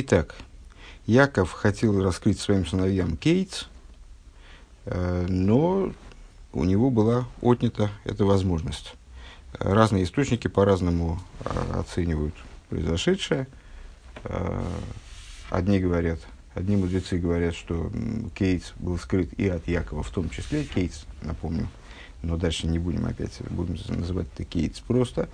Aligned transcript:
Итак, 0.00 0.36
Яков 1.06 1.50
хотел 1.50 2.00
раскрыть 2.00 2.38
своим 2.38 2.64
сыновьям 2.64 3.16
Кейтс, 3.16 3.64
э, 4.84 5.26
но 5.28 5.92
у 6.52 6.62
него 6.62 6.90
была 6.90 7.26
отнята 7.42 7.90
эта 8.04 8.24
возможность. 8.24 8.94
Разные 9.54 10.04
источники 10.04 10.46
по-разному 10.46 11.18
э, 11.40 11.80
оценивают 11.80 12.36
произошедшее. 12.68 13.48
Э, 14.22 14.62
одни 15.50 15.80
говорят, 15.80 16.20
одни 16.54 16.76
мудрецы 16.76 17.18
говорят, 17.18 17.56
что 17.56 17.90
Кейтс 18.36 18.74
был 18.76 18.98
скрыт 18.98 19.32
и 19.32 19.48
от 19.48 19.66
Якова, 19.66 20.04
в 20.04 20.10
том 20.10 20.30
числе 20.30 20.62
Кейтс, 20.62 21.06
напомню, 21.22 21.66
но 22.22 22.36
дальше 22.36 22.68
не 22.68 22.78
будем 22.78 23.04
опять, 23.04 23.32
будем 23.50 23.76
называть 23.88 24.28
это 24.32 24.44
Кейтс 24.44 24.78
просто. 24.78 25.28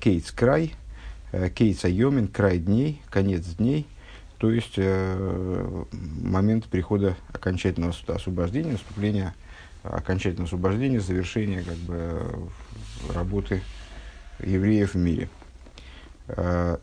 Кейтс 0.00 0.30
край, 0.30 0.76
Кейтс 1.54 1.84
айомин, 1.84 2.28
край 2.28 2.58
дней, 2.58 3.02
конец 3.10 3.44
дней– 3.46 3.86
то 4.40 4.50
есть 4.50 4.72
э, 4.76 5.84
момент 5.92 6.64
прихода 6.64 7.14
окончательного 7.30 7.94
освобождения, 8.06 8.72
наступления 8.72 9.34
окончательного 9.82 10.46
освобождения, 10.46 10.98
завершения 10.98 11.62
как 11.62 11.76
бы, 11.76 12.48
работы 13.12 13.60
евреев 14.38 14.94
в 14.94 14.96
мире. 14.96 15.28
Э, 16.28 16.78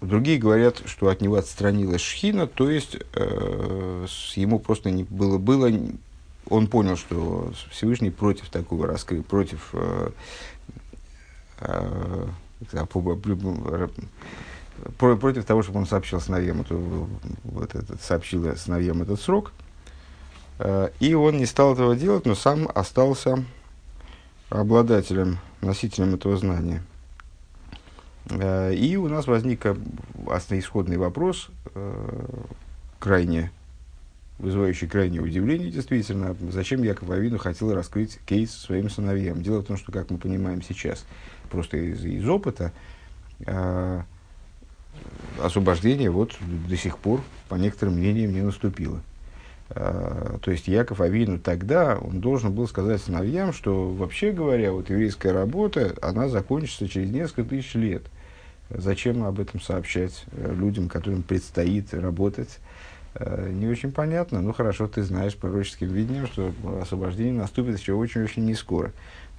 другие 0.00 0.38
говорят, 0.38 0.80
что 0.86 1.08
от 1.08 1.20
него 1.20 1.36
отстранилась 1.36 2.00
шхина, 2.00 2.46
то 2.46 2.70
есть 2.70 2.96
э, 3.12 4.06
ему 4.36 4.58
просто 4.58 4.90
не 4.90 5.04
было, 5.04 5.36
было, 5.36 5.70
он 6.48 6.68
понял, 6.68 6.96
что 6.96 7.52
Всевышний 7.70 8.10
против 8.10 8.48
такого 8.48 8.86
раскрытия, 8.86 9.24
против 9.24 9.68
э, 9.74 10.10
э, 11.60 12.28
против 14.98 15.44
того, 15.44 15.62
чтобы 15.62 15.80
он 15.80 15.86
сообщил 15.86 16.20
сыновьям, 16.20 16.60
эту, 16.60 17.08
вот 17.44 17.74
этот, 17.74 18.02
сообщил 18.02 18.56
сыновьям 18.56 19.02
этот 19.02 19.20
срок. 19.20 19.52
Э, 20.58 20.90
и 21.00 21.14
он 21.14 21.38
не 21.38 21.46
стал 21.46 21.74
этого 21.74 21.96
делать, 21.96 22.26
но 22.26 22.34
сам 22.34 22.68
остался 22.74 23.44
обладателем, 24.50 25.38
носителем 25.60 26.14
этого 26.14 26.36
знания. 26.36 26.82
Э, 28.30 28.74
и 28.74 28.96
у 28.96 29.08
нас 29.08 29.26
возник 29.26 29.66
исходный 29.66 30.96
вопрос, 30.96 31.48
э, 31.74 32.26
крайне 32.98 33.50
вызывающий 34.38 34.88
крайнее 34.88 35.22
удивление, 35.22 35.70
действительно, 35.70 36.36
зачем 36.50 36.82
Яков 36.82 37.10
Авину 37.10 37.38
хотел 37.38 37.72
раскрыть 37.72 38.18
кейс 38.26 38.52
своим 38.52 38.90
сыновьям. 38.90 39.42
Дело 39.42 39.60
в 39.60 39.64
том, 39.64 39.76
что, 39.76 39.92
как 39.92 40.10
мы 40.10 40.18
понимаем 40.18 40.60
сейчас, 40.62 41.04
просто 41.50 41.76
из, 41.76 42.04
из 42.04 42.28
опыта, 42.28 42.72
освобождение 45.42 46.10
вот 46.10 46.36
до 46.68 46.76
сих 46.76 46.98
пор, 46.98 47.20
по 47.48 47.56
некоторым 47.56 47.94
мнениям, 47.96 48.32
не 48.32 48.42
наступило. 48.42 49.00
А, 49.70 50.38
то 50.42 50.50
есть 50.50 50.68
Яков 50.68 51.00
Авину 51.00 51.38
тогда, 51.38 51.98
он 51.98 52.20
должен 52.20 52.52
был 52.52 52.68
сказать 52.68 53.00
сыновьям, 53.00 53.52
что 53.52 53.88
вообще 53.90 54.30
говоря, 54.30 54.72
вот 54.72 54.90
еврейская 54.90 55.32
работа, 55.32 55.94
она 56.02 56.28
закончится 56.28 56.88
через 56.88 57.10
несколько 57.10 57.44
тысяч 57.44 57.74
лет. 57.74 58.02
Зачем 58.70 59.24
об 59.24 59.40
этом 59.40 59.60
сообщать 59.60 60.24
э, 60.32 60.54
людям, 60.54 60.88
которым 60.88 61.22
предстоит 61.22 61.92
работать? 61.92 62.58
Э, 63.14 63.50
не 63.50 63.66
очень 63.66 63.92
понятно. 63.92 64.40
Ну 64.40 64.52
хорошо, 64.52 64.88
ты 64.88 65.02
знаешь 65.02 65.36
пророческим 65.36 65.88
видением, 65.88 66.26
что 66.26 66.52
освобождение 66.80 67.34
наступит 67.34 67.78
еще 67.78 67.92
очень-очень 67.94 68.44
не 68.44 68.54
скоро. 68.54 68.92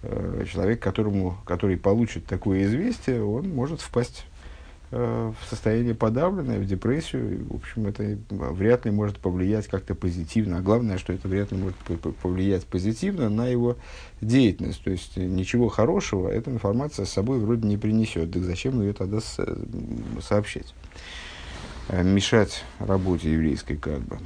Э, 0.06 0.46
человек, 0.52 0.82
которому, 0.82 1.38
который 1.46 1.78
получит 1.78 2.26
такое 2.26 2.64
известие, 2.64 3.24
он 3.24 3.50
может 3.50 3.82
впасть 3.82 4.26
Э, 4.98 5.34
в 5.42 5.50
состоянии 5.50 5.94
подавленное, 5.94 6.60
в 6.60 6.66
депрессию. 6.66 7.46
В 7.50 7.56
общем, 7.56 7.88
это 7.88 8.18
вряд 8.30 8.86
ли 8.86 8.92
может 8.92 9.18
повлиять 9.18 9.68
как-то 9.68 9.96
позитивно. 9.96 10.60
А 10.60 10.62
главное, 10.62 10.98
что 10.98 11.12
это 11.12 11.28
вряд 11.28 11.52
ли 11.52 11.58
может 11.58 11.76
повлиять 12.22 12.66
позитивно 12.66 13.30
на 13.30 13.48
его 13.48 13.78
деятельность. 14.22 14.84
То 14.84 14.92
есть 14.92 15.18
ничего 15.18 15.70
хорошего 15.70 16.30
эта 16.30 16.52
информация 16.52 17.06
с 17.06 17.12
собой 17.12 17.40
вроде 17.40 17.68
не 17.68 17.78
принесет. 17.78 18.32
Так 18.32 18.44
зачем 18.44 18.80
ее 18.82 18.94
тогда 18.94 19.20
сообщать? 20.22 20.74
Э, 21.90 22.04
мешать 22.04 22.64
работе 22.80 23.34
еврейской 23.34 23.78
как 23.78 24.00
бы. 24.00 24.18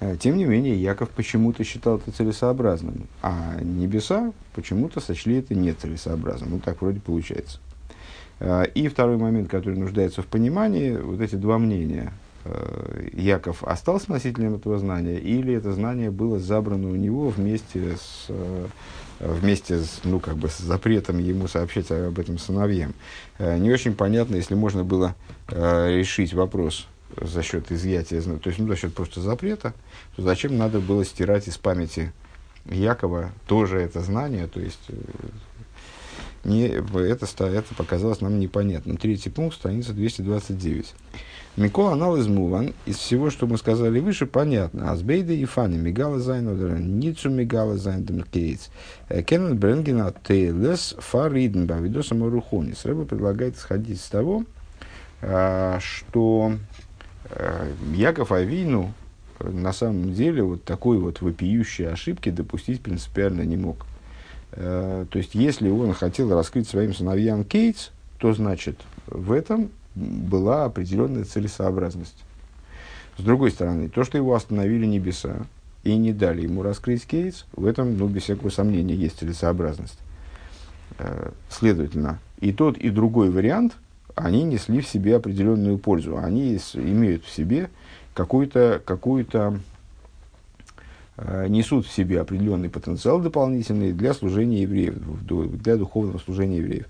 Э, 0.00 0.16
тем 0.18 0.36
не 0.36 0.44
менее, 0.44 0.80
Яков 0.80 1.10
почему-то 1.10 1.64
считал 1.64 1.96
это 1.96 2.12
целесообразным, 2.12 3.08
а 3.22 3.58
небеса 3.60 4.32
почему-то 4.54 5.00
сочли 5.00 5.38
это 5.38 5.54
нецелесообразным. 5.54 6.50
Ну, 6.50 6.60
так 6.60 6.80
вроде 6.80 7.00
получается. 7.00 7.58
Э, 8.38 8.64
и 8.74 8.88
второй 8.88 9.16
момент, 9.16 9.50
который 9.50 9.78
нуждается 9.78 10.22
в 10.22 10.26
понимании, 10.26 10.96
вот 10.96 11.20
эти 11.20 11.34
два 11.34 11.58
мнения. 11.58 12.12
Э, 12.44 13.08
Яков 13.12 13.64
остался 13.64 14.12
носителем 14.12 14.54
этого 14.54 14.78
знания, 14.78 15.18
или 15.18 15.52
это 15.54 15.72
знание 15.72 16.12
было 16.12 16.38
забрано 16.38 16.90
у 16.90 16.96
него 16.96 17.30
вместе 17.30 17.96
с, 17.96 18.28
вместе 19.18 19.80
с, 19.80 20.02
ну, 20.04 20.20
как 20.20 20.36
бы 20.36 20.48
с 20.48 20.58
запретом 20.58 21.18
ему 21.18 21.48
сообщать 21.48 21.90
об 21.90 22.20
этом 22.20 22.38
сыновьям. 22.38 22.94
Не 23.40 23.72
очень 23.72 23.94
понятно, 23.94 24.36
если 24.36 24.54
можно 24.54 24.84
было 24.84 25.16
решить 25.48 26.34
вопрос 26.34 26.86
за 27.16 27.42
счет 27.42 27.72
изъятия, 27.72 28.20
то 28.20 28.48
есть 28.48 28.58
ну, 28.58 28.68
за 28.68 28.76
счет 28.76 28.94
просто 28.94 29.20
запрета, 29.20 29.74
то 30.16 30.22
зачем 30.22 30.56
надо 30.56 30.80
было 30.80 31.04
стирать 31.04 31.48
из 31.48 31.56
памяти 31.56 32.12
Якова 32.66 33.30
тоже 33.46 33.78
это 33.78 34.00
знание, 34.00 34.46
то 34.46 34.60
есть 34.60 34.90
не, 36.44 36.68
это, 36.68 37.26
это 37.46 37.74
показалось 37.76 38.20
нам 38.20 38.38
непонятным. 38.38 38.96
Третий 38.96 39.30
пункт, 39.30 39.56
страница 39.56 39.92
229. 39.92 40.94
Микола 41.56 41.92
анализ 41.92 42.28
муван, 42.28 42.72
из 42.86 42.96
всего, 42.96 43.30
что 43.30 43.48
мы 43.48 43.58
сказали 43.58 43.98
выше, 43.98 44.26
понятно. 44.26 44.92
Азбейда 44.92 45.32
и 45.32 45.44
фани, 45.44 45.76
мигала 45.76 46.20
зайн, 46.20 46.98
ницу 47.00 47.30
мигала 47.30 47.76
зайн, 47.76 48.04
демкейтс. 48.04 48.68
Э, 49.08 49.22
Кеннет 49.22 49.58
Бренгена 49.58 50.14
тейлес 50.26 50.94
фариден 50.98 51.66
бавидоса 51.66 52.14
марухонис. 52.14 52.84
Рэба 52.84 53.06
предлагает 53.06 53.56
исходить 53.56 53.98
из 53.98 54.04
того, 54.04 54.44
а, 55.20 55.80
что 55.80 56.52
э, 56.52 56.58
Яков 57.94 58.32
Авину 58.32 58.92
на 59.40 59.72
самом 59.72 60.12
деле 60.12 60.42
вот 60.42 60.64
такой 60.64 60.98
вот 60.98 61.20
вопиющей 61.20 61.88
ошибки 61.88 62.30
допустить 62.30 62.80
принципиально 62.80 63.42
не 63.42 63.56
мог. 63.56 63.86
Э, 64.52 65.06
то 65.08 65.18
есть, 65.18 65.34
если 65.34 65.68
он 65.68 65.92
хотел 65.94 66.32
раскрыть 66.34 66.68
своим 66.68 66.94
сыновьям 66.94 67.44
Кейтс, 67.44 67.90
то 68.18 68.32
значит 68.32 68.80
в 69.06 69.32
этом 69.32 69.70
была 69.94 70.64
определенная 70.64 71.24
целесообразность. 71.24 72.24
С 73.16 73.22
другой 73.22 73.50
стороны, 73.50 73.88
то, 73.88 74.04
что 74.04 74.16
его 74.16 74.34
остановили 74.34 74.86
небеса 74.86 75.46
и 75.84 75.96
не 75.96 76.12
дали 76.12 76.42
ему 76.42 76.62
раскрыть 76.62 77.06
Кейтс, 77.06 77.44
в 77.52 77.66
этом, 77.66 77.96
ну, 77.96 78.08
без 78.08 78.22
всякого 78.24 78.50
сомнения, 78.50 78.94
есть 78.94 79.18
целесообразность. 79.18 79.98
Э, 80.98 81.30
следовательно, 81.48 82.18
и 82.40 82.52
тот, 82.52 82.76
и 82.76 82.90
другой 82.90 83.30
вариант, 83.30 83.76
они 84.18 84.44
несли 84.44 84.80
в 84.80 84.88
себе 84.88 85.16
определенную 85.16 85.78
пользу. 85.78 86.18
Они 86.18 86.56
имеют 86.74 87.24
в 87.24 87.30
себе 87.30 87.70
какую-то 88.14 88.82
какую 88.84 89.24
Э, 91.20 91.48
несут 91.48 91.84
в 91.84 91.92
себе 91.92 92.20
определенный 92.20 92.70
потенциал 92.70 93.18
дополнительный 93.18 93.92
для 93.92 94.14
служения 94.14 94.62
евреев, 94.62 94.94
для 95.60 95.76
духовного 95.76 96.18
служения 96.18 96.58
евреев. 96.58 96.86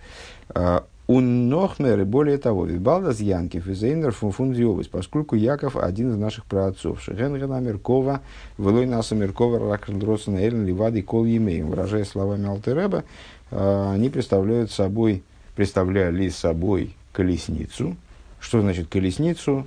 Э, 0.55 0.81
Уннохнер, 1.07 2.01
и 2.01 2.05
более 2.05 2.37
того, 2.37 2.67
Вибалдас 2.67 3.21
Янкев 3.21 3.67
и 3.67 3.73
Зейнер 3.73 4.13
Фунфундиовис, 4.13 4.89
поскольку 4.89 5.37
Яков 5.37 5.75
один 5.75 6.11
из 6.11 6.19
наших 6.19 6.45
праотцов. 6.45 7.01
Шехенгена 7.01 7.61
Меркова, 7.61 8.21
Велой 8.59 8.85
Наса 8.85 9.15
Меркова, 9.15 9.59
Ракрендросена 9.59 10.47
Элен 10.47 10.67
Ливады 10.67 11.01
Кол 11.01 11.25
Емеем. 11.25 11.69
Выражая 11.69 12.05
словами 12.05 12.47
Алтереба, 12.47 13.05
э, 13.51 13.91
они 13.95 14.11
представляют 14.11 14.71
собой, 14.71 15.23
представляли 15.57 16.29
собой 16.29 16.98
колесницу. 17.19 17.97
Что 18.39 18.61
значит 18.61 18.87
колесницу? 18.87 19.67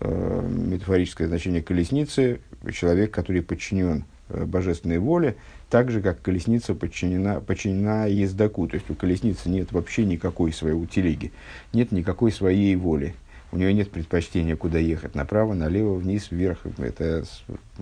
Метафорическое 0.00 1.28
значение 1.28 1.62
колесницы 1.62 2.40
человек, 2.72 3.12
который 3.12 3.42
подчинен 3.42 4.04
э, 4.28 4.44
божественной 4.44 4.98
воле, 4.98 5.36
так 5.68 5.92
же, 5.92 6.00
как 6.00 6.20
колесница 6.20 6.74
подчинена, 6.74 7.40
подчинена 7.40 8.06
ездаку. 8.06 8.66
То 8.66 8.74
есть 8.74 8.90
у 8.90 8.96
колесницы 8.96 9.48
нет 9.48 9.70
вообще 9.70 10.04
никакой 10.04 10.52
своей, 10.52 10.74
у 10.74 10.84
телеги, 10.86 11.30
нет 11.72 11.92
никакой 11.92 12.32
своей 12.32 12.74
воли. 12.74 13.14
У 13.52 13.56
нее 13.56 13.72
нет 13.72 13.92
предпочтения, 13.92 14.56
куда 14.56 14.78
ехать, 14.78 15.14
направо, 15.14 15.54
налево, 15.54 15.94
вниз, 15.94 16.32
вверх. 16.32 16.66
Это, 16.78 17.24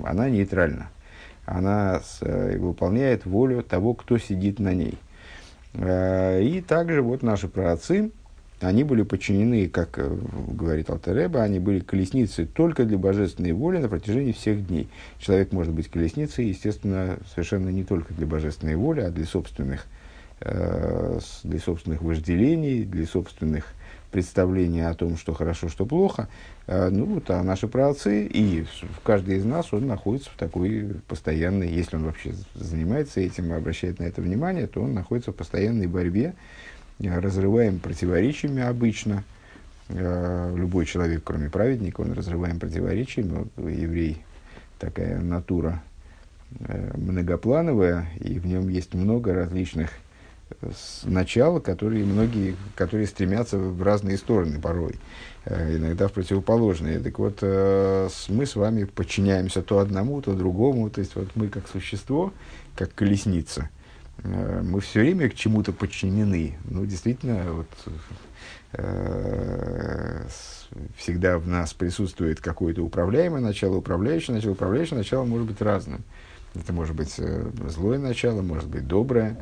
она 0.05 0.29
нейтральна. 0.29 0.91
Она 1.47 2.01
с, 2.01 2.19
э, 2.21 2.59
выполняет 2.59 3.25
волю 3.25 3.63
того, 3.63 3.95
кто 3.95 4.19
сидит 4.19 4.59
на 4.59 4.75
ней. 4.75 4.99
Э, 5.73 6.43
и 6.43 6.61
также 6.61 7.01
вот 7.01 7.23
наши 7.23 7.49
праотцы, 7.49 8.11
они 8.61 8.85
были 8.85 9.03
подчинены, 9.03 9.69
как 9.69 9.99
э, 9.99 10.17
говорит 10.49 10.91
Алтареба, 10.91 11.43
они 11.43 11.59
были 11.61 11.81
колесницей 11.81 12.47
только 12.47 12.85
для 12.85 12.99
божественной 12.99 13.53
воли 13.53 13.79
на 13.79 13.89
протяжении 13.89 14.33
всех 14.33 14.67
дней. 14.67 14.89
Человек 15.19 15.53
может 15.53 15.73
быть 15.73 15.89
колесницей, 15.89 16.47
естественно, 16.47 17.19
совершенно 17.33 17.69
не 17.69 17.85
только 17.85 18.13
для 18.15 18.27
божественной 18.27 18.77
воли, 18.77 19.01
а 19.01 19.11
для 19.11 19.27
собственных, 19.27 19.87
э, 20.41 21.21
для 21.45 21.59
собственных 21.61 22.03
вожделений, 22.03 22.85
для 22.85 23.07
собственных 23.07 23.75
представление 24.11 24.89
о 24.89 24.95
том, 24.95 25.17
что 25.17 25.35
хорошо, 25.35 25.69
что 25.69 25.87
плохо. 25.87 26.29
Э, 26.67 26.89
ну, 26.91 27.05
вот, 27.05 27.31
а 27.31 27.43
наши 27.43 27.69
праотцы, 27.69 28.27
и 28.27 28.67
каждый 29.05 29.37
из 29.37 29.45
нас, 29.45 29.73
он 29.73 29.87
находится 29.87 30.31
в 30.31 30.37
такой 30.37 30.97
постоянной, 31.07 31.69
если 31.69 31.97
он 31.97 32.05
вообще 32.05 32.33
занимается 32.55 33.21
этим, 33.21 33.53
обращает 33.53 33.99
на 33.99 34.05
это 34.05 34.21
внимание, 34.21 34.67
то 34.67 34.83
он 34.83 34.95
находится 34.95 35.33
в 35.33 35.37
постоянной 35.37 35.87
борьбе, 35.87 36.35
разрываем 37.01 37.79
противоречиями 37.79 38.63
обычно. 38.63 39.25
Э, 39.89 40.53
любой 40.57 40.87
человек, 40.87 41.23
кроме 41.25 41.51
праведника, 41.51 42.01
он 42.01 42.13
разрываем 42.13 42.59
противоречиями. 42.59 43.47
Еврей 43.57 44.23
такая 44.79 45.21
натура 45.21 45.83
многоплановая, 46.95 48.09
и 48.21 48.39
в 48.39 48.47
нем 48.47 48.69
есть 48.69 48.95
много 48.95 49.35
различных 49.35 49.91
начала, 51.05 51.61
которые 51.61 52.05
многие, 52.05 52.57
которые 52.75 53.07
стремятся 53.07 53.59
в 53.59 53.83
разные 53.83 54.17
стороны 54.17 54.61
порой, 54.61 54.97
э, 55.45 55.77
иногда 55.77 56.09
в 56.09 56.13
противоположные. 56.13 57.01
Так 57.01 57.19
вот, 57.19 57.39
э, 57.43 58.09
мы 58.29 58.47
с 58.47 58.57
вами 58.57 58.85
подчиняемся 58.85 59.63
то 59.63 59.79
одному, 59.79 60.21
то 60.23 60.35
другому, 60.35 60.91
то 60.91 61.01
есть 61.01 61.15
вот 61.17 61.29
мы 61.35 61.49
как 61.49 61.69
существо, 61.69 62.33
как 62.75 62.95
колесница, 62.95 63.63
э, 63.63 63.78
мы 64.25 64.81
все 64.81 65.01
время 65.01 65.29
к 65.31 65.35
чему-то 65.35 65.73
подчинены. 65.73 66.57
Ну, 66.65 66.85
действительно, 66.87 67.53
вот 67.53 67.69
всегда 70.97 71.39
в 71.39 71.47
нас 71.47 71.73
присутствует 71.73 72.41
какое-то 72.41 72.83
управляемое 72.83 73.41
начало, 73.41 73.77
управляющее 73.77 74.35
начало, 74.35 74.53
управляющее 74.53 74.99
начало 74.99 75.25
может 75.25 75.47
быть 75.47 75.61
разным. 75.63 76.03
Это 76.55 76.73
может 76.73 76.95
быть 76.97 77.15
злое 77.71 77.99
начало, 77.99 78.43
может 78.43 78.69
быть 78.69 78.87
доброе, 78.87 79.39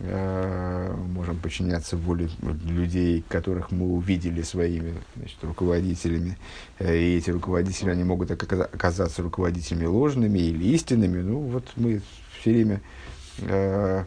Э, 0.00 0.94
можем 0.94 1.38
подчиняться 1.38 1.96
воле 1.96 2.28
людей, 2.64 3.24
которых 3.28 3.72
мы 3.72 3.94
увидели 3.94 4.42
своими 4.42 4.94
значит, 5.16 5.38
руководителями. 5.42 6.38
Э, 6.78 6.96
и 6.96 7.16
эти 7.16 7.30
руководители, 7.30 7.90
они 7.90 8.04
могут 8.04 8.30
оказаться 8.30 9.22
руководителями 9.22 9.86
ложными 9.86 10.38
или 10.38 10.72
истинными. 10.72 11.20
Ну, 11.20 11.40
вот 11.40 11.64
мы 11.74 12.00
все 12.38 12.52
время 12.52 12.80
э, 13.40 14.04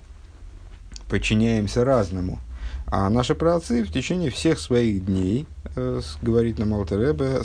подчиняемся 1.10 1.84
разному. 1.86 2.40
А 2.94 3.10
наши 3.10 3.36
праотцы 3.36 3.84
в 3.86 3.92
течение 3.92 4.30
всех 4.30 4.60
своих 4.60 5.06
дней, 5.06 5.48
э, 5.78 6.02
говорит 6.22 6.60
нам 6.60 6.74
Алтеребе, 6.74 7.40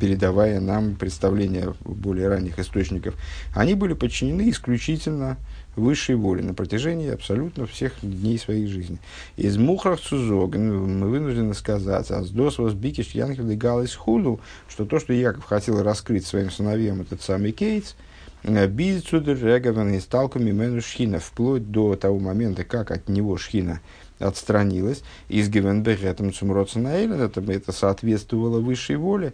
передавая 0.00 0.60
нам 0.60 0.94
представления 0.94 1.74
более 1.84 2.28
ранних 2.28 2.60
источников, 2.60 3.16
они 3.52 3.74
были 3.74 3.94
подчинены 3.94 4.48
исключительно 4.48 5.38
высшей 5.74 6.14
воли 6.14 6.42
на 6.42 6.54
протяжении 6.54 7.10
абсолютно 7.10 7.66
всех 7.66 7.94
дней 8.00 8.38
своей 8.38 8.68
жизни. 8.68 8.98
Из 9.36 9.56
мухрах 9.56 10.00
цузог 10.00 10.54
мы 10.54 11.08
вынуждены 11.08 11.54
сказать, 11.54 12.10
а 12.12 12.22
с 12.22 12.30
дос 12.30 12.58
бикиш 12.72 13.08
янкев 13.08 13.44
легалис 13.44 13.96
худу, 13.96 14.38
что 14.68 14.84
то, 14.84 15.00
что 15.00 15.12
Яков 15.12 15.44
хотел 15.44 15.82
раскрыть 15.82 16.26
своим 16.26 16.50
сыновьям 16.50 17.00
этот 17.00 17.22
самый 17.22 17.50
Кейтс, 17.50 17.96
Бизцудер 18.44 19.36
Регован 19.36 19.94
и 19.94 20.00
сталками 20.00 20.50
Мену 20.50 20.80
Шхина, 20.80 21.20
вплоть 21.20 21.70
до 21.70 21.94
того 21.96 22.18
момента, 22.18 22.64
как 22.64 22.90
от 22.90 23.08
него 23.08 23.36
Шхина 23.36 23.80
отстранилась, 24.18 25.02
из 25.28 25.48
Гевенбегетом 25.48 26.32
Цумроценаэля, 26.32 27.16
это, 27.16 27.40
это 27.52 27.72
соответствовало 27.72 28.60
высшей 28.60 28.96
воле, 28.96 29.32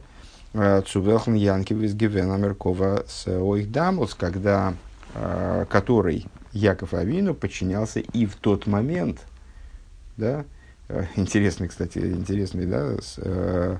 э, 0.53 0.83
Цувелхан 0.87 1.35
Янкев 1.35 1.79
из 1.81 1.95
Гевена 1.95 2.37
Меркова 2.37 3.05
с 3.07 3.27
Ойхдамус, 3.27 4.15
когда 4.15 4.75
Э, 5.15 5.65
который 5.69 6.27
Яков 6.53 6.93
Авину 6.95 7.35
подчинялся 7.35 8.01
и 8.01 8.27
в 8.27 8.37
тот 8.37 8.67
момент, 8.67 9.21
да, 10.17 10.45
э, 10.89 11.05
интересный, 11.17 11.69
кстати, 11.69 11.99
интересный, 11.99 12.67
да, 12.67 12.97
э, 13.17 13.79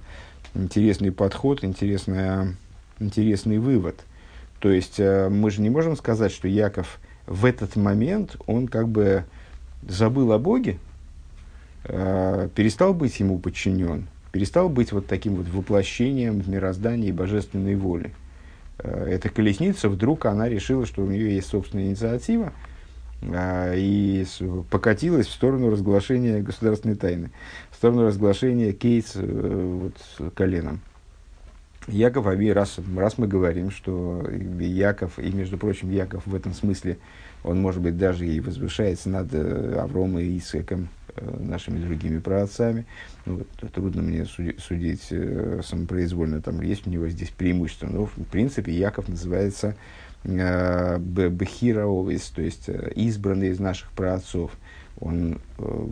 интересный 0.55 1.13
подход, 1.13 1.63
интересная, 1.65 2.57
интересный 2.99 3.59
вывод. 3.59 4.01
То 4.61 4.71
есть 4.71 4.99
э, 4.99 5.29
мы 5.29 5.51
же 5.51 5.61
не 5.61 5.71
можем 5.71 5.97
сказать, 5.97 6.33
что 6.33 6.49
Яков 6.49 6.99
в 7.27 7.45
этот 7.45 7.77
момент, 7.77 8.37
он 8.47 8.67
как 8.69 8.89
бы 8.89 9.25
забыл 9.87 10.33
о 10.33 10.39
Боге, 10.39 10.79
э, 11.85 12.49
перестал 12.55 12.95
быть 12.95 13.21
ему 13.21 13.39
подчинен, 13.39 14.09
перестал 14.33 14.69
быть 14.69 14.93
вот 14.93 15.07
таким 15.07 15.37
вот 15.37 15.49
воплощением 15.49 16.41
в 16.41 16.49
мироздании 16.49 17.13
божественной 17.13 17.77
воли. 17.77 18.13
Э, 18.79 19.07
эта 19.09 19.29
колесница, 19.29 19.89
вдруг 19.89 20.27
она 20.27 20.49
решила, 20.49 20.87
что 20.87 21.03
у 21.03 21.07
нее 21.07 21.35
есть 21.35 21.49
собственная 21.49 21.87
инициатива, 21.87 22.53
и 23.21 24.25
покатилась 24.71 25.27
в 25.27 25.33
сторону 25.33 25.71
разглашения 25.71 26.41
государственной 26.41 26.95
тайны, 26.95 27.31
в 27.73 27.75
сторону 27.75 28.07
разглашения 28.07 28.73
кейс 28.73 29.13
э, 29.17 29.81
вот, 29.83 30.33
коленом. 30.35 30.81
Яков 31.89 32.27
Ави, 32.27 32.53
раз, 32.53 32.79
раз 32.97 33.19
мы 33.19 33.27
говорим, 33.27 33.71
что 33.71 34.27
Яков, 34.61 35.19
и 35.19 35.31
между 35.33 35.59
прочим, 35.59 35.91
Яков 35.91 36.27
в 36.27 36.35
этом 36.35 36.55
смысле, 36.55 36.99
он, 37.45 37.61
может 37.61 37.81
быть, 37.81 37.97
даже 37.97 38.27
и 38.27 38.41
возвышается 38.41 39.09
над 39.09 39.33
э, 39.33 39.79
Авромом 39.79 40.19
и 40.19 40.39
Исаком, 40.39 40.89
нашими 41.23 41.79
другими 41.85 42.19
праотцами. 42.19 42.87
Ну, 43.27 43.39
вот, 43.39 43.73
трудно 43.73 44.03
мне 44.03 44.25
судить, 44.25 44.61
судить 44.61 45.07
э, 45.11 45.61
самопроизвольно, 45.65 46.41
там 46.41 46.61
есть 46.61 46.87
у 46.87 46.91
него 46.91 47.09
здесь 47.09 47.31
преимущество. 47.31 47.87
Но, 47.87 48.07
в 48.07 48.15
принципе, 48.31 48.73
Яков 48.73 49.09
называется 49.09 49.77
э, 50.25 50.99
Бехира 50.99 51.85
то 51.85 52.43
есть 52.43 52.69
э, 52.69 52.93
избранный 52.97 53.49
из 53.49 53.61
наших 53.61 53.91
праотцов. 53.93 54.53
Он 55.01 55.41
э, 55.59 55.87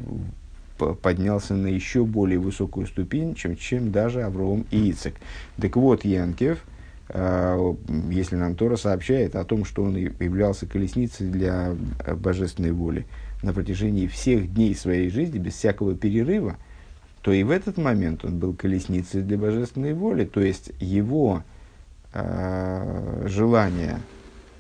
поднялся 0.77 1.55
на 1.55 1.67
еще 1.67 2.05
более 2.05 2.39
высокую 2.39 2.87
ступень, 2.87 3.35
чем, 3.35 3.57
чем 3.57 3.93
даже 3.93 4.23
Авром 4.23 4.67
и 4.71 4.91
Ицек. 4.91 5.15
Так 5.61 5.77
вот, 5.77 6.05
Янкев, 6.05 6.63
э, 7.09 7.75
если 8.11 8.37
нам 8.37 8.55
Тора 8.55 8.77
сообщает 8.77 9.37
о 9.37 9.45
том, 9.45 9.65
что 9.65 9.83
он 9.83 9.97
являлся 9.97 10.67
колесницей 10.67 11.29
для 11.29 11.75
э, 12.05 12.15
божественной 12.15 12.73
воли, 12.73 13.07
на 13.43 13.53
протяжении 13.53 14.07
всех 14.07 14.53
дней 14.53 14.75
своей 14.75 15.11
жизни, 15.11 15.39
без 15.39 15.55
всякого 15.55 15.95
перерыва, 15.95 16.57
то 17.23 17.33
и 17.33 17.43
в 17.43 17.51
этот 17.51 17.77
момент 17.77 18.25
он 18.25 18.39
был 18.39 18.55
колесницей 18.55 19.23
для 19.23 19.37
божественной 19.37 19.95
воли, 19.95 20.25
то 20.25 20.41
есть 20.41 20.71
его 20.81 21.43
э, 22.13 23.27
желание 23.27 24.01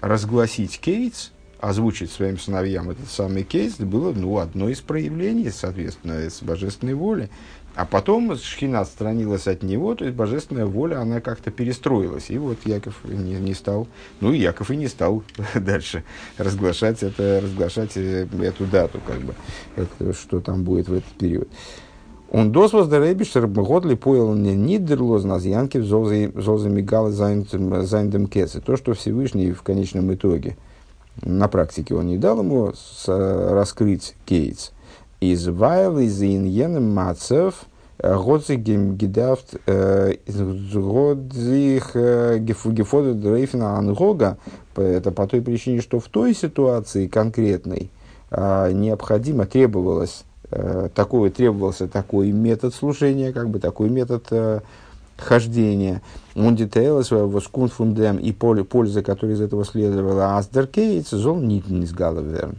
разгласить 0.01 0.79
Кейтс, 0.81 1.31
озвучить 1.61 2.11
своим 2.11 2.39
сыновьям 2.39 2.91
этот 2.91 3.09
самый 3.09 3.43
Кейтс, 3.43 3.79
было 3.79 4.13
ну, 4.13 4.39
одно 4.39 4.69
из 4.69 4.81
проявлений, 4.81 5.51
соответственно, 5.51 6.31
с 6.31 6.43
божественной 6.43 6.95
воли. 6.95 7.31
А 7.77 7.85
потом 7.85 8.35
Шхина 8.37 8.81
отстранилась 8.81 9.47
от 9.47 9.63
него, 9.63 9.95
то 9.95 10.07
есть 10.07 10.17
божественная 10.17 10.65
воля, 10.65 11.01
она 11.01 11.21
как-то 11.21 11.51
перестроилась. 11.51 12.31
И 12.31 12.39
вот 12.39 12.57
Яков 12.65 13.05
не, 13.05 13.35
не 13.35 13.53
стал, 13.53 13.87
ну 14.21 14.33
и 14.33 14.39
Яков 14.39 14.71
и 14.71 14.77
не 14.77 14.89
стал 14.89 15.23
дальше 15.55 16.03
разглашать, 16.39 17.03
это, 17.03 17.41
разглашать 17.43 17.93
э, 17.97 18.27
эту 18.41 18.65
дату, 18.65 18.99
как 19.07 19.21
бы, 19.21 19.35
это, 19.77 20.15
что 20.15 20.41
там 20.41 20.65
будет 20.65 20.89
в 20.89 20.95
этот 20.95 21.13
период. 21.19 21.49
Он 22.31 22.51
дос 22.51 22.73
воз 22.73 22.89
der 22.89 23.03
Rebischer 23.03 23.47
Годли 23.47 23.95
поел 23.95 24.35
не 24.35 24.55
нидерлоз 24.55 25.25
нас 25.25 25.45
янки 25.45 25.79
золзы 25.79 26.29
мигалы 26.69 27.13
зайндем 27.13 28.27
кеце. 28.27 28.61
То, 28.61 28.77
что 28.77 28.95
Всевышний 28.95 29.53
в 29.53 29.63
конечном 29.63 30.13
итоге, 30.13 30.57
на 31.23 31.49
практике 31.49 31.95
он 31.95 32.07
не 32.07 32.19
дал 32.19 32.39
ему 32.41 32.73
раскрыть 33.07 34.15
кейтс, 34.27 34.71
из 35.21 35.49
Вайл 35.49 35.99
из 35.99 36.23
Иньен 36.23 36.93
Мацев 36.95 37.65
Годзих 37.99 38.59
Гедафт 38.59 39.55
Годзих 40.75 41.97
Гефода 41.97 43.15
Дрейфна 43.15 43.79
Ангога 43.79 44.37
это 44.77 45.11
по 45.11 45.27
той 45.27 45.41
причине, 45.41 45.81
что 45.81 46.01
в 46.01 46.09
той 46.09 46.35
ситуации 46.35 47.07
конкретной 47.07 47.91
необходимо 48.31 49.47
требовалось 49.47 50.25
такое 50.95 51.31
требовался 51.31 51.89
такой 51.89 52.33
метод 52.33 52.75
служения, 52.75 53.33
как 53.33 53.49
бы 53.49 53.59
такой 53.59 53.89
метод 53.89 54.63
хождения. 55.17 56.03
Он 56.35 56.55
детейл 56.55 57.03
своего 57.03 57.41
скунфундем 57.41 58.19
и 58.19 58.33
поле, 58.33 58.65
пользы, 58.65 59.03
которая 59.03 59.37
из 59.37 59.41
этого 59.41 59.65
следовала. 59.65 60.37
Аздеркейц 60.37 61.11
зол 61.11 61.39
нит 61.39 61.69
не 61.69 61.87
сгаловерн. 61.87 62.57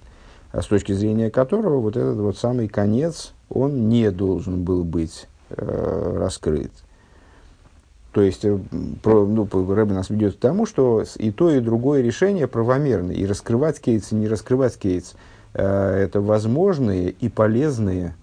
А 0.52 0.62
с 0.62 0.66
точки 0.66 0.94
зрения 0.94 1.30
которого 1.30 1.80
вот 1.80 1.98
этот 1.98 2.18
вот 2.18 2.38
самый 2.38 2.68
конец, 2.68 3.34
он 3.50 3.90
не 3.90 4.12
должен 4.12 4.64
был 4.64 4.84
быть 4.84 5.28
э, 5.50 6.18
раскрыт. 6.18 6.72
То 8.14 8.22
есть, 8.22 8.46
э, 8.46 8.58
про, 9.04 9.26
ну, 9.26 9.48
Рэбби 9.52 9.94
нас 9.94 10.10
ведет 10.10 10.38
к 10.38 10.40
тому, 10.40 10.66
что 10.66 11.04
и 11.18 11.32
то, 11.32 11.52
и 11.52 11.60
другое 11.60 12.02
решение 12.02 12.48
правомерны. 12.48 13.12
И 13.12 13.28
раскрывать 13.28 13.80
кейтс, 13.80 14.12
и 14.12 14.16
не 14.16 14.28
раскрывать 14.28 14.78
кейтс 14.78 15.14
э,– 15.54 16.04
это 16.04 16.22
возможные 16.22 17.12
и 17.12 17.30
полезные 17.30 18.16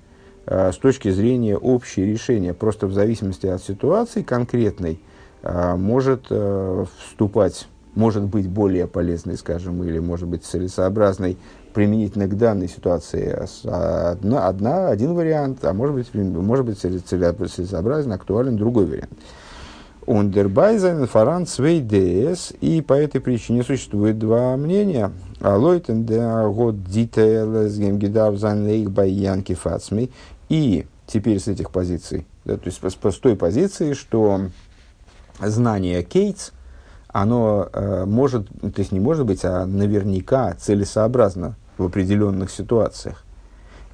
с 0.46 0.76
точки 0.76 1.10
зрения 1.10 1.56
общие 1.56 2.06
решения. 2.06 2.54
Просто 2.54 2.86
в 2.86 2.92
зависимости 2.92 3.46
от 3.46 3.62
ситуации 3.62 4.22
конкретной 4.22 5.00
э, 5.42 5.76
может 5.76 6.26
э, 6.30 6.84
вступать, 6.98 7.66
может 7.94 8.24
быть 8.24 8.48
более 8.48 8.86
полезной, 8.86 9.36
скажем, 9.36 9.82
или 9.84 9.98
может 9.98 10.28
быть 10.28 10.44
целесообразной 10.44 11.38
применительно 11.72 12.28
к 12.28 12.36
данной 12.36 12.68
ситуации 12.68 13.36
одна, 13.66 14.46
одна, 14.46 14.88
один 14.88 15.14
вариант, 15.14 15.64
а 15.64 15.72
может 15.72 15.94
быть, 15.94 16.14
может 16.14 16.64
быть 16.64 16.78
целесообразен, 16.78 18.12
актуален 18.12 18.56
другой 18.56 18.86
вариант. 18.86 19.10
Ундербайзен 20.06 21.06
фаран 21.06 21.46
свей 21.46 21.80
ДС, 21.80 22.52
и 22.60 22.82
по 22.82 22.92
этой 22.92 23.20
причине 23.20 23.62
существует 23.62 24.18
два 24.18 24.56
мнения. 24.56 25.12
Алойтен 25.40 26.04
де 26.04 26.20
год 26.48 26.84
дитейлес 26.84 27.76
гемгидав 27.78 28.40
лейх 28.42 28.90
байянки 28.90 29.54
фацми. 29.54 30.10
И 30.48 30.86
теперь 31.06 31.40
с 31.40 31.48
этих 31.48 31.70
позиций, 31.70 32.26
да, 32.44 32.56
то 32.56 32.66
есть 32.66 32.80
с, 32.82 33.12
с 33.12 33.18
той 33.18 33.36
позиции, 33.36 33.94
что 33.94 34.42
знание 35.40 36.02
Кейтс, 36.02 36.50
оно 37.08 37.68
э, 37.72 38.04
может, 38.04 38.48
то 38.48 38.78
есть 38.78 38.92
не 38.92 39.00
может 39.00 39.24
быть, 39.24 39.44
а 39.44 39.64
наверняка 39.66 40.54
целесообразно 40.54 41.56
в 41.78 41.84
определенных 41.84 42.50
ситуациях. 42.50 43.24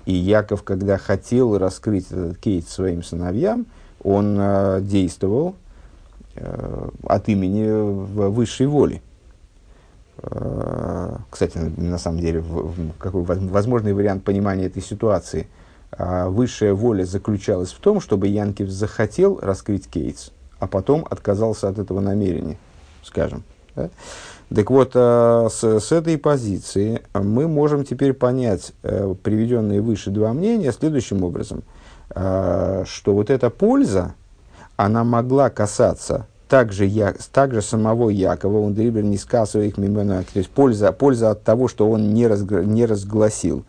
И 0.06 0.14
Яков, 0.14 0.62
когда 0.62 0.98
хотел 0.98 1.56
раскрыть 1.56 2.06
этот 2.10 2.38
Кейтс 2.38 2.72
своим 2.72 3.02
сыновьям, 3.02 3.66
он 4.02 4.36
э, 4.38 4.80
действовал 4.82 5.54
от 7.04 7.28
имени 7.28 7.66
высшей 8.28 8.66
воли. 8.66 9.02
Э, 10.18 11.16
кстати, 11.30 11.58
на 11.58 11.98
самом 11.98 12.20
деле, 12.20 12.44
какой 12.98 13.22
возможный 13.22 13.92
вариант 13.92 14.24
понимания 14.24 14.66
этой 14.66 14.82
ситуации– 14.82 15.46
а, 15.92 16.28
высшая 16.28 16.72
воля 16.72 17.04
заключалась 17.04 17.72
в 17.72 17.80
том, 17.80 18.00
чтобы 18.00 18.28
Янкив 18.28 18.70
захотел 18.70 19.38
раскрыть 19.40 19.88
Кейтс, 19.88 20.30
а 20.58 20.66
потом 20.66 21.06
отказался 21.10 21.68
от 21.68 21.78
этого 21.78 22.00
намерения, 22.00 22.58
скажем. 23.02 23.42
Да? 23.74 23.90
Так 24.54 24.70
вот, 24.70 24.94
с, 24.94 25.62
с 25.62 25.92
этой 25.92 26.18
позиции 26.18 27.02
мы 27.14 27.46
можем 27.46 27.84
теперь 27.84 28.14
понять 28.14 28.72
э, 28.82 29.14
приведенные 29.22 29.80
выше 29.80 30.10
два 30.10 30.32
мнения 30.32 30.72
следующим 30.72 31.22
образом, 31.22 31.62
что 32.12 32.84
вот 33.06 33.30
эта 33.30 33.50
польза, 33.50 34.14
она 34.76 35.04
могла 35.04 35.48
касаться 35.48 36.26
также, 36.50 36.84
я, 36.84 37.14
также 37.32 37.62
самого 37.62 38.10
Якова, 38.10 38.58
он 38.58 38.74
дрибер 38.74 39.04
не 39.04 39.16
сказал 39.16 39.62
их 39.62 39.78
мименок, 39.78 40.26
то 40.26 40.38
есть 40.38 40.50
польза, 40.50 40.90
польза 40.90 41.30
от 41.30 41.44
того, 41.44 41.68
что 41.68 41.88
он 41.88 42.12
не, 42.12 42.26
разг, 42.26 42.50
не 42.50 42.84
разгласил. 42.86 43.64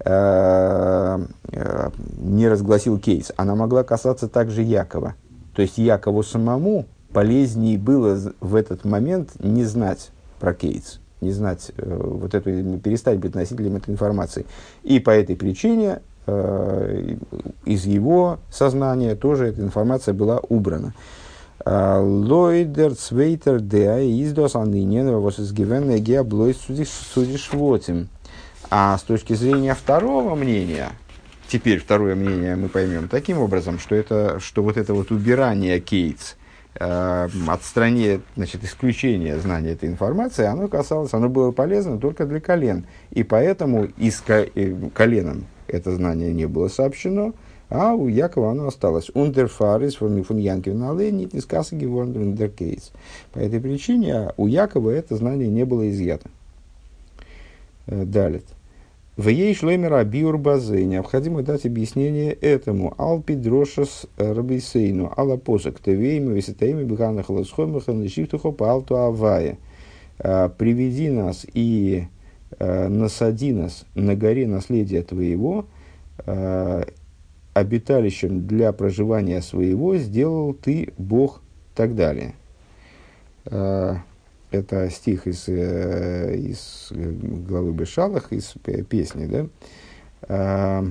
Э, 0.00 1.24
э, 1.52 1.90
не 2.18 2.48
разгласил 2.48 2.98
кейс, 2.98 3.30
она 3.36 3.54
могла 3.54 3.84
касаться 3.84 4.28
также 4.28 4.62
Якова. 4.62 5.14
То 5.54 5.62
есть 5.62 5.78
Якову 5.78 6.24
самому 6.24 6.86
полезнее 7.12 7.78
было 7.78 8.18
в 8.40 8.56
этот 8.56 8.84
момент 8.84 9.30
не 9.38 9.64
знать 9.64 10.10
про 10.40 10.52
кейс, 10.52 11.00
не 11.20 11.30
знать 11.30 11.70
э, 11.76 12.00
вот 12.02 12.34
эту, 12.34 12.78
перестать 12.80 13.20
быть 13.20 13.36
носителем 13.36 13.76
этой 13.76 13.90
информации. 13.90 14.44
И 14.82 14.98
по 14.98 15.10
этой 15.10 15.36
причине 15.36 16.00
из 17.66 17.84
его 17.84 18.38
сознания 18.50 19.14
тоже 19.14 19.48
эта 19.48 19.60
информация 19.60 20.14
была 20.14 20.40
убрана. 20.48 20.94
Лойдер 21.66 22.94
цвейтер 22.94 23.60
деа 23.60 24.00
издос 24.00 24.54
is 24.54 25.54
given 25.54 25.96
геаблой 25.98 26.54
судишвотим. 26.54 28.08
А 28.70 28.98
с 28.98 29.02
точки 29.02 29.32
зрения 29.34 29.74
второго 29.74 30.34
мнения, 30.34 30.90
теперь 31.48 31.78
второе 31.78 32.14
мнение 32.16 32.56
мы 32.56 32.68
поймем 32.68 33.08
таким 33.08 33.38
образом, 33.38 33.78
что, 33.78 33.94
это, 33.94 34.40
что 34.40 34.62
вот 34.62 34.76
это 34.76 34.92
вот 34.92 35.10
убирание 35.10 35.80
Кейтс, 35.80 36.34
э, 36.74 37.28
отстранение, 37.46 38.20
значит, 38.36 38.62
исключение 38.64 39.38
знания 39.38 39.70
этой 39.70 39.88
информации, 39.88 40.44
оно 40.44 40.68
касалось, 40.68 41.14
оно 41.14 41.28
было 41.28 41.50
полезно 41.50 41.98
только 41.98 42.26
для 42.26 42.40
колен. 42.40 42.86
И 43.10 43.22
поэтому 43.22 43.84
и 43.96 44.10
с 44.10 44.22
э, 44.28 44.74
коленом 44.92 45.46
это 45.66 45.94
знание 45.94 46.32
не 46.34 46.46
было 46.46 46.68
сообщено, 46.68 47.32
а 47.74 47.92
у 47.92 48.06
Якова 48.06 48.52
оно 48.52 48.68
осталось. 48.68 49.10
Ундерфарис 49.14 49.96
фон 49.96 50.36
Янкин 50.36 50.78
не 51.16 51.24
из 51.24 51.44
кассы 51.44 51.76
Кейтс. 51.76 52.92
По 53.32 53.40
этой 53.40 53.60
причине 53.60 54.32
у 54.36 54.46
Якова 54.46 54.90
это 54.90 55.16
знание 55.16 55.48
не 55.48 55.64
было 55.64 55.90
изъято. 55.90 56.30
Э, 57.88 58.04
далее. 58.04 58.42
В 59.16 59.26
ей 59.26 59.52
шлемера 59.54 60.04
биур 60.04 60.38
базы. 60.38 60.84
Необходимо 60.84 61.42
дать 61.42 61.66
объяснение 61.66 62.32
этому. 62.32 62.94
Алпи 62.96 63.34
дрошас 63.34 64.06
рабисейну. 64.18 65.12
Алла 65.16 65.36
посок. 65.36 65.80
Тевейми 65.80 66.32
висетейми 66.32 66.84
биханах 66.84 67.28
ласхомах 67.28 67.88
лишифтухо 67.88 68.52
по 68.52 68.70
алту 68.70 68.96
авая. 68.96 69.58
«Э, 70.20 70.48
приведи 70.48 71.10
нас 71.10 71.44
и 71.52 72.04
э, 72.56 72.86
насади 72.86 73.52
нас 73.52 73.84
на 73.96 74.14
горе 74.14 74.46
наследия 74.46 75.02
твоего, 75.02 75.66
обиталищем 77.54 78.46
для 78.46 78.72
проживания 78.72 79.40
своего 79.40 79.96
сделал 79.96 80.52
ты 80.52 80.92
Бог 80.98 81.40
так 81.74 81.94
далее 81.94 82.34
это 84.54 84.88
стих 84.90 85.26
из, 85.26 85.48
э, 85.48 86.36
из 86.36 86.88
главы 86.92 87.72
Бешалах, 87.72 88.32
из 88.32 88.54
песни, 88.88 89.26
да? 89.26 90.84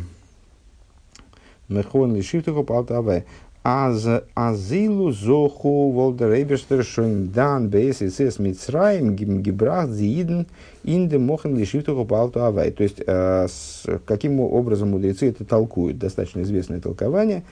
Мехон 1.69 2.15
лишифтуху 2.15 2.63
палтаве. 2.63 3.25
Аз 3.63 4.05
азилу 4.35 5.11
зоху 5.11 5.91
волдерейбештер 5.91 6.83
шон 6.83 7.27
дан 7.27 7.69
бейсисес 7.69 8.39
мицраим 8.39 9.15
гибрах 9.15 9.89
зииден 9.89 10.47
инде 10.83 11.17
мохен 11.17 11.57
лишифтуху 11.57 12.05
палтаве. 12.05 12.71
То 12.71 12.83
есть, 12.83 13.01
э, 13.05 13.47
с, 13.47 13.85
каким 14.05 14.41
образом 14.41 14.89
мудрецы 14.91 15.29
это 15.29 15.45
толкуют? 15.45 15.97
Достаточно 15.97 16.41
известное 16.41 16.81
толкование. 16.81 17.43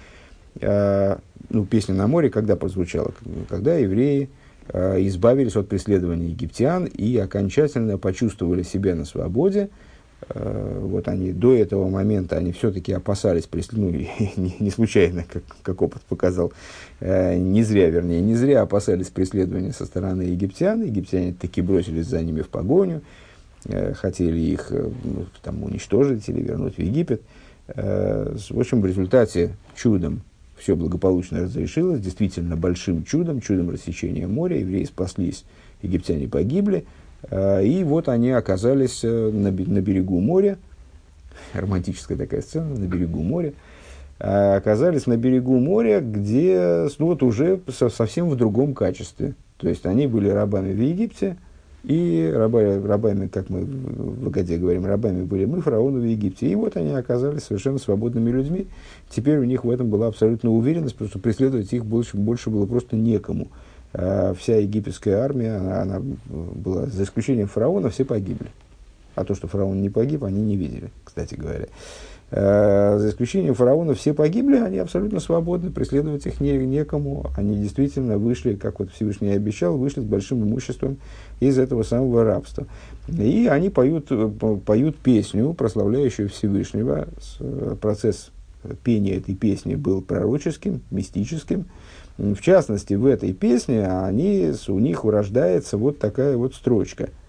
Э, 0.60 1.15
ну, 1.50 1.65
песня 1.65 1.96
на 1.96 2.08
море 2.08 2.30
когда 2.30 2.58
прозвучала? 2.58 3.13
Когда 3.50 3.75
евреи 3.75 4.30
Э, 4.74 4.98
избавились 5.00 5.56
от 5.56 5.68
преследования 5.68 6.30
египтян 6.30 6.86
и 6.86 7.18
окончательно 7.18 7.98
почувствовали 7.98 8.63
себя 8.63 8.96
на 8.96 9.06
свободе. 9.06 9.70
Вот 10.35 11.07
они 11.07 11.31
до 11.31 11.55
этого 11.55 11.89
момента 11.89 12.38
они 12.38 12.51
все-таки 12.51 12.93
опасались 12.93 13.45
преследования, 13.45 14.09
ну, 14.38 14.51
не, 14.59 14.71
случайно, 14.71 15.25
как, 15.31 15.43
как 15.63 15.81
опыт 15.81 16.01
показал, 16.03 16.53
э, 17.00 17.38
не 17.38 17.63
зря, 17.63 17.89
вернее, 17.89 18.21
не 18.21 18.35
зря 18.35 18.61
опасались 18.61 19.07
преследования 19.07 19.73
со 19.73 19.85
стороны 19.85 20.23
египтян. 20.23 20.83
Египтяне 20.83 21.33
таки 21.33 21.61
бросились 21.61 22.07
за 22.07 22.21
ними 22.21 22.41
в 22.41 22.50
погоню, 22.50 23.01
хотели 23.95 24.39
их 24.39 24.71
ну, 24.71 25.25
там, 25.43 25.63
уничтожить 25.63 26.27
или 26.29 26.41
вернуть 26.41 26.75
в 26.75 26.79
Египет. 26.79 27.21
В 27.67 28.59
общем, 28.59 28.81
в 28.81 28.85
результате 28.85 29.55
чудом 29.75 30.23
все 30.61 30.75
благополучно 30.75 31.41
разрешилось, 31.41 32.00
действительно 32.00 32.55
большим 32.55 33.03
чудом, 33.03 33.41
чудом 33.41 33.71
рассечения 33.71 34.27
моря, 34.27 34.59
евреи 34.59 34.85
спаслись, 34.85 35.43
египтяне 35.81 36.27
погибли, 36.27 36.85
и 37.29 37.83
вот 37.85 38.09
они 38.09 38.31
оказались 38.31 39.01
э, 39.03 39.29
на, 39.31 39.51
берегу 39.51 40.19
моря, 40.19 40.57
романтическая 41.53 42.17
такая 42.17 42.41
сцена, 42.41 42.75
на 42.75 42.85
берегу 42.85 43.21
моря, 43.21 43.53
а, 44.19 44.55
оказались 44.55 45.07
на 45.07 45.17
берегу 45.17 45.59
моря, 45.59 45.99
где 46.01 46.87
ну, 46.99 47.07
вот 47.07 47.23
уже 47.23 47.61
совсем 47.89 48.29
в 48.29 48.35
другом 48.35 48.73
качестве. 48.73 49.35
То 49.57 49.69
есть 49.69 49.85
они 49.85 50.07
были 50.07 50.29
рабами 50.29 50.73
в 50.73 50.81
Египте, 50.81 51.37
и 51.83 52.31
раба, 52.33 52.61
рабами, 52.79 53.27
как 53.27 53.49
мы 53.49 53.65
в 53.65 54.27
Агаде 54.27 54.57
говорим, 54.57 54.85
рабами 54.85 55.23
были 55.23 55.45
мы, 55.45 55.61
фараоны 55.61 55.99
в 55.99 56.03
Египте. 56.03 56.47
И 56.47 56.55
вот 56.55 56.77
они 56.77 56.91
оказались 56.91 57.43
совершенно 57.43 57.79
свободными 57.79 58.29
людьми. 58.29 58.67
Теперь 59.09 59.39
у 59.39 59.43
них 59.43 59.63
в 59.63 59.69
этом 59.69 59.89
была 59.89 60.07
абсолютная 60.07 60.51
уверенность, 60.51 60.93
потому 60.93 61.09
что 61.09 61.19
преследовать 61.19 61.73
их 61.73 61.85
больше, 61.85 62.17
больше 62.17 62.51
было 62.51 62.67
просто 62.67 62.95
некому. 62.95 63.47
А 63.93 64.33
вся 64.33 64.57
египетская 64.57 65.17
армия, 65.17 65.55
она, 65.55 65.81
она 65.81 66.01
была, 66.25 66.86
за 66.86 67.03
исключением 67.03 67.48
фараона, 67.48 67.89
все 67.89 68.05
погибли. 68.05 68.48
А 69.15 69.25
то, 69.25 69.36
что 69.36 69.48
фараон 69.48 69.81
не 69.81 69.89
погиб, 69.89 70.24
они 70.24 70.41
не 70.41 70.55
видели, 70.55 70.89
кстати 71.03 71.36
говоря. 71.36 71.67
Э, 72.33 72.98
за 72.98 73.10
исключением 73.10 73.55
фараона 73.55 73.93
все 73.93 74.13
погибли, 74.13 74.55
они 74.55 74.77
абсолютно 74.77 75.19
свободны, 75.19 75.69
преследовать 75.69 76.25
их 76.25 76.39
не, 76.39 76.53
некому. 76.65 77.29
Они 77.36 77.57
действительно 77.57 78.17
вышли, 78.17 78.55
как 78.55 78.79
вот 78.79 78.89
Всевышний 78.91 79.31
обещал, 79.31 79.77
вышли 79.77 80.00
с 80.00 80.05
большим 80.05 80.43
имуществом 80.43 80.98
из 81.41 81.57
этого 81.57 81.83
самого 81.83 82.24
рабства. 82.24 82.67
И 83.10 83.48
они 83.48 83.69
поют, 83.69 84.10
поют 84.65 84.95
песню, 84.98 85.53
прославляющую 85.53 86.29
Всевышнего. 86.29 87.10
Процесс 87.81 88.31
пения 88.83 89.17
этой 89.17 89.36
песни 89.36 89.75
был 89.75 90.01
пророческим, 90.01 90.81
мистическим. 90.89 91.65
В 92.21 92.41
частности, 92.41 92.93
в 92.93 93.05
этой 93.05 93.33
песне 93.33 93.87
они, 93.87 94.51
у 94.67 94.79
них 94.79 95.05
урождается 95.05 95.77
вот 95.77 95.99
такая 95.99 96.37
вот 96.37 96.53
строчка– 96.55 97.09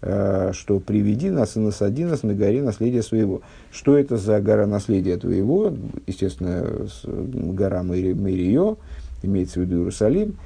Э, 0.00 0.52
что 0.54 0.78
приведи 0.78 1.28
нас 1.28 1.56
и 1.56 1.60
насади 1.60 2.04
нас 2.04 2.22
на 2.22 2.32
горе 2.32 2.62
наследия 2.62 3.02
своего. 3.02 3.42
Что 3.72 3.98
это 3.98 4.16
за 4.16 4.40
гора 4.40 4.66
наследия 4.66 5.16
твоего? 5.16 5.74
Естественно, 6.06 6.88
гора 7.04 7.82
Мэрио, 7.82 8.76
имеется 9.24 9.58
в 9.58 9.62
виду 9.64 9.78
Иерусалим. 9.78 10.36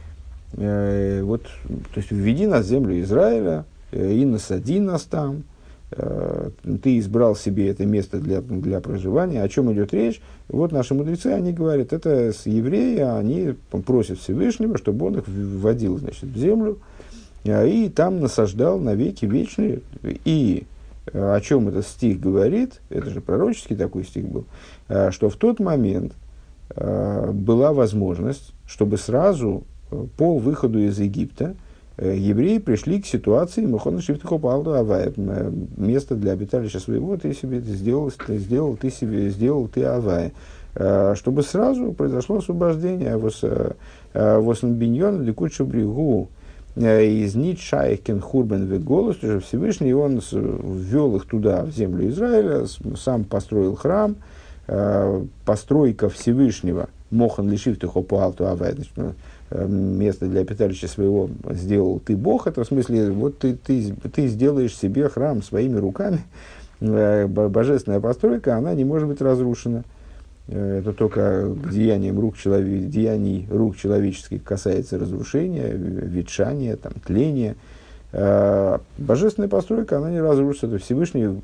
Э, 0.54 1.22
вот, 1.22 1.42
то 1.42 2.00
есть, 2.00 2.10
введи 2.10 2.46
нас 2.46 2.64
в 2.64 2.68
землю 2.68 2.98
Израиля 3.02 3.64
э, 3.90 4.14
и 4.14 4.24
насади 4.24 4.80
нас 4.80 5.02
там. 5.02 5.44
Э, 5.96 6.50
ты 6.82 6.98
избрал 6.98 7.36
себе 7.36 7.68
это 7.68 7.86
место 7.86 8.18
для, 8.18 8.40
для 8.40 8.80
проживания. 8.80 9.42
О 9.42 9.48
чем 9.48 9.72
идет 9.72 9.92
речь? 9.92 10.20
Вот 10.48 10.72
наши 10.72 10.94
мудрецы, 10.94 11.28
они 11.28 11.52
говорят, 11.52 11.92
это 11.92 12.32
с 12.32 12.46
еврея, 12.46 13.16
они 13.16 13.54
просят 13.86 14.18
Всевышнего, 14.18 14.78
чтобы 14.78 15.06
он 15.06 15.18
их 15.18 15.28
вводил 15.28 15.98
значит, 15.98 16.24
в 16.24 16.36
землю, 16.36 16.78
э, 17.44 17.68
и 17.68 17.88
там 17.88 18.20
насаждал 18.20 18.78
навеки 18.78 19.24
вечные. 19.24 19.80
И 20.24 20.64
о 21.12 21.40
чем 21.40 21.68
этот 21.68 21.86
стих 21.86 22.20
говорит, 22.20 22.80
это 22.88 23.10
же 23.10 23.20
пророческий 23.20 23.74
такой 23.74 24.04
стих 24.04 24.24
был, 24.28 24.44
что 25.10 25.30
в 25.30 25.34
тот 25.34 25.58
момент 25.58 26.12
была 26.76 27.72
возможность, 27.72 28.54
чтобы 28.68 28.98
сразу 28.98 29.64
по 30.16 30.38
выходу 30.38 30.78
из 30.78 31.00
Египта 31.00 31.56
Э, 31.56 31.61
евреи 32.02 32.58
пришли 32.58 33.00
к 33.00 33.06
ситуации 33.06 33.64
Мухона 33.64 34.00
Шифтахопалду 34.00 34.74
Авая. 34.74 35.12
Место 35.76 36.14
для 36.14 36.32
обиталища 36.32 36.80
своего 36.80 37.16
ты 37.16 37.32
себе 37.34 37.60
сделал, 37.60 38.10
ты 38.10 38.38
сделал, 38.38 38.76
ты 38.76 38.90
себе 38.90 39.30
сделал, 39.30 39.68
ты 39.68 39.84
Авая. 39.84 40.32
Э, 40.74 41.14
чтобы 41.16 41.42
сразу 41.42 41.92
произошло 41.92 42.38
освобождение. 42.38 43.18
Воснбиньон 44.14 45.20
э, 45.20 45.24
Ликучу 45.24 45.66
Бригу 45.66 46.28
из 46.74 47.34
Нит 47.34 47.60
Шайхкен 47.60 48.20
Хурбен 48.20 48.64
Веголос, 48.64 49.16
Всевышний, 49.16 49.92
он 49.92 50.22
ввел 50.32 51.16
их 51.16 51.26
туда, 51.26 51.64
в 51.64 51.70
землю 51.70 52.08
Израиля, 52.08 52.64
сам 52.96 53.24
построил 53.24 53.76
храм, 53.76 54.16
постройка 55.44 56.08
Всевышнего, 56.08 56.88
Мохан 57.10 57.50
Лишифту 57.50 57.90
Хопуалту 57.90 58.46
Авай, 58.46 58.74
Э, 58.96 59.12
место 59.66 60.26
для 60.26 60.44
питалища 60.44 60.88
своего 60.88 61.30
сделал 61.50 62.00
ты 62.04 62.16
Бог, 62.16 62.46
это 62.46 62.64
в 62.64 62.66
смысле, 62.66 63.10
вот 63.10 63.38
ты, 63.38 63.54
ты, 63.54 63.94
ты 64.12 64.26
сделаешь 64.26 64.76
себе 64.76 65.08
храм 65.08 65.42
своими 65.42 65.78
руками, 65.78 66.20
э, 66.80 67.26
божественная 67.26 68.00
постройка, 68.00 68.56
она 68.56 68.74
не 68.74 68.84
может 68.84 69.08
быть 69.08 69.20
разрушена. 69.20 69.84
Э, 70.48 70.80
это 70.80 70.92
только 70.92 71.54
деянием 71.70 72.18
рук 72.18 72.36
человек, 72.36 72.88
деяний 72.88 73.46
рук 73.50 73.76
человеческих 73.76 74.42
касается 74.42 74.98
разрушения, 74.98 75.70
ветшания, 75.72 76.76
там, 76.76 76.92
тления. 77.04 77.56
Божественная 78.98 79.48
постройка, 79.48 79.96
она 79.96 80.10
не 80.10 80.20
разрушится. 80.20 80.66
Это 80.66 80.76
Всевышний 80.76 81.40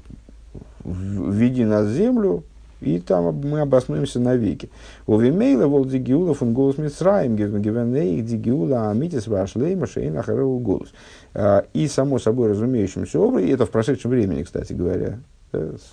введи 0.85 1.65
нас 1.65 1.87
в 1.87 1.95
землю, 1.95 2.45
и 2.81 2.99
там 3.01 3.35
мы 3.41 3.61
обоснуемся 3.61 4.21
навеки. 4.21 4.71
У 5.07 5.19
Вимейла 5.19 5.67
вол 5.67 5.85
дигиула 5.85 6.35
фун 6.35 6.53
голос 6.53 6.79
Мицраим 6.79 7.37
гивеней 7.37 8.21
дигиула 8.23 8.91
амитис 8.91 9.27
вашлейма 9.27 9.87
шейна 9.87 10.23
харау 10.23 10.59
голос. 10.59 10.93
А, 11.35 11.65
и 11.73 11.89
само 11.89 12.19
собой 12.19 12.51
разумеющимся 12.51 13.19
образом, 13.19 13.49
и 13.49 13.53
это 13.53 13.67
в 13.67 13.71
прошедшем 13.71 14.11
времени, 14.11 14.43
кстати 14.43 14.73
говоря, 14.73 15.19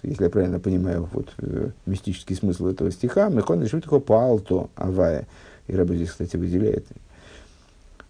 если 0.03 0.23
я 0.23 0.29
правильно 0.29 0.59
понимаю 0.59 1.07
вот, 1.13 1.29
э, 1.37 1.69
мистический 1.85 2.35
смысл 2.35 2.67
этого 2.67 2.91
стиха, 2.91 3.29
Мехон 3.29 3.63
решит 3.63 3.83
такое 3.83 4.01
палто 4.01 4.69
авая. 4.75 5.27
И 5.67 5.75
Раба 5.75 5.95
здесь, 5.95 6.09
кстати, 6.09 6.35
выделяет. 6.35 6.85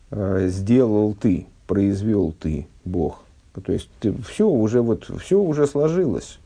«А, 0.10 0.48
сделал 0.48 1.13
ты, 1.13 1.46
произвел 1.67 2.34
ты, 2.38 2.67
Бог. 2.84 3.22
То 3.63 3.72
есть 3.72 3.89
ты, 4.00 4.13
все 4.24 4.50
уже 4.50 4.82
вот 4.82 5.10
все 5.22 5.39
уже 5.39 5.65
сложилось 5.65 6.39
Э, 6.39 6.45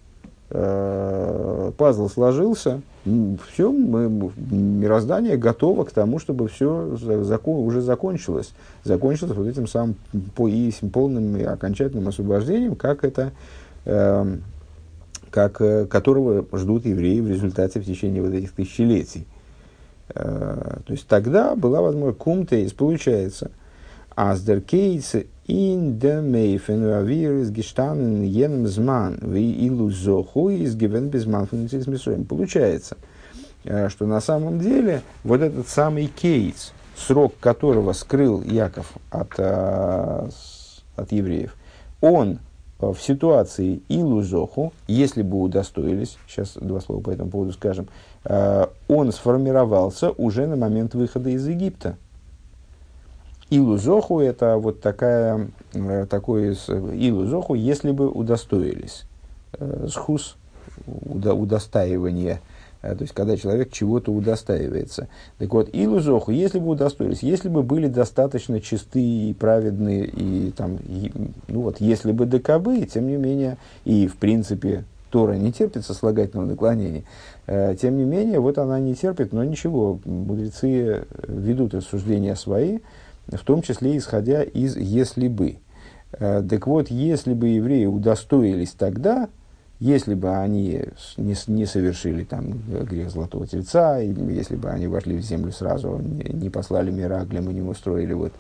пазл 0.50 2.10
сложился, 2.10 2.82
все, 3.52 3.72
мы, 3.72 4.32
мироздание 4.38 5.38
готово 5.38 5.84
к 5.84 5.92
тому, 5.92 6.20
чтобы 6.20 6.48
все 6.48 6.98
закон, 7.24 7.66
уже 7.66 7.82
закончилось. 7.82 8.52
Закончилось 8.84 9.34
вот 9.36 9.48
этим 9.48 9.68
самым 9.68 9.96
по, 10.36 10.48
и 10.48 10.72
полным 10.92 11.38
и 11.38 11.44
окончательным 11.44 12.08
освобождением, 12.08 12.76
как 12.76 13.04
это, 13.04 13.32
э, 13.86 14.38
как, 15.32 15.62
э, 15.62 15.86
которого 15.86 16.46
ждут 16.58 16.86
евреи 16.86 17.20
в 17.22 17.30
результате 17.30 17.80
в 17.80 17.86
течение 17.86 18.22
вот 18.22 18.34
этих 18.34 18.52
тысячелетий. 18.52 19.26
Э, 20.14 20.80
то 20.86 20.92
есть 20.92 21.08
тогда 21.08 21.56
была 21.56 21.82
возможность 21.82 22.20
кумтейс, 22.20 22.74
получается, 22.74 23.52
аздеркейцы 24.16 25.28
in 25.50 26.00
der 26.00 26.22
Meifen, 26.22 26.84
wir 27.08 27.32
ist 27.32 27.56
gestanden 27.56 28.24
in 28.24 28.24
jenem 28.26 28.68
Зман, 28.68 29.18
wie 29.22 29.66
Илу 29.66 29.90
Зоху, 29.90 30.50
ist 30.50 30.78
gewinn 30.78 31.10
без 31.10 31.26
Ман 31.26 31.48
von 31.48 32.26
Получается, 32.26 32.96
э, 33.64 33.90
что 33.90 34.06
на 34.06 34.22
самом 34.22 34.60
деле 34.60 35.02
вот 35.24 35.42
этот 35.42 35.68
самый 35.68 36.06
кейс, 36.06 36.72
срок 36.96 37.34
которого 37.40 37.94
скрыл 37.94 38.44
Яков 38.44 38.94
от, 39.10 39.40
э, 39.40 40.30
от 40.96 41.12
евреев, 41.12 41.56
он 42.00 42.38
в 42.78 42.98
ситуации 43.00 43.82
Илу 43.90 44.22
Зоху, 44.22 44.72
если 44.88 45.24
бы 45.24 45.42
удостоились, 45.42 46.20
сейчас 46.28 46.58
два 46.62 46.80
слова 46.80 47.02
по 47.02 47.10
этому 47.10 47.32
поводу 47.32 47.54
скажем, 47.54 47.88
э, 48.24 48.68
он 48.88 49.12
сформировался 49.12 50.12
уже 50.12 50.46
на 50.46 50.58
момент 50.58 50.94
выхода 50.94 51.32
из 51.32 51.48
Египта. 51.48 51.98
Илузоху 53.52 54.20
это 54.20 54.58
вот 54.58 54.80
такая, 54.80 55.48
э, 55.74 56.06
такой 56.08 56.54
илузоху, 56.54 57.56
если 57.56 57.92
бы 57.92 58.08
удостоились. 58.08 59.06
Э, 59.54 59.88
схус, 59.90 60.38
удо, 60.86 61.34
удостаивание, 61.34 62.42
э, 62.84 62.96
то 62.96 63.02
есть 63.02 63.14
когда 63.16 63.36
человек 63.38 63.72
чего-то 63.72 64.12
удостаивается. 64.12 65.08
Так 65.40 65.52
вот, 65.52 65.70
илузоху, 65.74 66.32
если 66.32 66.60
бы 66.60 66.70
удостоились, 66.70 67.24
если 67.24 67.50
бы 67.50 67.64
были 67.64 67.88
достаточно 67.88 68.62
чистые 68.62 69.32
и 69.32 69.34
праведные, 69.34 70.06
и 70.06 70.52
там, 70.52 70.78
и, 70.88 71.12
ну 71.48 71.62
вот, 71.62 71.78
если 71.82 72.12
бы 72.12 72.28
докобы, 72.28 72.82
тем 72.86 73.08
не 73.08 73.16
менее, 73.16 73.58
и 73.84 74.06
в 74.06 74.18
принципе 74.18 74.84
Тора 75.10 75.34
не 75.34 75.52
терпит 75.52 75.86
сослагательного 75.86 76.46
наклонения. 76.46 77.04
Тем 77.48 77.98
не 77.98 78.04
менее, 78.04 78.40
вот 78.40 78.60
она 78.60 78.80
не 78.80 78.94
терпит, 78.94 79.34
но 79.34 79.44
ничего, 79.44 80.00
мудрецы 80.06 81.08
ведут 81.28 81.74
рассуждения 81.74 82.36
свои, 82.36 82.78
в 83.32 83.44
том 83.44 83.62
числе 83.62 83.98
исходя 83.98 84.44
из 84.44 84.76
«если 84.78 85.28
бы». 85.28 85.58
Э, 86.14 86.44
так 86.48 86.68
вот, 86.68 86.90
если 86.90 87.34
бы 87.34 87.50
евреи 87.50 87.86
удостоились 87.86 88.72
тогда, 88.72 89.30
если 89.80 90.14
бы 90.14 90.36
они 90.36 90.84
не, 91.18 91.36
не 91.48 91.66
совершили 91.66 92.26
там 92.26 92.60
грех 92.68 93.12
золотого 93.12 93.48
тельца, 93.48 93.98
если 94.00 94.58
бы 94.58 94.70
они 94.70 94.88
вошли 94.88 95.18
в 95.18 95.22
землю 95.22 95.52
сразу, 95.52 95.98
не, 95.98 96.30
не 96.34 96.50
послали 96.50 96.92
Мираглем 96.92 97.50
и 97.50 97.54
не 97.54 97.62
устроили 97.62 98.14
вот 98.14 98.34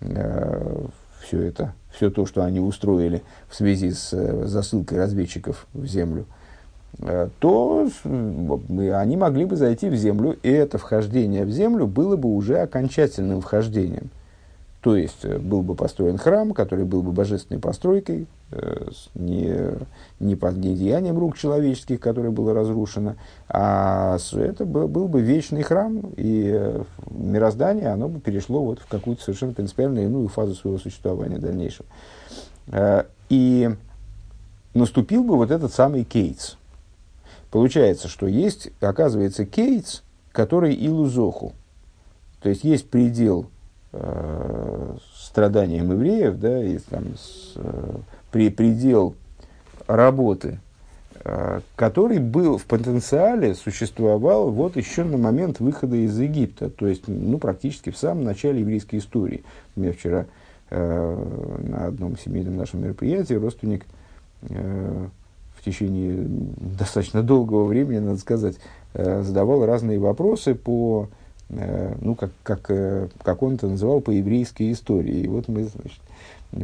э, 0.00 0.86
все 1.20 1.42
это, 1.42 1.74
все 1.90 2.10
то, 2.10 2.26
что 2.26 2.44
они 2.44 2.60
устроили 2.60 3.22
в 3.48 3.56
связи 3.56 3.90
с 3.90 4.12
э, 4.12 4.46
засылкой 4.46 4.98
разведчиков 4.98 5.66
в 5.74 5.84
землю, 5.86 6.26
э, 7.00 7.28
то 7.40 7.88
э, 8.04 8.92
они 8.92 9.16
могли 9.16 9.46
бы 9.46 9.56
зайти 9.56 9.88
в 9.88 9.96
землю, 9.96 10.38
и 10.42 10.48
это 10.48 10.78
вхождение 10.78 11.44
в 11.44 11.50
землю 11.50 11.86
было 11.88 12.16
бы 12.16 12.28
уже 12.28 12.58
окончательным 12.58 13.40
вхождением. 13.40 14.10
То 14.80 14.94
есть 14.94 15.24
э, 15.24 15.38
был 15.38 15.62
бы 15.62 15.74
построен 15.74 16.18
храм, 16.18 16.52
который 16.52 16.84
был 16.84 17.02
бы 17.02 17.10
божественной 17.10 17.60
постройкой, 17.60 18.28
э, 18.52 18.88
не, 19.14 19.72
не 20.20 20.36
под 20.36 20.56
не 20.56 20.76
деянием 20.76 21.18
рук 21.18 21.36
человеческих, 21.36 21.98
которое 21.98 22.30
было 22.30 22.54
разрушено, 22.54 23.16
а 23.48 24.18
это 24.34 24.64
был, 24.64 25.08
бы 25.08 25.20
вечный 25.20 25.62
храм, 25.62 26.00
и 26.16 26.52
э, 26.54 26.84
мироздание 27.10 27.88
оно 27.88 28.08
бы 28.08 28.20
перешло 28.20 28.64
вот 28.64 28.78
в 28.78 28.86
какую-то 28.86 29.22
совершенно 29.22 29.52
принципиально 29.52 30.00
иную 30.00 30.28
фазу 30.28 30.54
своего 30.54 30.78
существования 30.78 31.38
дальнейшего. 31.38 31.86
И 33.30 33.70
наступил 34.74 35.24
бы 35.24 35.36
вот 35.36 35.50
этот 35.50 35.72
самый 35.72 36.04
Кейтс. 36.04 36.56
Получается, 37.50 38.08
что 38.08 38.26
есть, 38.26 38.68
оказывается, 38.80 39.46
Кейтс, 39.46 40.02
который 40.32 40.74
Илузоху. 40.74 41.54
То 42.42 42.50
есть 42.50 42.62
есть 42.62 42.88
предел 42.90 43.46
э, 43.92 44.96
страданиям 45.14 45.92
евреев, 45.92 46.38
да, 46.38 46.62
и 46.62 46.78
там 46.78 47.04
с, 47.16 47.52
э, 47.56 47.96
при, 48.30 48.50
предел 48.50 49.14
работы, 49.86 50.60
э, 51.24 51.60
который 51.76 52.18
был 52.18 52.58
в 52.58 52.64
потенциале, 52.64 53.54
существовал 53.54 54.50
вот 54.50 54.76
еще 54.76 55.04
на 55.04 55.16
момент 55.16 55.60
выхода 55.60 55.96
из 55.96 56.18
Египта, 56.18 56.70
то 56.70 56.86
есть 56.86 57.04
ну, 57.08 57.38
практически 57.38 57.90
в 57.90 57.96
самом 57.96 58.24
начале 58.24 58.60
еврейской 58.60 58.96
истории. 58.96 59.44
У 59.76 59.80
меня 59.80 59.92
вчера 59.92 60.26
э, 60.70 61.56
на 61.68 61.86
одном 61.86 62.18
семейном 62.18 62.56
нашем 62.56 62.82
мероприятии 62.82 63.34
родственник 63.34 63.86
э, 64.42 65.06
в 65.58 65.64
течение 65.64 66.24
достаточно 66.26 67.22
долгого 67.22 67.64
времени, 67.64 67.98
надо 67.98 68.18
сказать, 68.18 68.56
э, 68.94 69.22
задавал 69.22 69.66
разные 69.66 69.98
вопросы 69.98 70.54
по 70.54 71.08
ну, 71.50 72.14
как, 72.14 72.30
как, 72.42 72.70
э, 72.70 73.08
как 73.22 73.42
он 73.42 73.54
это 73.54 73.68
называл, 73.68 74.00
по 74.00 74.10
еврейской 74.10 74.72
истории. 74.72 75.20
И 75.20 75.28
вот 75.28 75.48
мы 75.48 75.64
значит, 75.64 76.00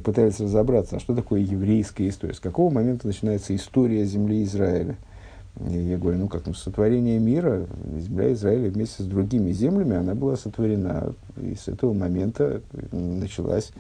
пытались 0.05 0.41
разобраться, 0.41 0.97
а 0.97 1.01
что 1.01 1.15
такое 1.15 1.41
еврейская 1.41 2.09
история, 2.09 2.35
с 2.35 2.41
какого 2.41 2.73
момента 2.73 3.07
начинается 3.07 3.55
история 3.57 4.05
земли 4.05 4.45
Израиля. 4.45 4.97
И 5.71 5.79
я 5.79 5.99
говорю, 5.99 6.19
ну 6.19 6.29
как, 6.29 6.47
ну, 6.47 6.55
сотворение 6.55 7.19
мира, 7.19 7.67
земля 7.97 8.33
Израиля 8.33 8.71
вместе 8.71 9.05
с 9.05 9.07
другими 9.07 9.53
землями, 9.53 9.97
она 9.97 10.15
была 10.15 10.37
сотворена. 10.37 11.15
И 11.41 11.55
с 11.55 11.69
этого 11.69 11.93
момента 11.93 12.61
началась 12.91 13.73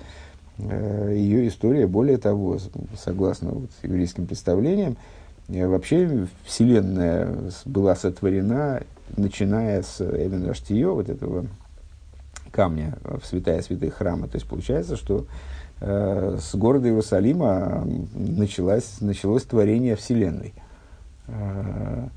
ее 0.56 1.48
история, 1.48 1.88
более 1.88 2.16
того, 2.16 2.58
согласно 2.96 3.50
вот 3.50 3.70
еврейским 3.82 4.26
представлениям, 4.26 4.96
вообще 5.48 6.26
Вселенная 6.44 7.34
была 7.64 7.94
сотворена, 7.94 8.82
начиная 9.16 9.82
с 9.82 10.00
Эбен 10.00 10.46
Раштио, 10.46 10.94
вот 10.94 11.08
этого 11.08 11.46
камня 12.50 12.96
в 13.02 13.24
святая 13.26 13.60
святых 13.62 13.94
храма. 13.94 14.28
То 14.28 14.36
есть 14.36 14.46
получается, 14.46 14.96
что 14.96 15.26
э, 15.80 16.38
с 16.40 16.54
города 16.54 16.88
Иерусалима 16.88 17.86
началось, 18.14 19.00
началось 19.00 19.42
творение 19.42 19.96
Вселенной. 19.96 20.54
Э, 21.26 22.08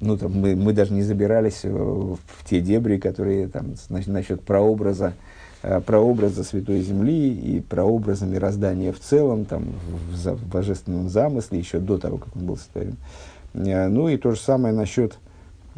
ну, 0.00 0.18
там, 0.18 0.32
мы, 0.32 0.56
мы 0.56 0.72
даже 0.72 0.92
не 0.92 1.02
забирались 1.02 1.64
в, 1.64 2.16
в 2.16 2.44
те 2.44 2.60
дебри, 2.60 2.98
которые 2.98 3.48
там, 3.48 3.74
значит, 3.88 4.08
насчет 4.08 4.42
прообраза, 4.42 5.08
э, 5.08 5.31
прообраза 5.86 6.44
Святой 6.44 6.80
Земли 6.80 7.32
и 7.32 7.60
прообраза 7.60 8.26
мироздания 8.26 8.92
в 8.92 8.98
целом, 8.98 9.44
там, 9.44 9.64
в, 10.10 10.16
в, 10.16 10.34
в 10.34 10.46
божественном 10.48 11.08
замысле, 11.08 11.58
еще 11.58 11.78
до 11.78 11.98
того, 11.98 12.18
как 12.18 12.34
он 12.36 12.46
был 12.46 12.56
сотворен. 12.56 12.96
Э, 13.54 13.88
ну 13.88 14.08
и 14.08 14.16
то 14.16 14.32
же 14.32 14.40
самое 14.40 14.74
насчет, 14.74 15.18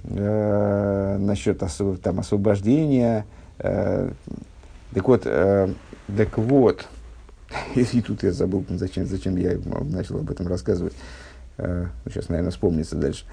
э, 0.05 1.17
насчет 1.19 1.63
осв, 1.63 1.99
там, 2.03 2.21
освобождения, 2.21 3.27
Э, 3.59 4.11
так 4.93 5.09
вот, 5.09 5.23
э, 5.25 5.69
так 6.17 6.39
вот, 6.39 6.87
и 7.75 8.01
тут 8.01 8.23
я 8.23 8.33
забыл, 8.33 8.65
зачем, 8.69 9.07
зачем 9.07 9.37
я 9.37 9.59
начал 9.85 10.19
об 10.19 10.31
этом 10.31 10.47
рассказывать. 10.49 10.95
Э, 11.59 11.87
сейчас, 12.09 12.29
наверное, 12.29 12.51
вспомнится 12.51 12.97
дальше. 12.97 13.25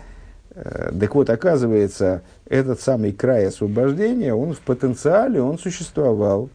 Так 0.53 1.15
вот, 1.15 1.29
оказывается, 1.29 2.23
этот 2.45 2.81
самый 2.81 3.13
край 3.13 3.47
освобождения, 3.47 4.33
он 4.33 4.53
в 4.53 4.59
потенциале, 4.59 5.41
он 5.41 5.57
существовал 5.57 6.49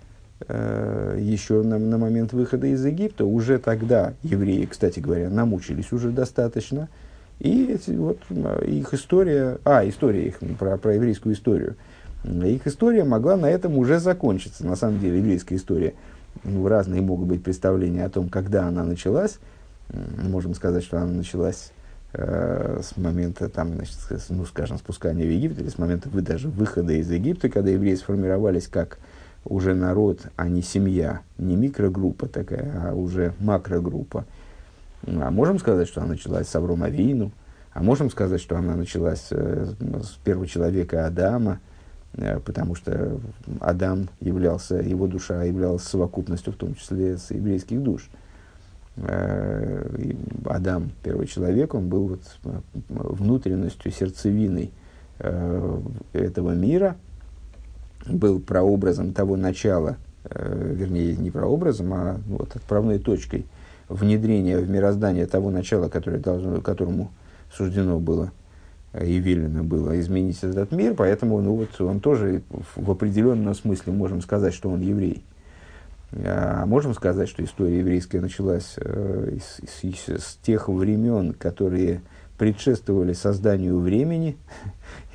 еще 0.49 1.63
на, 1.63 1.79
на 1.79 1.97
момент 1.97 2.35
выхода 2.35 2.67
из 2.67 2.85
Египта. 2.85 3.25
Уже 3.25 3.59
тогда 3.59 4.13
евреи, 4.23 4.67
кстати 4.67 5.01
говоря, 5.01 5.31
намучились 5.31 5.93
уже 5.93 6.11
достаточно. 6.11 6.89
И 7.39 7.79
вот 7.89 8.19
их 8.67 8.93
история, 8.93 9.59
а, 9.65 9.89
история 9.89 10.27
их, 10.27 10.41
про, 10.59 10.77
про 10.77 10.95
еврейскую 10.95 11.35
историю– 11.35 11.77
их 12.27 12.67
история 12.67 13.05
могла 13.05 13.37
на 13.37 13.47
этом 13.47 13.79
уже 13.79 13.99
закончиться. 13.99 14.67
На 14.67 14.77
самом 14.77 15.01
деле, 15.01 15.19
еврейская 15.19 15.57
история, 15.57 15.95
ну, 16.45 16.67
разные 16.67 17.01
могут 17.01 17.29
быть 17.29 17.43
представления 17.43 18.05
о 18.05 18.11
том, 18.11 18.29
когда 18.29 18.67
она 18.67 18.85
началась. 18.85 19.39
Можем 20.23 20.55
сказать, 20.55 20.83
что 20.83 20.99
она 20.99 21.13
началась 21.13 21.71
э, 21.71 21.76
с 22.19 22.97
момента, 22.97 23.49
там, 23.49 23.75
значит, 23.75 23.97
ну, 24.31 24.45
скажем, 24.47 24.79
спускания 24.79 25.27
в 25.27 25.31
Египет, 25.31 25.61
или 25.61 25.69
с 25.69 25.79
момента 25.79 26.09
вы, 26.09 26.23
даже 26.23 26.49
выхода 26.49 26.93
из 26.95 27.11
Египта, 27.11 27.49
когда 27.49 27.71
евреи 27.71 27.95
сформировались 27.95 28.69
как 28.69 28.99
уже 29.45 29.75
народ, 29.75 30.21
а 30.37 30.49
не 30.49 30.63
семья, 30.63 31.21
не 31.37 31.57
микрогруппа 31.57 32.27
такая, 32.27 32.91
а 32.91 32.95
уже 32.95 33.35
макрогруппа. 33.39 34.25
А 35.07 35.31
можем 35.31 35.59
сказать, 35.59 35.89
что 35.89 36.01
она 36.01 36.11
началась 36.11 36.49
с 36.49 36.57
Аврома 36.57 36.89
Вину, 36.89 37.33
а 37.73 37.83
можем 37.83 38.11
сказать, 38.11 38.41
что 38.41 38.57
она 38.57 38.75
началась 38.75 39.29
э, 39.31 39.67
с 40.03 40.17
первого 40.25 40.47
человека 40.47 41.07
Адама, 41.07 41.61
Э, 42.17 42.41
потому 42.41 42.75
что 42.75 43.21
Адам 43.61 44.09
являлся, 44.21 44.77
его 44.77 45.07
душа 45.07 45.43
являлась 45.45 45.83
совокупностью, 45.83 46.53
в 46.53 46.57
том 46.57 46.75
числе 46.75 47.19
с 47.19 47.31
еврейских 47.31 47.83
душ. 47.83 48.09
Э, 48.13 48.17
Адам, 50.47 50.91
первый 51.03 51.27
человек, 51.27 51.75
он 51.75 51.89
был 51.89 52.09
вот 52.09 52.21
э, 52.45 52.61
внутренностью, 52.89 53.93
сердцевиной 53.93 54.73
этого 56.13 56.53
мира, 56.53 56.97
был 58.07 58.39
прообразом 58.39 59.15
того 59.15 59.37
начала, 59.37 59.97
вернее, 60.31 61.17
не 61.17 61.31
прообразом, 61.31 61.95
а 61.95 62.21
вот 62.27 62.55
отправной 62.55 62.99
точкой 62.99 63.47
внедрения 63.89 64.59
в 64.59 64.69
мироздание 64.69 65.27
того 65.27 65.51
начала, 65.51 65.89
которое 65.89 66.19
должно, 66.19 66.61
которому 66.61 67.11
суждено 67.51 67.99
было 67.99 68.31
и 69.01 69.19
велено 69.19 69.63
было 69.63 69.99
изменить 70.01 70.39
этот 70.43 70.73
мир, 70.73 70.95
поэтому 70.95 71.41
ну, 71.41 71.55
вот 71.55 71.81
он 71.81 72.01
тоже 72.01 72.43
в 72.75 72.91
определенном 72.91 73.55
смысле 73.55 73.93
можем 73.93 74.23
сказать, 74.23 74.55
что 74.55 74.71
он 74.71 74.81
еврей. 74.81 75.23
А 76.25 76.65
можем 76.67 76.95
сказать, 76.95 77.29
что 77.29 77.45
история 77.45 77.81
еврейская 77.81 78.21
началась 78.21 78.75
э, 78.79 79.39
с, 79.41 79.61
с, 79.69 80.09
с 80.09 80.37
тех 80.43 80.69
времен, 80.69 81.33
которые 81.35 82.01
предшествовали 82.39 83.13
созданию 83.13 83.79
времени. 83.79 84.37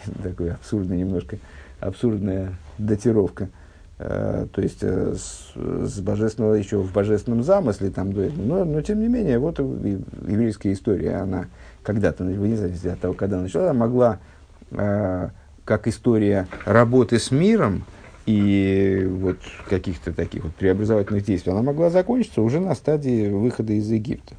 Такая 0.23 0.53
абсурдная 0.53 0.97
немножко, 0.97 1.37
абсурдная 1.79 2.53
датировка. 2.77 3.49
Э, 3.97 4.47
то 4.51 4.61
есть 4.61 4.79
э, 4.81 5.15
с, 5.15 5.53
с 5.55 5.99
божественного 5.99 6.55
еще 6.55 6.77
в 6.77 6.91
божественном 6.91 7.43
замысле 7.43 7.89
там, 7.91 8.11
но, 8.11 8.65
но 8.65 8.81
тем 8.81 8.99
не 8.99 9.07
менее, 9.07 9.39
вот 9.39 9.59
еврейская 9.59 10.73
история, 10.73 11.17
она 11.17 11.45
когда-то, 11.83 12.23
вне 12.23 12.57
зависимости 12.57 12.87
от 12.87 12.99
того, 12.99 13.13
когда 13.13 13.39
начала, 13.39 13.69
она 13.69 13.79
могла, 13.79 14.19
э, 14.71 15.29
как 15.65 15.87
история 15.87 16.47
работы 16.65 17.19
с 17.19 17.31
миром 17.31 17.85
и 18.31 19.05
вот 19.05 19.37
каких-то 19.69 20.13
таких 20.13 20.43
вот 20.43 20.55
преобразовательных 20.55 21.23
действий, 21.25 21.51
она 21.51 21.61
могла 21.61 21.89
закончиться 21.89 22.41
уже 22.41 22.59
на 22.59 22.75
стадии 22.75 23.29
выхода 23.29 23.73
из 23.73 23.89
Египта. 23.89 24.35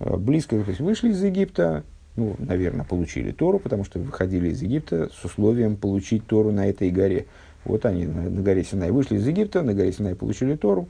Э, 0.00 0.16
близко, 0.16 0.60
то 0.62 0.68
есть 0.68 0.80
вышли 0.80 1.10
из 1.10 1.22
Египта, 1.22 1.84
ну, 2.16 2.36
наверное, 2.38 2.84
получили 2.84 3.32
Тору, 3.32 3.58
потому 3.58 3.84
что 3.84 3.98
выходили 3.98 4.48
из 4.48 4.62
Египта 4.62 5.10
с 5.12 5.24
условием 5.24 5.76
получить 5.76 6.26
Тору 6.26 6.52
на 6.52 6.68
этой 6.68 6.90
горе. 6.90 7.26
Вот 7.64 7.86
они 7.86 8.06
на, 8.06 8.22
на 8.22 8.42
горе 8.42 8.64
Синай 8.64 8.90
вышли 8.90 9.16
из 9.16 9.26
Египта, 9.26 9.62
на 9.62 9.74
горе 9.74 9.92
Синай 9.92 10.14
получили 10.14 10.56
Тору, 10.56 10.88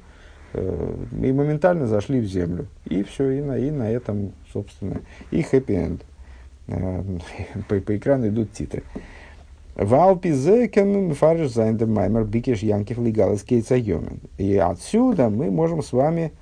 Э, 0.54 0.94
и 1.22 1.32
моментально 1.32 1.86
зашли 1.86 2.20
в 2.20 2.26
землю. 2.26 2.66
И 2.84 3.02
все, 3.02 3.30
и 3.30 3.40
на, 3.40 3.56
и 3.56 3.70
на 3.70 3.90
этом, 3.90 4.32
собственно, 4.52 5.00
и 5.30 5.42
хэппи-энд. 5.42 6.02
Э, 6.68 7.02
по, 7.68 7.80
по 7.80 7.96
экрану 7.96 8.28
идут 8.28 8.52
титры. 8.52 8.82
קען 9.76 11.14
פאַרשטיין 11.14 11.52
דער 11.52 11.86
מאמר 11.86 12.24
ביקש 12.24 12.62
יעקב 12.62 12.98
לגלות 12.98 13.44
ימין. 13.48 14.20
И 14.38 14.56
отсюда 14.56 15.30
мы 15.30 15.50
можем 15.50 15.82
с 15.82 15.92
вами 15.92 16.32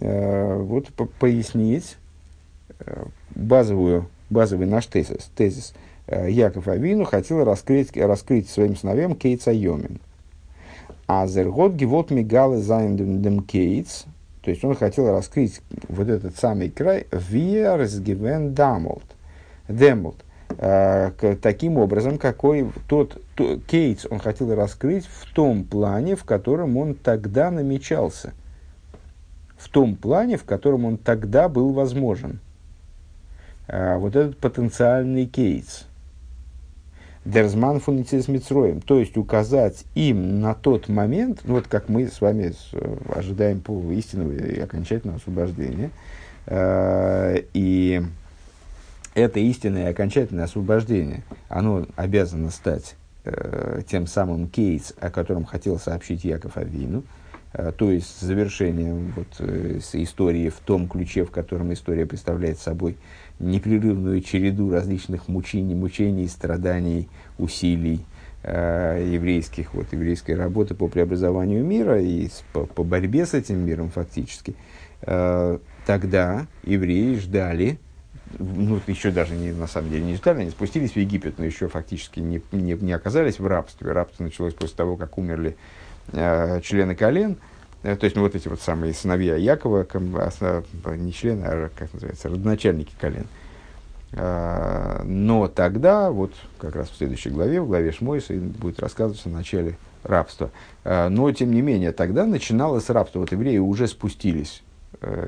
э, 0.00 0.56
вот 0.56 0.88
по 0.88 1.06
пояснить 1.06 1.96
э, 2.80 3.04
базовую, 3.34 4.06
базовый 4.30 4.66
наш 4.66 4.86
тезис. 4.86 5.30
тезис. 5.36 5.74
Э, 6.06 6.30
Яков 6.30 6.68
Авину 6.68 7.04
хотел 7.04 7.44
раскрыть, 7.44 7.96
раскрыть 7.96 8.48
своим 8.48 8.76
сыновьям 8.76 9.14
קץ 9.14 9.52
הימין. 9.52 10.00
אַז 11.06 11.26
ער 11.26 11.41
האָט 11.41 11.72
געוואָלט 11.72 12.10
מגלה 12.10 12.58
זיין 12.58 13.06
דעם 13.06 13.42
קץ, 13.42 14.04
то 14.42 14.50
есть 14.50 14.62
он 14.62 14.74
хотел 14.74 15.10
раскрыть 15.10 15.62
вот 15.88 16.08
этот 16.08 16.36
самый 16.36 16.68
край, 16.68 17.06
ווי 17.10 17.43
ער 17.43 17.65
איז 17.65 17.98
געווען 17.98 18.52
דעמאָלט, 18.52 19.04
דעמאָלט, 19.68 20.16
таким 21.40 21.76
образом, 21.76 22.18
какой 22.18 22.70
тот 22.88 23.20
то, 23.34 23.58
קץ 23.58 24.06
он 24.10 24.18
хотел 24.18 24.54
раскрыть 24.54 25.06
в 25.06 25.32
том 25.32 25.64
плане, 25.64 26.16
в 26.16 26.24
котором 26.24 26.76
он 26.76 26.94
тогда 26.94 27.50
намечался, 27.50 28.32
в 29.56 29.68
том 29.68 29.94
плане, 29.94 30.36
в 30.36 30.44
котором 30.44 30.84
он 30.84 30.96
тогда 30.96 31.48
был 31.48 31.72
возможен. 31.72 32.40
А, 33.68 33.98
вот 33.98 34.16
этот 34.16 34.38
потенциальный 34.38 35.26
Кейтс. 35.26 35.84
Дерзман 37.24 37.78
фуницис 37.78 38.26
Мицроем, 38.26 38.80
то 38.80 38.98
есть 38.98 39.18
указать 39.18 39.84
им 39.94 40.40
на 40.40 40.54
тот 40.54 40.88
момент, 40.88 41.40
ну, 41.44 41.54
вот 41.54 41.68
как 41.68 41.90
мы 41.90 42.08
с 42.08 42.22
вами 42.22 42.54
ожидаем 43.14 43.60
по 43.60 43.78
истинного 43.92 44.32
и 44.32 44.58
окончательного 44.58 45.18
освобождения, 45.18 45.90
э, 46.46 47.42
и 47.52 48.02
это 49.18 49.40
истинное 49.40 49.88
и 49.88 49.90
окончательное 49.90 50.44
освобождение, 50.44 51.22
оно 51.48 51.86
обязано 51.96 52.50
стать 52.50 52.96
э, 53.24 53.82
тем 53.88 54.06
самым 54.06 54.48
кейс, 54.48 54.94
о 55.00 55.10
котором 55.10 55.44
хотел 55.44 55.78
сообщить 55.78 56.24
Яков 56.24 56.56
Авину, 56.56 57.04
э, 57.52 57.72
то 57.76 57.90
есть 57.90 58.20
завершением 58.20 59.12
вот, 59.16 59.28
э, 59.40 59.80
истории 59.94 60.48
в 60.48 60.58
том 60.58 60.88
ключе, 60.88 61.24
в 61.24 61.30
котором 61.30 61.72
история 61.72 62.06
представляет 62.06 62.58
собой 62.58 62.96
непрерывную 63.38 64.20
череду 64.20 64.70
различных 64.70 65.28
мучений, 65.28 65.74
мучений, 65.74 66.28
страданий, 66.28 67.08
усилий 67.38 68.04
э, 68.42 69.08
еврейских, 69.12 69.74
вот, 69.74 69.92
еврейской 69.92 70.32
работы 70.32 70.74
по 70.74 70.88
преобразованию 70.88 71.64
мира 71.64 72.00
и 72.00 72.28
с, 72.28 72.44
по, 72.52 72.66
по 72.66 72.84
борьбе 72.84 73.26
с 73.26 73.34
этим 73.34 73.64
миром 73.64 73.90
фактически, 73.90 74.54
э, 75.02 75.58
тогда 75.86 76.46
евреи 76.64 77.16
ждали, 77.16 77.78
ну, 78.38 78.80
еще 78.86 79.10
даже 79.10 79.34
не, 79.34 79.52
на 79.52 79.66
самом 79.66 79.90
деле 79.90 80.04
не 80.04 80.16
ждали, 80.16 80.40
они 80.40 80.50
спустились 80.50 80.92
в 80.92 80.96
Египет, 80.96 81.38
но 81.38 81.44
еще 81.44 81.68
фактически 81.68 82.20
не, 82.20 82.42
не, 82.52 82.74
не 82.74 82.92
оказались 82.92 83.38
в 83.38 83.46
рабстве. 83.46 83.92
Рабство 83.92 84.24
началось 84.24 84.54
после 84.54 84.76
того, 84.76 84.96
как 84.96 85.18
умерли 85.18 85.56
э, 86.12 86.60
члены 86.62 86.94
колен, 86.94 87.36
э, 87.82 87.96
то 87.96 88.04
есть, 88.04 88.16
ну, 88.16 88.22
вот 88.22 88.34
эти 88.34 88.48
вот 88.48 88.60
самые 88.60 88.92
сыновья 88.94 89.36
Якова, 89.36 89.86
не 90.96 91.12
члены, 91.12 91.44
а, 91.44 91.70
как 91.74 91.92
называется, 91.92 92.28
родоначальники 92.28 92.92
колен. 93.00 93.26
А, 94.12 95.02
но 95.04 95.48
тогда, 95.48 96.10
вот 96.10 96.32
как 96.58 96.76
раз 96.76 96.90
в 96.90 96.96
следующей 96.96 97.30
главе, 97.30 97.60
в 97.60 97.66
главе 97.66 97.92
Шмойса, 97.92 98.34
будет 98.34 98.80
рассказываться 98.80 99.28
в 99.28 99.32
начале 99.32 99.78
рабство. 100.02 100.50
Но, 100.84 101.30
тем 101.32 101.50
не 101.50 101.60
менее, 101.60 101.92
тогда 101.92 102.24
начиналось 102.24 102.88
рабство. 102.88 103.18
Вот 103.18 103.32
евреи 103.32 103.58
уже 103.58 103.88
спустились, 103.88 104.62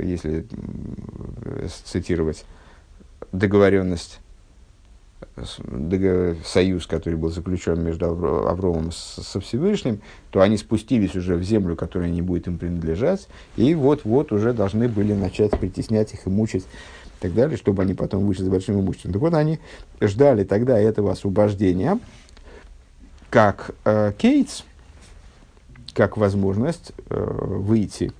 если 0.00 0.46
цитировать 1.84 2.46
договоренность 3.32 4.20
союз, 6.44 6.86
который 6.86 7.14
был 7.16 7.30
заключен 7.30 7.82
между 7.82 8.06
Авромом 8.06 8.90
со 8.92 9.40
Всевышним, 9.40 10.00
то 10.30 10.40
они 10.40 10.56
спустились 10.56 11.14
уже 11.14 11.36
в 11.36 11.42
землю, 11.42 11.76
которая 11.76 12.10
не 12.10 12.22
будет 12.22 12.46
им 12.46 12.58
принадлежать, 12.58 13.28
и 13.56 13.74
вот-вот 13.74 14.32
уже 14.32 14.52
должны 14.52 14.88
были 14.88 15.12
начать 15.12 15.52
притеснять 15.58 16.14
их 16.14 16.26
и 16.26 16.30
мучить 16.30 16.64
и 16.64 17.22
так 17.22 17.34
далее, 17.34 17.56
чтобы 17.56 17.82
они 17.82 17.94
потом 17.94 18.26
вышли 18.26 18.44
с 18.44 18.48
большим 18.48 18.80
имуществом. 18.80 19.12
Так 19.12 19.22
вот, 19.22 19.34
они 19.34 19.60
ждали 20.00 20.44
тогда 20.44 20.78
этого 20.78 21.12
освобождения, 21.12 21.98
как 23.28 23.74
э, 23.84 24.12
Кейтс, 24.16 24.64
как 25.94 26.16
возможность 26.16 26.92
э, 27.08 27.16
выйти 27.16 28.12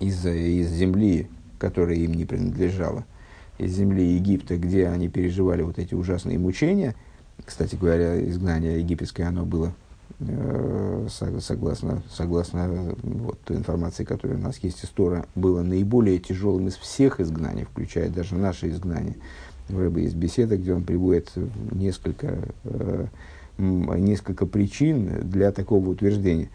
из, 0.00 0.24
из 0.26 0.70
земли, 0.70 1.28
которая 1.58 1.96
им 1.96 2.14
не 2.14 2.24
принадлежала– 2.24 3.04
земли 3.58 4.14
Египта, 4.14 4.56
где 4.56 4.88
они 4.88 5.08
переживали 5.08 5.62
вот 5.62 5.78
эти 5.78 5.94
ужасные 5.94 6.38
мучения. 6.38 6.94
Кстати 7.44 7.76
говоря, 7.76 8.28
изгнание 8.28 8.80
египетское, 8.80 9.28
оно 9.28 9.44
было 9.44 9.72
э, 10.20 11.08
согласно, 11.08 12.02
согласно 12.10 12.94
вот, 13.02 13.38
той 13.40 13.56
информации, 13.56 14.04
которая 14.04 14.38
у 14.38 14.40
нас 14.40 14.58
есть 14.58 14.82
из 14.84 14.88
Тора, 14.88 15.26
было 15.34 15.62
наиболее 15.62 16.18
тяжелым 16.18 16.68
из 16.68 16.76
всех 16.76 17.20
изгнаний, 17.20 17.64
включая 17.64 18.08
даже 18.08 18.36
наше 18.36 18.68
изгнание. 18.70 19.16
В 19.68 19.78
Рэбе 19.78 20.04
есть 20.04 20.14
беседа, 20.14 20.56
где 20.56 20.72
он 20.72 20.84
приводит 20.84 21.32
несколько, 21.72 22.38
э, 22.64 23.06
несколько 23.58 24.46
причин 24.46 25.28
для 25.28 25.52
такого 25.52 25.90
утверждения. 25.90 26.48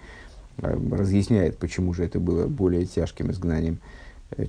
Э, 0.57 0.77
разъясняет, 0.91 1.57
почему 1.57 1.93
же 1.93 2.03
это 2.05 2.19
было 2.19 2.47
более 2.47 2.85
тяжким 2.85 3.31
изгнанием, 3.31 3.79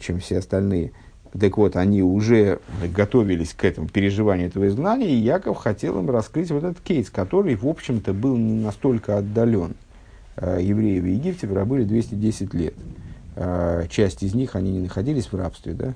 чем 0.00 0.20
все 0.20 0.38
остальные. 0.38 0.92
Так 1.38 1.56
вот, 1.56 1.76
они 1.76 2.02
уже 2.02 2.60
готовились 2.94 3.54
к 3.54 3.64
этому 3.64 3.88
переживанию 3.88 4.48
этого 4.48 4.68
изгнания, 4.68 5.08
и 5.08 5.14
Яков 5.14 5.56
хотел 5.56 5.98
им 5.98 6.10
раскрыть 6.10 6.50
вот 6.50 6.62
этот 6.62 6.80
кейс, 6.80 7.08
который, 7.08 7.54
в 7.54 7.66
общем-то, 7.66 8.12
был 8.12 8.36
не 8.36 8.62
настолько 8.62 9.16
отдален. 9.16 9.74
Э, 10.36 10.58
евреи 10.60 11.00
в 11.00 11.06
Египте 11.06 11.46
пробыли 11.46 11.84
210 11.84 12.52
лет. 12.52 12.74
Э, 13.36 13.86
часть 13.88 14.22
из 14.22 14.34
них, 14.34 14.56
они 14.56 14.72
не 14.72 14.80
находились 14.80 15.32
в 15.32 15.34
рабстве, 15.34 15.72
да? 15.72 15.94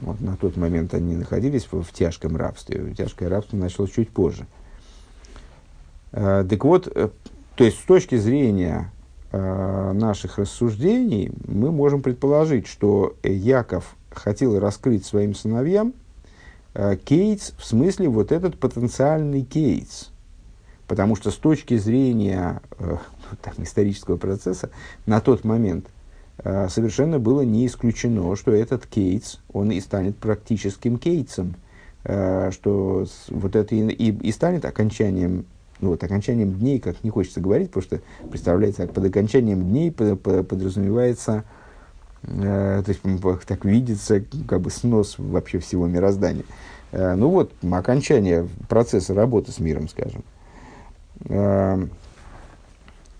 Вот 0.00 0.20
на 0.20 0.36
тот 0.36 0.56
момент 0.56 0.92
они 0.92 1.16
находились 1.16 1.68
в, 1.70 1.82
в 1.82 1.92
тяжком 1.92 2.36
рабстве. 2.36 2.94
Тяжкое 2.96 3.28
рабство 3.28 3.56
началось 3.56 3.92
чуть 3.92 4.10
позже. 4.10 4.46
Э, 6.10 6.44
так 6.48 6.64
вот, 6.64 6.92
то 6.92 7.64
есть 7.64 7.78
с 7.78 7.84
точки 7.84 8.16
зрения 8.16 8.90
наших 9.30 10.38
рассуждений 10.38 11.30
мы 11.46 11.70
можем 11.70 12.00
предположить, 12.00 12.66
что 12.66 13.14
Яков 13.22 13.94
хотел 14.18 14.58
раскрыть 14.58 15.04
своим 15.04 15.34
сыновьям 15.34 15.94
э, 16.74 16.96
Кейтс, 16.96 17.52
в 17.58 17.64
смысле 17.64 18.08
вот 18.08 18.32
этот 18.32 18.58
потенциальный 18.58 19.42
Кейтс. 19.42 20.08
Потому 20.86 21.16
что 21.16 21.30
с 21.30 21.36
точки 21.36 21.76
зрения 21.76 22.60
э, 22.78 22.96
так, 23.42 23.58
исторического 23.58 24.16
процесса, 24.16 24.70
на 25.06 25.20
тот 25.20 25.44
момент 25.44 25.86
э, 26.38 26.68
совершенно 26.68 27.18
было 27.18 27.42
не 27.42 27.66
исключено, 27.66 28.36
что 28.36 28.52
этот 28.52 28.86
Кейтс, 28.86 29.38
он 29.52 29.70
и 29.70 29.80
станет 29.80 30.16
практическим 30.16 30.98
Кейтсом, 30.98 31.56
что 32.04 33.06
вот 33.28 33.56
это 33.56 33.74
и, 33.74 33.80
и, 33.88 34.28
и 34.28 34.32
станет 34.32 34.64
окончанием 34.64 35.44
ну, 35.80 35.90
вот, 35.90 36.02
окончанием 36.02 36.54
дней, 36.54 36.78
как 36.78 37.04
не 37.04 37.10
хочется 37.10 37.40
говорить, 37.40 37.70
потому 37.70 37.82
что 37.82 38.00
представляется, 38.30 38.82
как 38.82 38.94
под 38.94 39.04
окончанием 39.04 39.62
дней 39.62 39.92
подразумевается 39.92 41.44
Э, 41.44 41.57
то 42.22 42.84
есть 42.86 43.00
так 43.46 43.64
видится 43.64 44.22
как 44.48 44.60
бы 44.60 44.70
снос 44.70 45.16
вообще 45.18 45.58
всего 45.58 45.86
мироздания. 45.86 46.44
Э, 46.92 47.14
ну 47.14 47.28
вот, 47.28 47.52
окончание 47.70 48.48
процесса 48.68 49.14
работы 49.14 49.52
с 49.52 49.58
миром, 49.60 49.88
скажем. 49.88 50.24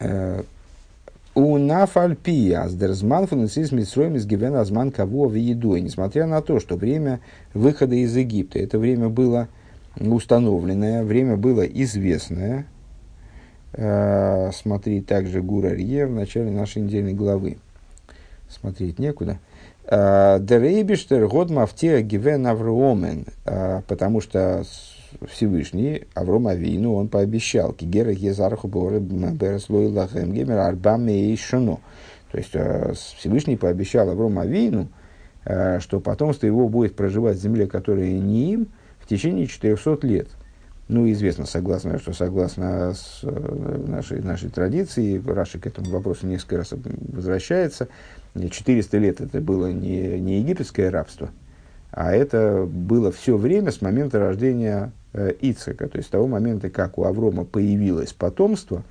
Э, 0.01 0.43
у 1.35 1.59
нафальпи 1.59 2.53
аздерзман 2.53 3.27
функцис 3.27 3.71
митсроем 3.71 4.17
из 4.17 4.27
гивен 4.27 4.57
азман 4.57 4.91
кого 4.91 5.29
в 5.29 5.35
еду. 5.35 5.77
И 5.77 5.81
несмотря 5.81 6.27
на 6.27 6.43
то, 6.43 6.59
что 6.59 6.77
время 6.77 7.21
выхода 7.55 7.95
из 7.95 8.17
Египта, 8.17 8.59
это 8.59 8.79
время 8.79 9.09
было 9.09 9.49
установленное, 10.01 11.05
время 11.05 11.37
было 11.37 11.63
известное. 11.63 12.67
Смотри 13.73 15.03
также 15.03 15.43
Гура 15.43 15.69
Рье 15.69 16.07
в 16.07 16.13
начале 16.13 16.51
нашей 16.51 16.83
недельной 16.83 17.13
главы 17.13 17.59
смотреть 18.49 18.99
некуда. 18.99 19.39
А, 19.85 20.39
Дерейбиштер 20.39 21.27
год 21.29 21.51
мафтия 21.51 22.01
гивен 22.01 22.47
Авромен, 22.47 23.27
а, 23.45 23.83
потому 23.89 24.21
что 24.21 24.65
Всевышний 25.31 26.05
Авром 26.15 26.47
Авину 26.49 26.95
он 26.95 27.09
пообещал, 27.09 27.73
кигера 27.73 28.13
езарху 28.13 28.69
береслой 28.69 29.89
лахем 29.89 30.33
гемер 30.33 30.59
арбаме 30.59 31.33
и 31.33 31.37
шуно. 31.37 31.79
То 32.31 32.39
есть 32.39 32.55
а, 32.55 32.93
Всевышний 32.95 33.57
пообещал 33.57 34.11
Авром 34.11 34.39
Авину, 34.39 34.89
что 35.79 36.01
потомство 36.01 36.47
его 36.47 36.69
будет 36.69 36.95
проживать 36.95 37.39
в 37.39 37.41
земле, 37.41 37.67
которая 37.67 38.11
не 38.11 38.53
им, 38.53 38.69
в 39.01 39.07
течение 39.07 39.47
400 39.47 40.07
лет. 40.07 40.29
Ну, 40.89 41.11
известно, 41.13 41.45
согласно, 41.45 41.99
что 41.99 42.15
согласно 42.15 42.95
с 42.95 43.21
э, 43.23 43.85
нашей, 43.87 44.23
нашей 44.23 44.49
традиции, 44.49 45.23
Раши 45.27 45.59
к 45.59 45.67
этому 45.67 45.91
вопросу 45.91 46.27
несколько 46.27 46.57
раз 46.57 46.73
возвращается, 46.73 47.89
400 48.35 48.97
лет 48.97 49.21
это 49.21 49.43
было 49.43 49.71
не, 49.71 50.19
не 50.19 50.41
египетское 50.41 50.91
рабство, 50.91 51.29
а 51.91 52.13
это 52.15 52.67
было 52.67 53.13
все 53.13 53.37
время 53.37 53.71
с 53.71 53.83
момента 53.83 54.19
рождения 54.19 54.93
э, 55.13 55.35
Ицека, 55.43 55.89
то 55.89 55.99
есть 55.99 56.09
с 56.09 56.11
того 56.11 56.27
момента, 56.27 56.71
как 56.71 56.97
у 56.97 57.05
Аврома 57.05 57.45
появилось 57.45 58.15
потомство 58.15 58.83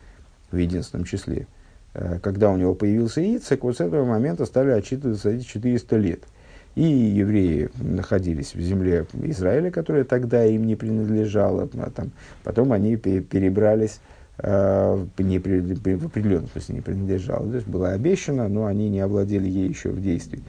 в 0.52 0.58
единственном 0.58 1.06
числе, 1.06 1.48
э, 1.96 2.20
когда 2.22 2.52
у 2.52 2.58
него 2.58 2.76
появился 2.76 3.22
Ицек, 3.22 3.64
вот 3.64 3.78
с 3.78 3.82
этого 3.82 4.06
момента 4.06 4.46
стали 4.46 4.70
отчитываться 4.70 5.32
эти 5.32 5.44
400 5.44 5.98
лет– 5.98 6.20
и 6.78 6.84
евреи 6.84 7.72
находились 7.82 8.54
в 8.54 8.62
земле 8.62 9.08
Израиля, 9.24 9.72
которая 9.72 10.04
тогда 10.04 10.46
им 10.46 10.68
не 10.68 10.76
принадлежала. 10.76 11.68
А 11.74 11.90
там, 11.90 12.12
потом 12.44 12.72
они 12.72 12.98
перебрались 12.98 14.00
э, 14.38 15.06
не 15.18 15.40
при, 15.40 15.62
при, 15.74 15.96
в 15.96 16.06
определенном 16.06 16.48
смысле 16.50 16.76
не 16.76 16.82
принадлежала. 16.82 17.50
То 17.50 17.56
есть 17.56 17.68
была 17.68 17.94
обещана, 17.94 18.48
но 18.48 18.68
они 18.68 18.90
не 18.90 19.00
овладели 19.00 19.50
ей 19.50 19.68
еще 19.68 19.90
в 19.90 20.00
действии. 20.00 20.44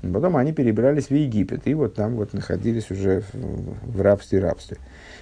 Потом 0.00 0.38
они 0.38 0.52
перебрались 0.52 1.10
в 1.10 1.14
Египет, 1.14 1.66
и 1.66 1.74
вот 1.74 1.94
там 1.94 2.14
вот 2.16 2.32
находились 2.32 2.90
уже 2.90 3.22
в, 3.34 3.98
в 3.98 4.00
рабстве 4.00 4.38
рабстве. 4.38 4.78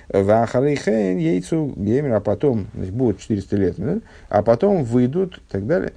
Вахарейхен, 0.09 1.19
яйцу, 1.19 1.73
геймер, 1.75 2.13
а 2.13 2.21
потом, 2.21 2.69
значит, 2.75 2.95
будут 2.95 3.19
400 3.19 3.57
лет, 3.57 3.77
а 4.29 4.43
потом 4.43 4.85
выйдут 4.85 5.39
и 5.39 5.51
так 5.51 5.67
далее. 5.67 5.95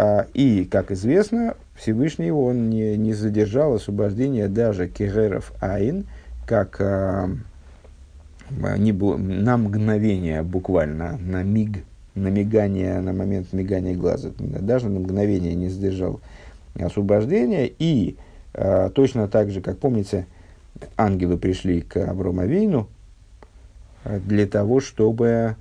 А, 0.00 0.28
и, 0.32 0.64
как 0.64 0.92
известно, 0.92 1.56
Всевышний 1.74 2.30
он 2.30 2.70
не, 2.70 2.96
не 2.96 3.14
задержал 3.14 3.74
освобождение 3.74 4.46
даже 4.46 4.86
кегеров 4.86 5.52
айн, 5.58 6.06
как 6.46 6.80
а, 6.80 7.28
не, 8.48 8.92
на 8.92 9.56
мгновение 9.56 10.44
буквально, 10.44 11.18
на 11.18 11.42
миг, 11.42 11.82
на 12.14 12.28
мигание, 12.28 13.00
на 13.00 13.12
момент 13.12 13.52
мигания 13.52 13.96
глаза, 13.96 14.30
даже 14.38 14.88
на 14.88 15.00
мгновение 15.00 15.56
не 15.56 15.68
задержал 15.68 16.20
освобождение. 16.78 17.68
И 17.80 18.16
а, 18.54 18.90
точно 18.90 19.26
так 19.26 19.50
же, 19.50 19.60
как 19.60 19.78
помните, 19.78 20.26
ангелы 20.96 21.36
пришли 21.38 21.80
к 21.80 21.96
Авромавину 21.96 22.88
а, 24.04 24.20
для 24.20 24.46
того, 24.46 24.78
чтобы 24.78 25.56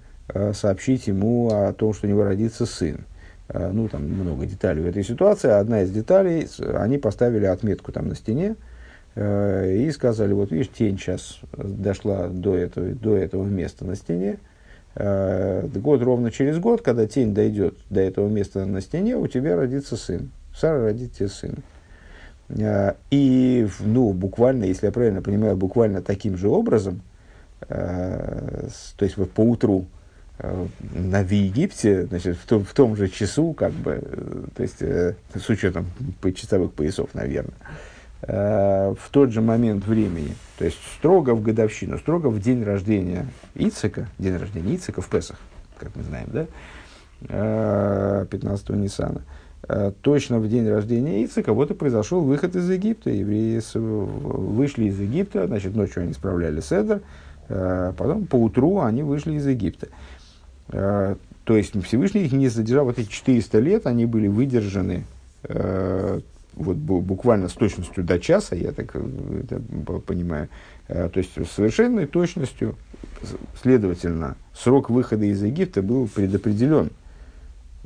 сообщить 0.53 1.07
ему 1.07 1.49
о 1.49 1.73
том, 1.73 1.93
что 1.93 2.05
у 2.05 2.09
него 2.09 2.23
родится 2.23 2.67
сын. 2.67 2.99
Э, 3.49 3.71
ну, 3.71 3.87
там 3.87 4.03
много 4.03 4.45
деталей 4.45 4.81
в 4.81 4.87
этой 4.87 5.03
ситуации. 5.03 5.49
Одна 5.49 5.83
из 5.83 5.91
деталей, 5.91 6.47
они 6.75 6.97
поставили 6.97 7.45
отметку 7.45 7.91
там 7.91 8.09
на 8.09 8.15
стене 8.15 8.55
э, 9.15 9.73
и 9.77 9.91
сказали, 9.91 10.33
вот 10.33 10.51
видишь, 10.51 10.69
тень 10.69 10.97
сейчас 10.97 11.39
дошла 11.53 12.27
до 12.27 12.55
этого, 12.55 12.87
до 12.87 13.15
этого 13.15 13.45
места 13.45 13.85
на 13.85 13.95
стене. 13.95 14.37
Э, 14.95 15.67
год 15.75 16.01
ровно 16.01 16.31
через 16.31 16.59
год, 16.59 16.81
когда 16.81 17.07
тень 17.07 17.33
дойдет 17.33 17.75
до 17.89 18.01
этого 18.01 18.27
места 18.27 18.65
на 18.65 18.81
стене, 18.81 19.15
у 19.15 19.27
тебя 19.27 19.55
родится 19.55 19.95
сын. 19.95 20.31
Сара 20.55 20.83
родит 20.83 21.13
тебе 21.13 21.29
сына. 21.29 21.57
И, 23.11 23.67
ну, 23.81 24.13
буквально, 24.13 24.63
если 24.63 24.85
я 24.85 24.91
правильно 24.91 25.21
понимаю, 25.21 25.57
буквально 25.57 26.01
таким 26.01 26.37
же 26.37 26.47
образом, 26.47 27.01
то 27.67 28.71
есть 29.01 29.17
вот 29.17 29.31
по 29.31 29.41
утру 29.41 29.85
Э, 29.85 30.06
в 30.39 31.31
Египте, 31.31 32.05
значит, 32.05 32.37
в 32.37 32.45
том, 32.45 32.63
в 32.63 32.73
том 32.73 32.95
же 32.95 33.07
часу, 33.07 33.53
как 33.53 33.71
бы, 33.71 33.99
э, 34.01 34.43
то 34.55 34.63
есть 34.63 34.81
э, 34.81 35.15
с 35.33 35.49
учетом 35.49 35.87
часовых 36.35 36.73
поясов, 36.73 37.09
наверное, 37.13 37.55
э, 38.21 38.93
в 38.99 39.09
тот 39.09 39.31
же 39.31 39.41
момент 39.41 39.85
времени, 39.85 40.35
то 40.59 40.65
есть 40.65 40.77
строго 40.97 41.31
в 41.31 41.41
годовщину, 41.41 41.97
строго 41.97 42.27
в 42.27 42.39
день 42.39 42.63
рождения 42.63 43.25
Ицека, 43.55 44.09
день 44.19 44.37
рождения 44.37 44.75
Ицека 44.75 45.01
в 45.01 45.09
Песах, 45.09 45.39
как 45.79 45.95
мы 45.95 46.03
знаем, 46.03 46.29
да, 46.31 48.25
15 48.29 48.69
Ниссана, 48.69 49.23
точно 50.03 50.37
в 50.37 50.47
день 50.47 50.69
рождения 50.69 51.25
Ицека, 51.25 51.51
вот 51.51 51.71
и 51.71 51.73
произошел 51.73 52.21
выход 52.21 52.55
из 52.55 52.69
Египта. 52.69 53.09
Евреи 53.09 53.59
вышли 53.73 54.85
из 54.85 54.99
Египта, 54.99 55.47
значит, 55.47 55.75
ночью 55.75 56.03
они 56.03 56.13
справляли 56.13 56.61
седр, 56.61 57.01
потом 57.47 58.27
по 58.27 58.35
утру 58.35 58.81
они 58.81 59.01
вышли 59.01 59.33
из 59.33 59.47
Египта. 59.47 59.87
То 60.69 61.17
есть 61.47 61.81
Всевышний 61.83 62.25
их 62.25 62.31
не 62.33 62.49
задержал, 62.49 62.85
вот 62.85 62.99
эти 62.99 63.09
400 63.09 63.59
лет 63.59 63.87
они 63.87 64.05
были 64.05 64.27
выдержаны 64.27 65.05
вот 65.47 66.75
буквально 66.75 67.49
с 67.49 67.53
точностью 67.53 68.03
до 68.03 68.19
часа, 68.19 68.55
я 68.55 68.71
так 68.71 68.95
это 68.95 69.61
понимаю, 70.05 70.49
то 70.87 71.11
есть 71.13 71.31
с 71.37 71.51
совершенной 71.51 72.07
точностью, 72.07 72.75
следовательно, 73.61 74.35
срок 74.53 74.89
выхода 74.89 75.25
из 75.25 75.41
Египта 75.43 75.81
был 75.81 76.07
предопределен. 76.07 76.89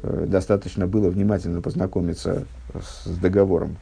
Достаточно 0.01 0.87
было 0.87 1.09
внимательно 1.09 1.61
познакомиться 1.61 2.45
с 2.73 3.05
договором 3.17 3.77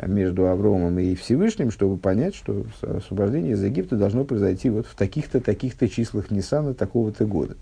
между 0.00 0.46
Авромом 0.46 0.98
и 1.00 1.14
Всевышним, 1.16 1.70
чтобы 1.70 1.98
понять, 1.98 2.34
что 2.34 2.64
освобождение 2.80 3.52
из 3.52 3.62
Египта 3.62 3.96
должно 3.96 4.24
произойти 4.24 4.70
вот 4.70 4.86
в 4.86 4.94
таких-то, 4.94 5.40
таких-то 5.40 5.88
числах 5.88 6.30
Ниссана 6.30 6.72
такого-то 6.72 7.26
года. 7.26 7.56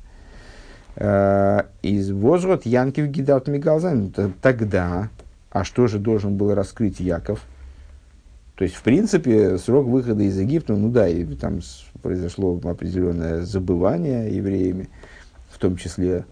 Из 0.96 2.10
возрот 2.10 2.64
Янкив 2.64 3.06
Гидат 3.08 3.48
Мигалзан. 3.48 4.14
Тогда, 4.40 5.10
а 5.50 5.64
что 5.64 5.86
же 5.88 5.98
должен 5.98 6.36
был 6.36 6.54
раскрыть 6.54 7.00
Яков? 7.00 7.44
То 8.56 8.64
есть, 8.64 8.76
в 8.76 8.82
принципе, 8.82 9.58
срок 9.58 9.86
выхода 9.86 10.22
из 10.22 10.38
Египта, 10.38 10.74
ну 10.74 10.90
да, 10.90 11.06
и 11.06 11.24
там 11.34 11.60
произошло 12.00 12.58
определенное 12.64 13.42
забывание 13.42 14.34
евреями, 14.34 14.88
в 15.50 15.58
том 15.58 15.76
числе 15.76 16.24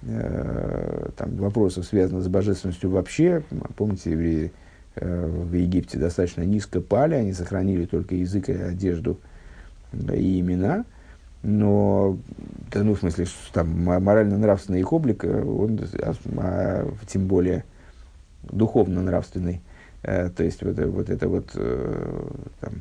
э, 0.00 1.10
там, 1.18 1.36
вопросов, 1.36 1.84
связанных 1.84 2.24
с 2.24 2.28
божественностью 2.28 2.88
вообще. 2.88 3.42
Помните, 3.76 4.12
евреи 4.12 4.52
э, 4.94 5.26
в 5.26 5.52
Египте 5.52 5.98
достаточно 5.98 6.40
низко 6.40 6.80
пали, 6.80 7.14
они 7.14 7.34
сохранили 7.34 7.84
только 7.84 8.14
язык 8.14 8.48
и 8.48 8.54
одежду 8.54 9.20
и 9.92 10.40
имена, 10.40 10.86
но, 11.46 12.18
ну, 12.74 12.94
в 12.94 12.98
смысле, 12.98 13.26
там 13.52 13.84
морально-нравственный 13.84 14.80
их 14.80 14.92
облик, 14.92 15.24
э, 15.24 15.42
он, 15.44 15.78
а, 16.02 16.14
а, 16.38 16.92
тем 17.06 17.28
более, 17.28 17.64
духовно-нравственный, 18.50 19.60
э, 20.02 20.28
то 20.36 20.42
есть 20.42 20.64
вот, 20.64 20.76
вот 20.76 21.08
это 21.08 21.28
вот 21.28 21.50
э, 21.54 22.28
там, 22.60 22.72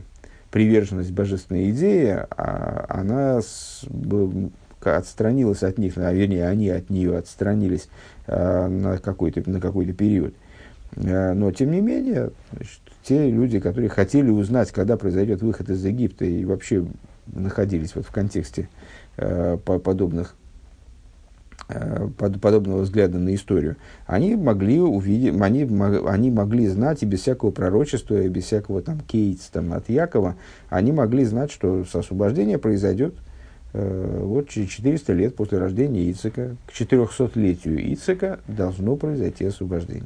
приверженность 0.50 1.12
божественной 1.12 1.70
идее, 1.70 2.26
а, 2.32 2.86
она 2.90 3.40
с, 3.42 3.86
б, 3.88 4.50
отстранилась 4.82 5.62
от 5.62 5.78
них, 5.78 5.94
а, 5.98 6.12
вернее, 6.12 6.48
они 6.48 6.70
от 6.70 6.90
нее 6.90 7.18
отстранились 7.18 7.88
а, 8.26 8.68
на 8.68 8.98
какой-то 8.98 9.48
на 9.48 9.62
какой-то 9.62 9.94
период. 9.94 10.34
А, 10.98 11.36
но, 11.36 11.52
тем 11.52 11.70
не 11.70 11.82
менее, 11.82 12.32
значит, 12.52 12.80
те 13.04 13.30
люди, 13.30 13.60
которые 13.60 13.90
хотели 13.90 14.32
узнать, 14.32 14.72
когда 14.72 14.98
произойдет 14.98 15.44
выход 15.44 15.70
из 15.70 15.86
Египта 15.86 16.26
и 16.26 16.46
вообще 16.46 16.88
находились 17.28 17.96
вот 17.96 18.06
в 18.06 18.12
контексте 18.12 18.70
э, 19.18 19.58
подобных 19.58 20.36
Э, 21.68 22.08
подобного 22.18 22.82
взгляда 22.82 23.18
на 23.18 23.34
историю, 23.34 23.78
они 24.06 24.36
могли 24.36 24.80
увидеть, 24.80 25.34
они, 25.42 25.64
они 26.08 26.30
могли 26.30 26.68
знать 26.68 27.02
и 27.02 27.08
без 27.08 27.22
всякого 27.22 27.50
пророчества, 27.50 28.22
и 28.22 28.28
без 28.28 28.44
всякого 28.44 28.84
там 28.84 29.00
кейтс 29.00 29.48
там, 29.48 29.74
от 29.74 29.90
Якова, 29.90 30.36
они 30.70 30.92
могли 30.92 31.26
знать, 31.26 31.52
что 31.52 31.84
освобождение 31.92 32.60
произойдет 32.60 33.16
э, 33.74 34.22
вот 34.22 34.50
через 34.50 34.70
400 34.70 35.14
лет 35.14 35.36
после 35.36 35.58
рождения 35.58 36.12
Ицека, 36.12 36.56
к 36.68 36.72
400-летию 36.72 37.94
Ицека 37.94 38.40
должно 38.48 38.96
произойти 38.96 39.46
освобождение 39.46 40.06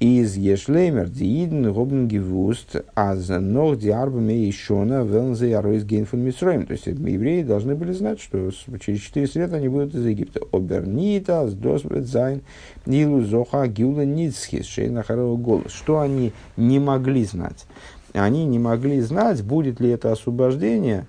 из 0.00 0.36
Ешлеймер 0.36 1.08
Дииден 1.08 1.72
Гобн 1.72 2.06
Гевуст, 2.06 2.76
а 2.94 3.16
за 3.16 3.40
ног 3.40 3.78
Диарбами 3.78 4.48
Ишона 4.48 5.02
Велнзе 5.02 5.50
Яройс 5.50 5.84
Гейнфон 5.84 6.20
Мисроем. 6.20 6.66
То 6.66 6.72
есть 6.74 6.86
евреи 6.86 7.42
должны 7.42 7.74
были 7.74 7.90
знать, 7.92 8.20
что 8.20 8.50
через 8.78 9.00
400 9.00 9.38
лет 9.40 9.52
они 9.52 9.68
будут 9.68 9.94
из 9.94 10.06
Египта. 10.06 10.40
Обернита, 10.52 11.48
Сдосбет 11.48 12.06
Зайн, 12.06 12.42
Нилу 12.86 13.22
Зоха, 13.22 13.66
Гюла 13.66 14.04
Ницхис, 14.04 14.66
Шейна 14.66 15.04
Голос. 15.08 15.72
Что 15.72 15.98
они 15.98 16.32
не 16.56 16.78
могли 16.78 17.24
знать? 17.24 17.66
Они 18.12 18.44
не 18.44 18.58
могли 18.60 19.00
знать, 19.00 19.42
будет 19.42 19.80
ли 19.80 19.90
это 19.90 20.12
освобождение 20.12 21.06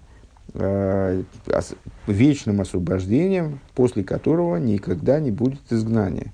э, 0.56 1.24
вечным 2.08 2.62
освобождением, 2.62 3.60
после 3.76 4.04
которого 4.04 4.58
никогда 4.58 5.20
не 5.20 5.32
будет 5.32 5.62
изгнания 5.70 6.34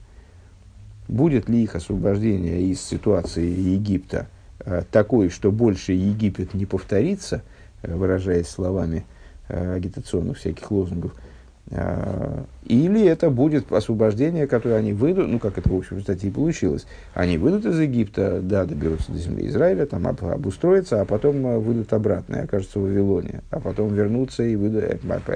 будет 1.07 1.49
ли 1.49 1.63
их 1.63 1.75
освобождение 1.75 2.61
из 2.63 2.81
ситуации 2.81 3.45
Египта 3.45 4.27
э, 4.59 4.83
такой, 4.91 5.29
что 5.29 5.51
больше 5.51 5.93
Египет 5.93 6.53
не 6.53 6.65
повторится, 6.65 7.41
э, 7.81 7.95
выражаясь 7.95 8.47
словами 8.47 9.05
э, 9.47 9.75
агитационных 9.75 10.37
всяких 10.37 10.69
лозунгов, 10.71 11.13
или 12.65 13.03
это 13.07 13.31
будет 13.31 13.71
освобождение, 13.71 14.45
которое 14.45 14.75
они 14.75 14.93
выйдут, 14.93 15.29
ну, 15.29 15.39
как 15.39 15.57
это, 15.57 15.67
в 15.67 15.75
общем, 15.75 15.97
кстати, 15.99 16.27
и 16.27 16.29
получилось. 16.29 16.85
Они 17.15 17.39
выйдут 17.39 17.65
из 17.65 17.79
Египта, 17.79 18.39
да, 18.39 18.65
доберутся 18.65 19.11
до 19.11 19.17
земли 19.17 19.47
Израиля, 19.47 19.87
там 19.87 20.05
об, 20.05 20.23
обустроятся, 20.23 21.01
а 21.01 21.05
потом 21.05 21.41
выйдут 21.59 21.91
обратно 21.91 22.35
и 22.35 22.39
окажутся 22.41 22.77
в 22.77 22.83
Вавилоне. 22.83 23.41
А 23.49 23.59
потом 23.59 23.95
вернутся 23.95 24.43
и 24.43 24.55
выйдут, 24.55 24.83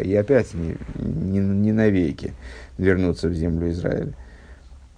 и 0.03 0.13
опять 0.13 0.53
не, 0.53 0.77
не, 0.99 1.39
не 1.39 1.71
навеки 1.71 2.34
вернуться 2.77 3.27
в 3.27 3.34
землю 3.34 3.71
Израиля. 3.71 4.13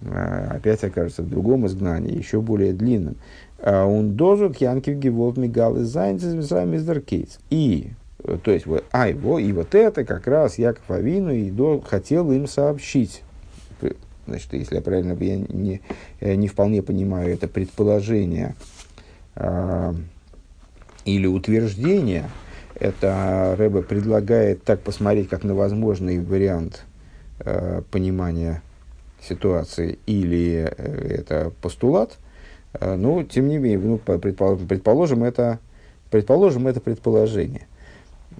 А, 0.06 0.54
опять 0.56 0.82
окажется 0.84 1.22
в 1.22 1.28
другом 1.28 1.66
изгнании, 1.66 2.16
еще 2.16 2.40
более 2.40 2.72
длинном. 2.72 3.16
А 3.58 3.84
он 3.84 4.14
дозу 4.14 4.52
Янкив 4.58 4.96
Геволт 4.96 5.36
Мигал 5.36 5.76
из 5.76 5.88
Кейтс. 7.00 7.38
И, 7.50 7.90
то 8.42 8.50
есть, 8.50 8.66
вот, 8.66 8.84
а 8.90 9.08
его, 9.08 9.38
и 9.38 9.52
вот 9.52 9.74
это 9.74 10.04
как 10.04 10.26
раз 10.26 10.58
Яков 10.58 10.90
Авину 10.90 11.32
и 11.32 11.50
до, 11.50 11.80
хотел 11.80 12.32
им 12.32 12.46
сообщить. 12.46 13.22
Значит, 14.26 14.52
если 14.52 14.76
я 14.76 14.82
правильно 14.82 15.16
я 15.20 15.36
не, 15.36 15.80
не 16.20 16.48
вполне 16.48 16.80
понимаю 16.80 17.32
это 17.32 17.48
предположение 17.48 18.54
а, 19.34 19.94
или 21.04 21.26
утверждение, 21.26 22.30
это 22.78 23.54
Рэбе 23.58 23.82
предлагает 23.82 24.62
так 24.62 24.80
посмотреть, 24.80 25.28
как 25.28 25.42
на 25.42 25.54
возможный 25.54 26.20
вариант 26.20 26.84
а, 27.40 27.82
понимания 27.90 28.62
ситуации 29.22 29.98
или 30.06 30.68
э, 30.76 31.16
это 31.18 31.52
постулат, 31.60 32.18
э, 32.74 32.94
ну, 32.96 33.22
тем 33.22 33.48
не 33.48 33.58
менее, 33.58 33.78
ну, 33.78 33.98
предположим, 33.98 35.24
это, 35.24 35.58
предположим, 36.10 36.66
это 36.66 36.80
предположение. 36.80 37.66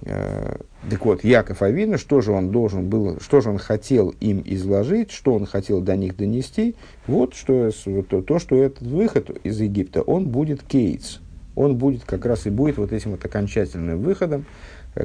Э, 0.01 0.57
так 0.89 1.05
вот, 1.05 1.23
Яков 1.23 1.61
Авина, 1.61 1.97
что 1.97 2.21
же 2.21 2.31
он 2.31 2.51
должен 2.51 2.89
был, 2.89 3.19
что 3.21 3.41
же 3.41 3.49
он 3.49 3.57
хотел 3.57 4.13
им 4.19 4.41
изложить, 4.45 5.11
что 5.11 5.33
он 5.33 5.45
хотел 5.45 5.81
до 5.81 5.95
них 5.95 6.17
донести, 6.17 6.75
вот 7.07 7.33
что, 7.33 7.71
то, 8.09 8.21
то 8.21 8.39
что 8.39 8.55
этот 8.55 8.81
выход 8.81 9.29
из 9.43 9.59
Египта, 9.59 10.01
он 10.01 10.27
будет 10.27 10.63
кейтс, 10.63 11.19
он 11.55 11.77
будет 11.77 12.03
как 12.03 12.25
раз 12.25 12.45
и 12.45 12.49
будет 12.49 12.77
вот 12.77 12.91
этим 12.91 13.11
вот 13.11 13.23
окончательным 13.23 13.99
выходом, 13.99 14.45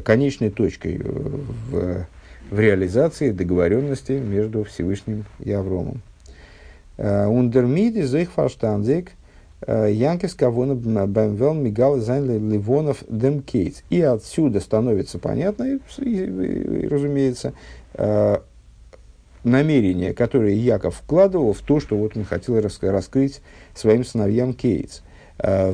конечной 0.04 0.50
точкой 0.50 0.98
в 0.98 2.06
в 2.50 2.58
реализации 2.58 3.30
договоренности 3.30 4.12
между 4.12 4.64
Всевышним 4.64 5.24
и 5.40 5.52
Авраамом. 5.52 6.02
Ундермиди 6.96 8.02
зейх 8.02 8.32
фарштандик 8.32 9.12
Янкес 9.66 10.34
Кавона 10.34 10.74
Бэмвел 10.74 11.54
Мигал 11.54 11.98
Зайн 11.98 12.50
Ливонов 12.50 13.02
Демкейтс. 13.08 13.82
И 13.90 14.00
отсюда 14.00 14.60
становится 14.60 15.18
понятно, 15.18 15.64
и, 15.64 15.78
и, 15.98 16.82
и, 16.82 16.88
разумеется, 16.88 17.54
э, 17.94 18.38
намерение, 19.42 20.14
которое 20.14 20.54
Яков 20.54 20.96
вкладывал 20.96 21.52
в 21.54 21.60
то, 21.60 21.80
что 21.80 21.96
вот 21.96 22.16
он 22.16 22.24
хотел 22.24 22.60
раскрыть 22.60 23.40
своим 23.74 24.04
сыновьям 24.04 24.54
קץ. 24.54 25.02
Э, 25.38 25.72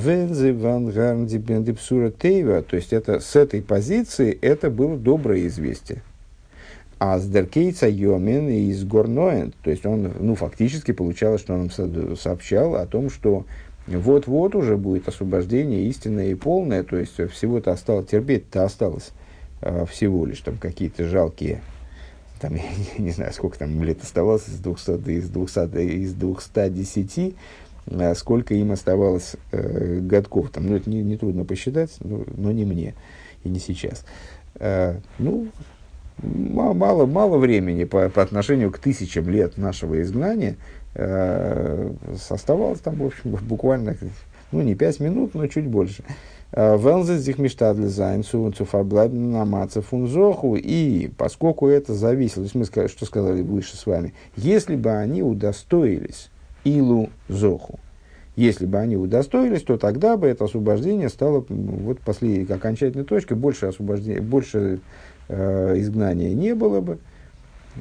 Тейва, 2.11 2.63
то 2.63 2.77
есть 2.77 2.93
это 2.93 3.21
с 3.21 3.37
этой 3.37 3.61
позиции 3.63 4.39
это 4.41 4.71
было 4.71 4.97
доброе 4.97 5.47
известие. 5.47 6.03
А 6.99 7.19
с 7.19 7.27
Деркейца 7.27 7.89
Йомин 7.89 8.49
из 8.49 8.85
Горноэн, 8.85 9.53
то 9.63 9.71
есть 9.71 9.85
он, 9.85 10.13
ну, 10.21 10.35
фактически 10.35 10.93
получалось, 10.93 11.41
что 11.41 11.55
он 11.55 11.71
сообщал 12.17 12.77
о 12.77 12.87
том, 12.87 13.11
что 13.11 13.45
вот-вот 13.87 14.55
уже 14.55 14.77
будет 14.77 15.09
освобождение 15.09 15.87
истинное 15.89 16.29
и 16.29 16.35
полное, 16.35 16.83
то 16.83 16.97
есть 16.97 17.15
всего-то 17.33 17.73
осталось, 17.73 18.07
терпеть-то 18.07 18.65
осталось 18.65 19.11
э, 19.61 19.85
всего 19.91 20.25
лишь 20.25 20.41
там 20.41 20.57
какие-то 20.57 21.05
жалкие, 21.05 21.61
там, 22.41 22.55
я 22.55 22.63
не, 22.63 23.05
не 23.05 23.11
знаю, 23.11 23.33
сколько 23.33 23.59
там 23.59 23.83
лет 23.83 24.03
оставалось, 24.03 24.49
из 24.49 24.59
200, 24.59 25.11
из 25.11 25.29
200, 25.29 25.79
из 25.81 26.15
210, 26.15 27.35
э, 27.87 28.15
сколько 28.15 28.55
им 28.55 28.73
оставалось 28.73 29.37
э, 29.53 29.99
годков, 30.01 30.51
там, 30.51 30.67
ну, 30.67 30.77
это 30.77 30.89
не, 30.89 31.03
не 31.03 31.17
трудно 31.17 31.45
посчитать, 31.45 31.91
но, 32.01 32.25
но 32.37 32.53
не 32.53 32.65
мне 32.65 32.95
и 33.43 33.49
не 33.49 33.59
сейчас. 33.59 34.05
Э, 34.55 34.99
ну, 35.19 35.49
мало, 36.23 37.07
мало 37.07 37.39
времени 37.39 37.85
по, 37.85 38.09
по 38.09 38.23
отношению 38.23 38.71
к 38.71 38.79
тысячам 38.79 39.29
лет 39.29 39.59
нашего 39.59 40.01
изгнания 40.03 40.57
э, 40.95 41.91
оставалось 42.29 42.81
там, 42.81 42.97
в 42.97 43.07
общем, 43.07 43.37
буквально, 43.43 43.97
ну, 44.53 44.63
не 44.63 44.75
пять 44.75 45.01
минут, 45.01 45.35
но 45.35 45.47
чуть 45.47 45.67
больше. 45.67 46.05
Фунзоху. 49.83 50.55
И 50.55 51.11
поскольку 51.17 51.67
это 51.67 51.95
зависело, 51.95 52.47
мы 52.55 52.65
сказали, 52.65 52.89
что 52.89 53.07
сказали 53.07 53.43
выше 53.43 53.77
с 53.77 53.87
вами, 53.87 54.15
если 54.37 54.77
бы 54.77 54.91
они 54.91 55.23
удостоились 55.23 56.31
илу 56.63 57.11
зоху, 57.29 57.81
если 58.37 58.67
бы 58.67 58.79
они 58.79 58.97
удостоились, 58.97 59.63
то 59.63 59.77
тогда 59.79 60.17
бы 60.17 60.29
это 60.29 60.45
освобождение 60.45 61.09
стало 61.09 61.45
вот 61.49 62.01
последней 62.01 62.53
окончательной 62.53 63.05
точкой, 63.05 63.35
больше, 63.37 63.67
освобождения, 63.67 64.21
больше 64.21 64.81
э, 65.29 65.75
изгнания 65.79 66.35
не 66.35 66.55
было 66.55 66.81
бы. 66.81 66.99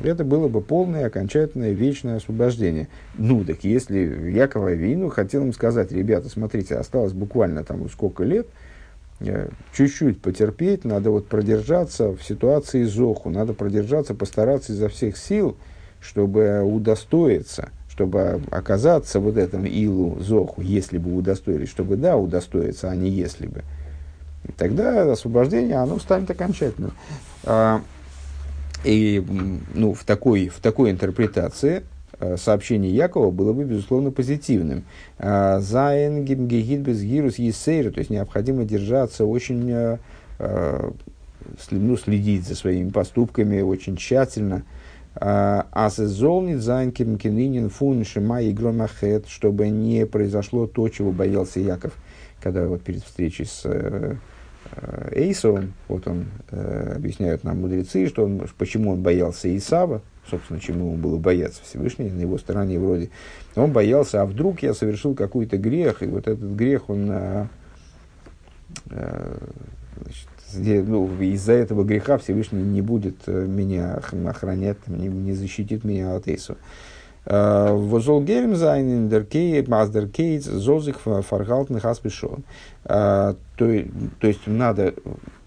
Это 0.03 0.23
было 0.23 0.47
бы 0.47 0.61
полное, 0.61 1.05
окончательное, 1.05 1.71
вечное 1.71 2.17
освобождение. 2.17 2.87
Ну, 3.15 3.43
так 3.45 3.63
если 3.63 4.31
Якова 4.31 4.73
Вину 4.73 5.09
хотел 5.09 5.43
им 5.43 5.53
сказать, 5.53 5.91
ребята, 5.91 6.29
смотрите, 6.29 6.75
осталось 6.75 7.13
буквально 7.13 7.63
там 7.63 7.87
сколько 7.89 8.23
лет, 8.23 8.47
э, 9.19 9.49
чуть-чуть 9.75 10.19
потерпеть, 10.21 10.83
надо 10.83 11.11
вот 11.11 11.27
продержаться 11.27 12.09
в 12.09 12.23
ситуации 12.23 12.83
Зоху, 12.83 13.29
надо 13.29 13.53
продержаться, 13.53 14.15
постараться 14.15 14.73
изо 14.73 14.89
всех 14.89 15.17
сил, 15.17 15.55
чтобы 15.99 16.61
удостоиться– 16.63 17.69
чтобы 17.93 18.41
оказаться 18.49 19.19
вот 19.19 19.37
этом 19.37 19.65
Илу 19.65 20.19
Зоху, 20.19 20.63
если 20.63 20.97
бы 20.97 21.15
удостоились, 21.15 21.69
чтобы 21.69 21.95
да, 21.95 22.17
удостоиться, 22.17 22.89
а 22.89 22.95
не 22.95 23.11
если 23.11 23.45
бы, 23.45 23.61
и 24.47 24.51
тогда 24.51 25.11
освобождение, 25.11 25.77
оно 25.77 25.99
станет 25.99 26.29
окончательным. 26.29 26.93
А, 27.43 27.81
и 28.83 29.23
ну, 29.73 29.93
в, 29.93 30.03
такой, 30.03 30.49
в 30.49 30.59
такой 30.59 30.91
интерпретации 30.91 31.83
а, 32.19 32.35
сообщение 32.37 32.93
Якова 32.93 33.31
было 33.31 33.53
бы, 33.53 33.63
безусловно, 33.63 34.11
позитивным. 34.11 34.83
А, 35.17 35.59
Зайн 35.59 36.25
гимгегит 36.25 36.81
без 36.81 37.01
гирус 37.01 37.35
есейра, 37.35 37.91
то 37.91 37.99
есть 37.99 38.09
необходимо 38.09 38.65
держаться 38.65 39.25
очень, 39.25 39.97
ну, 41.71 41.97
следить 41.97 42.45
за 42.45 42.55
своими 42.55 42.89
поступками 42.89 43.61
очень 43.61 43.95
тщательно, 43.95 44.63
а 45.15 45.89
золнит 45.95 46.61
зайнким 46.61 47.17
кининин 47.17 47.69
фун 47.69 48.03
шима 48.03 48.41
и 48.41 48.55
чтобы 49.27 49.69
не 49.69 50.05
произошло 50.07 50.65
то, 50.65 50.89
чего 50.89 51.11
боялся 51.11 51.59
Яков, 51.59 51.93
когда 52.41 52.67
вот 52.67 52.81
перед 52.81 53.03
встречей 53.03 53.45
с 53.45 53.61
э, 53.65 54.15
Эйсовым, 55.11 55.74
вот 55.88 56.07
он, 56.07 56.26
э, 56.51 56.93
объясняют 56.95 57.43
нам 57.43 57.61
мудрецы, 57.61 58.07
что 58.07 58.26
он, 58.26 58.47
почему 58.57 58.91
он 58.91 59.01
боялся 59.01 59.55
Исава, 59.55 60.01
собственно, 60.30 60.59
чему 60.59 60.91
ему 60.91 60.97
было 60.97 61.18
бояться 61.18 61.61
Всевышний, 61.64 62.09
на 62.09 62.22
его 62.22 62.38
стороне 62.38 62.80
вроде. 62.80 63.09
Он 63.55 63.72
боялся, 63.72 64.22
а 64.22 64.26
вдруг 64.26 64.64
я 64.64 64.74
совершил 64.74 65.16
какой-то 65.16 65.57
грех, 65.57 66.01
и 66.01 66.07
вот 66.07 66.28
этот 66.28 66.51
грех, 66.55 66.89
он 66.89 67.09
э, 67.11 67.47
э, 68.89 69.38
значит, 70.49 70.88
ну, 70.88 71.09
из-за 71.22 71.53
этого 71.53 71.84
греха 71.84 72.18
Всевышний 72.18 72.64
не 72.64 72.82
будет 72.82 73.18
э, 73.28 73.45
меня 73.45 74.01
охранять, 74.26 74.78
не, 74.88 75.07
не 75.07 75.34
защитит 75.34 75.84
меня 75.84 76.16
от 76.16 76.28
Эйсу. 76.28 76.57
Э, 77.26 77.74
Возол 77.74 78.21
герем 78.21 78.55
зайнин 78.55 79.07
деркей 79.07 79.65
маздер 79.65 80.07
кейтс 80.07 80.45
зозик 80.45 80.97
фаргалтен. 80.99 81.80
Э, 82.86 83.34
то 83.55 83.65
есть 84.28 84.47
надо 84.47 84.93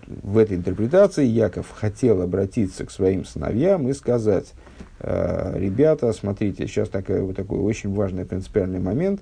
в 0.07 0.39
этой 0.39 0.57
интерпретации 0.57 1.25
Яков 1.25 1.67
хотел 1.75 2.23
обратиться 2.23 2.87
к 2.87 2.91
своим 2.91 3.25
сыновьям 3.25 3.89
и 3.89 3.93
сказать, 3.93 4.55
ребята, 5.01 6.13
смотрите, 6.13 6.69
сейчас 6.69 6.89
такой, 6.89 7.23
вот 7.23 7.35
такой 7.35 7.59
очень 7.59 7.93
важный 7.93 8.25
принципиальный 8.25 8.79
момент, 8.79 9.21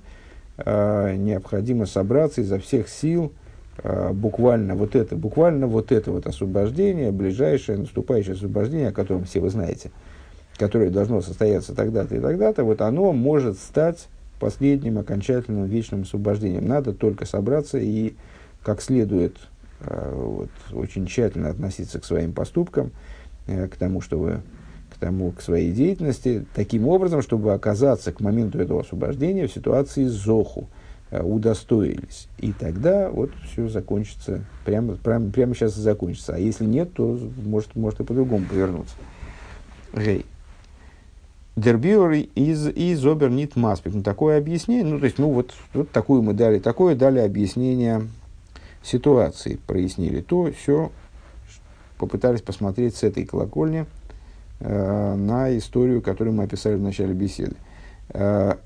необходимо 0.58 1.86
собраться 1.86 2.42
изо 2.42 2.58
всех 2.58 2.90
сил, 2.90 3.32
буквально 4.12 4.74
вот 4.74 4.94
это, 4.94 5.16
буквально 5.16 5.66
вот 5.66 5.90
это 5.90 6.12
вот 6.12 6.26
освобождение, 6.26 7.10
ближайшее 7.12 7.78
наступающее 7.78 8.34
освобождение, 8.34 8.88
о 8.88 8.92
котором 8.92 9.24
все 9.24 9.40
вы 9.40 9.48
знаете, 9.48 9.90
которое 10.56 10.90
должно 10.90 11.20
состояться 11.20 11.74
тогда-то 11.74 12.16
и 12.16 12.20
тогда-то, 12.20 12.64
вот 12.64 12.80
оно 12.80 13.12
может 13.12 13.58
стать 13.58 14.08
последним 14.40 14.98
окончательным 14.98 15.64
вечным 15.66 16.02
освобождением. 16.02 16.66
Надо 16.66 16.92
только 16.92 17.24
собраться 17.24 17.78
и 17.78 18.14
как 18.62 18.82
следует 18.82 19.36
а, 19.80 20.14
вот, 20.14 20.50
очень 20.72 21.06
тщательно 21.06 21.50
относиться 21.50 22.00
к 22.00 22.04
своим 22.04 22.32
поступкам, 22.32 22.92
э, 23.46 23.68
к 23.68 23.76
тому, 23.76 24.00
чтобы 24.00 24.42
к 24.94 24.98
тому, 24.98 25.32
к 25.32 25.40
своей 25.40 25.72
деятельности, 25.72 26.46
таким 26.54 26.86
образом, 26.86 27.20
чтобы 27.20 27.52
оказаться 27.52 28.12
к 28.12 28.20
моменту 28.20 28.60
этого 28.60 28.82
освобождения 28.82 29.48
в 29.48 29.52
ситуации 29.52 30.04
зоху, 30.04 30.68
Э, 31.14 31.22
удостоились. 31.22 32.26
И 32.38 32.52
тогда 32.52 33.08
вот 33.08 33.30
все 33.44 33.68
закончится, 33.68 34.44
прямо, 34.64 34.96
прямо, 34.96 35.30
прямо 35.30 35.54
сейчас 35.54 35.76
и 35.76 35.80
закончится. 35.80 36.34
А 36.34 36.38
если 36.38 36.64
нет, 36.64 36.92
то 36.92 37.16
может, 37.44 37.76
может 37.76 38.00
и 38.00 38.04
по-другому 38.04 38.44
повернуться. 38.46 38.96
Гей. 39.92 40.26
Дербиор 41.56 42.12
из, 42.12 42.66
из 42.68 43.06
обернит 43.06 43.56
маспик. 43.56 43.94
Ну, 43.94 44.02
такое 44.02 44.38
объяснение, 44.38 44.84
ну, 44.84 44.98
то 44.98 45.04
есть, 45.04 45.18
ну, 45.18 45.30
вот, 45.30 45.54
вот 45.72 45.90
такую 45.90 46.22
мы 46.22 46.32
дали, 46.32 46.58
такое 46.58 46.96
дали 46.96 47.20
объяснение 47.20 48.02
ситуации, 48.82 49.58
прояснили 49.66 50.20
то, 50.20 50.50
все, 50.52 50.90
попытались 51.98 52.42
посмотреть 52.42 52.96
с 52.96 53.02
этой 53.02 53.24
колокольни 53.24 53.86
э, 54.60 55.14
на 55.14 55.56
историю, 55.56 56.02
которую 56.02 56.34
мы 56.34 56.44
описали 56.44 56.74
в 56.74 56.82
начале 56.82 57.14
беседы. 57.14 57.54
Э, 58.10 58.56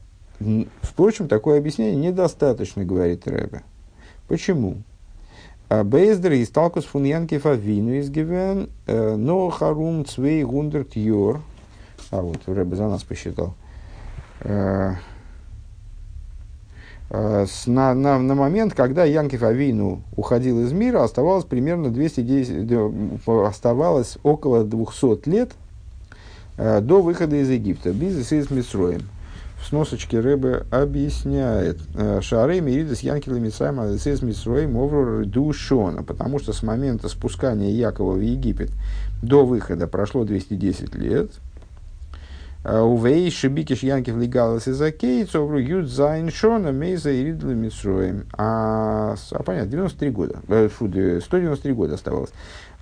Впрочем, 0.82 1.26
такое 1.26 1.58
объяснение 1.58 1.96
недостаточно, 1.96 2.84
говорит 2.84 3.26
Рэбе. 3.26 3.62
Почему? 4.28 4.76
А 5.68 5.82
Бейздер 5.84 6.32
и 6.32 6.44
сталкус 6.44 6.84
фун 6.84 7.04
Фавину 7.26 7.94
из 7.94 8.08
Гивен, 8.08 8.70
э, 8.86 9.16
но 9.16 9.50
харум 9.50 10.04
цвей 10.04 10.44
гундерт 10.44 10.96
йор. 10.96 11.40
А 12.10 12.22
вот 12.22 12.38
Рэбе 12.46 12.76
за 12.76 12.88
нас 12.88 13.02
посчитал. 13.02 13.54
Э, 14.40 14.94
э, 17.10 17.46
на, 17.66 17.94
на, 17.94 18.18
на 18.18 18.34
момент, 18.34 18.74
когда 18.74 19.04
Янкив 19.04 19.42
Авину 19.42 20.02
уходил 20.16 20.60
из 20.60 20.72
мира, 20.72 21.04
оставалось 21.04 21.44
примерно 21.44 21.90
210, 21.90 23.26
оставалось 23.26 24.18
около 24.22 24.64
200 24.64 25.28
лет 25.28 25.52
до 26.56 27.02
выхода 27.02 27.36
из 27.36 27.50
Египта. 27.50 27.92
Бизнес 27.92 28.32
из 28.32 28.50
Мисроем 28.50 29.02
в 29.60 29.66
сносочке 29.66 30.20
Рэбе 30.20 30.64
объясняет 30.70 31.78
э, 31.94 32.20
Шары 32.22 32.60
Миридас 32.60 33.00
Янкила 33.00 33.36
Мисайма 33.36 33.84
Адесес 33.84 34.22
Мисроим 34.22 34.76
Оврор 34.76 35.26
Душона, 35.26 36.02
потому 36.02 36.38
что 36.38 36.52
с 36.52 36.62
момента 36.62 37.08
спускания 37.08 37.70
Якова 37.70 38.12
в 38.12 38.20
Египет 38.20 38.70
до 39.20 39.44
выхода 39.44 39.86
прошло 39.86 40.24
210 40.24 40.94
лет. 40.94 41.32
«Э, 42.64 42.80
Увей 42.80 43.30
Шибикиш 43.30 43.82
Янкив 43.82 44.16
Легалас 44.16 44.68
из 44.68 44.80
Акейц 44.80 45.34
Овру 45.34 45.58
Юд 45.58 45.88
Зайн 45.88 46.30
Шона 46.30 46.72
Мейза 46.72 47.10
и 47.10 47.24
Ридла 47.24 47.50
Мисроим. 47.50 48.26
А, 48.36 49.14
а 49.32 49.42
понятно, 49.42 49.70
93 49.70 50.10
года, 50.10 50.40
э, 50.48 50.68
фу, 50.68 50.86
193 50.86 51.72
года 51.72 51.94
оставалось. 51.94 52.30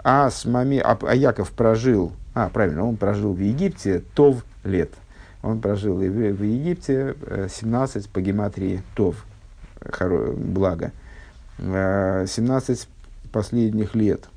А, 0.03 0.31
с 0.31 0.45
мами, 0.45 0.79
а, 0.79 0.99
а 1.03 1.15
Яков 1.15 1.51
прожил, 1.53 2.13
а, 2.35 2.49
правильно, 2.49 2.87
он 2.87 2.97
прожил 2.97 3.33
в 3.33 3.41
Египте 3.41 4.03
тов 4.15 4.45
лет– 4.65 4.91
он 5.47 5.61
прожил 5.61 5.95
в, 5.95 6.01
в 6.01 6.43
Египте 6.43 7.15
17 7.49 8.05
э, 8.05 8.09
по 8.13 8.21
гематрии 8.21 8.83
Тов, 8.95 9.25
хоро, 9.81 10.33
благо, 10.33 10.93
17 11.59 12.83
э, 12.83 13.29
последних 13.31 13.95
лет. 13.95 14.29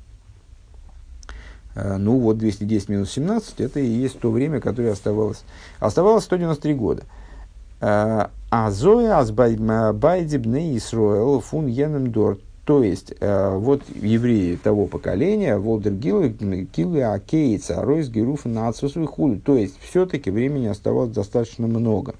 Э, 1.74 1.96
ну 1.96 2.18
вот 2.18 2.38
210 2.38 2.88
минус 2.88 3.10
17, 3.12 3.60
это 3.60 3.80
и 3.80 3.86
есть 3.86 4.18
то 4.18 4.30
время, 4.30 4.60
которое 4.60 4.92
оставалось. 4.92 5.44
Оставалось 5.78 6.24
193 6.24 6.74
года. 6.74 7.02
А 7.82 8.70
Зоя 8.70 9.18
Азбайдибне 9.18 10.76
Исроэл 10.76 11.40
фун 11.40 11.66
Йенем 11.66 12.12
Дорт 12.12 12.40
то 12.70 12.84
есть, 12.84 13.14
э, 13.18 13.56
вот 13.56 13.82
евреи 14.00 14.54
того 14.54 14.86
поколения, 14.86 15.58
Волдер 15.58 15.92
Гилы, 15.92 17.02
Акейца, 17.02 17.82
Ройс, 17.82 18.08
Геруф, 18.08 18.44
Нацус, 18.44 18.94
Худу. 19.08 19.40
То 19.40 19.56
есть, 19.56 19.74
все-таки 19.80 20.30
времени 20.30 20.68
оставалось 20.68 21.10
достаточно 21.10 21.66
много. 21.66 22.14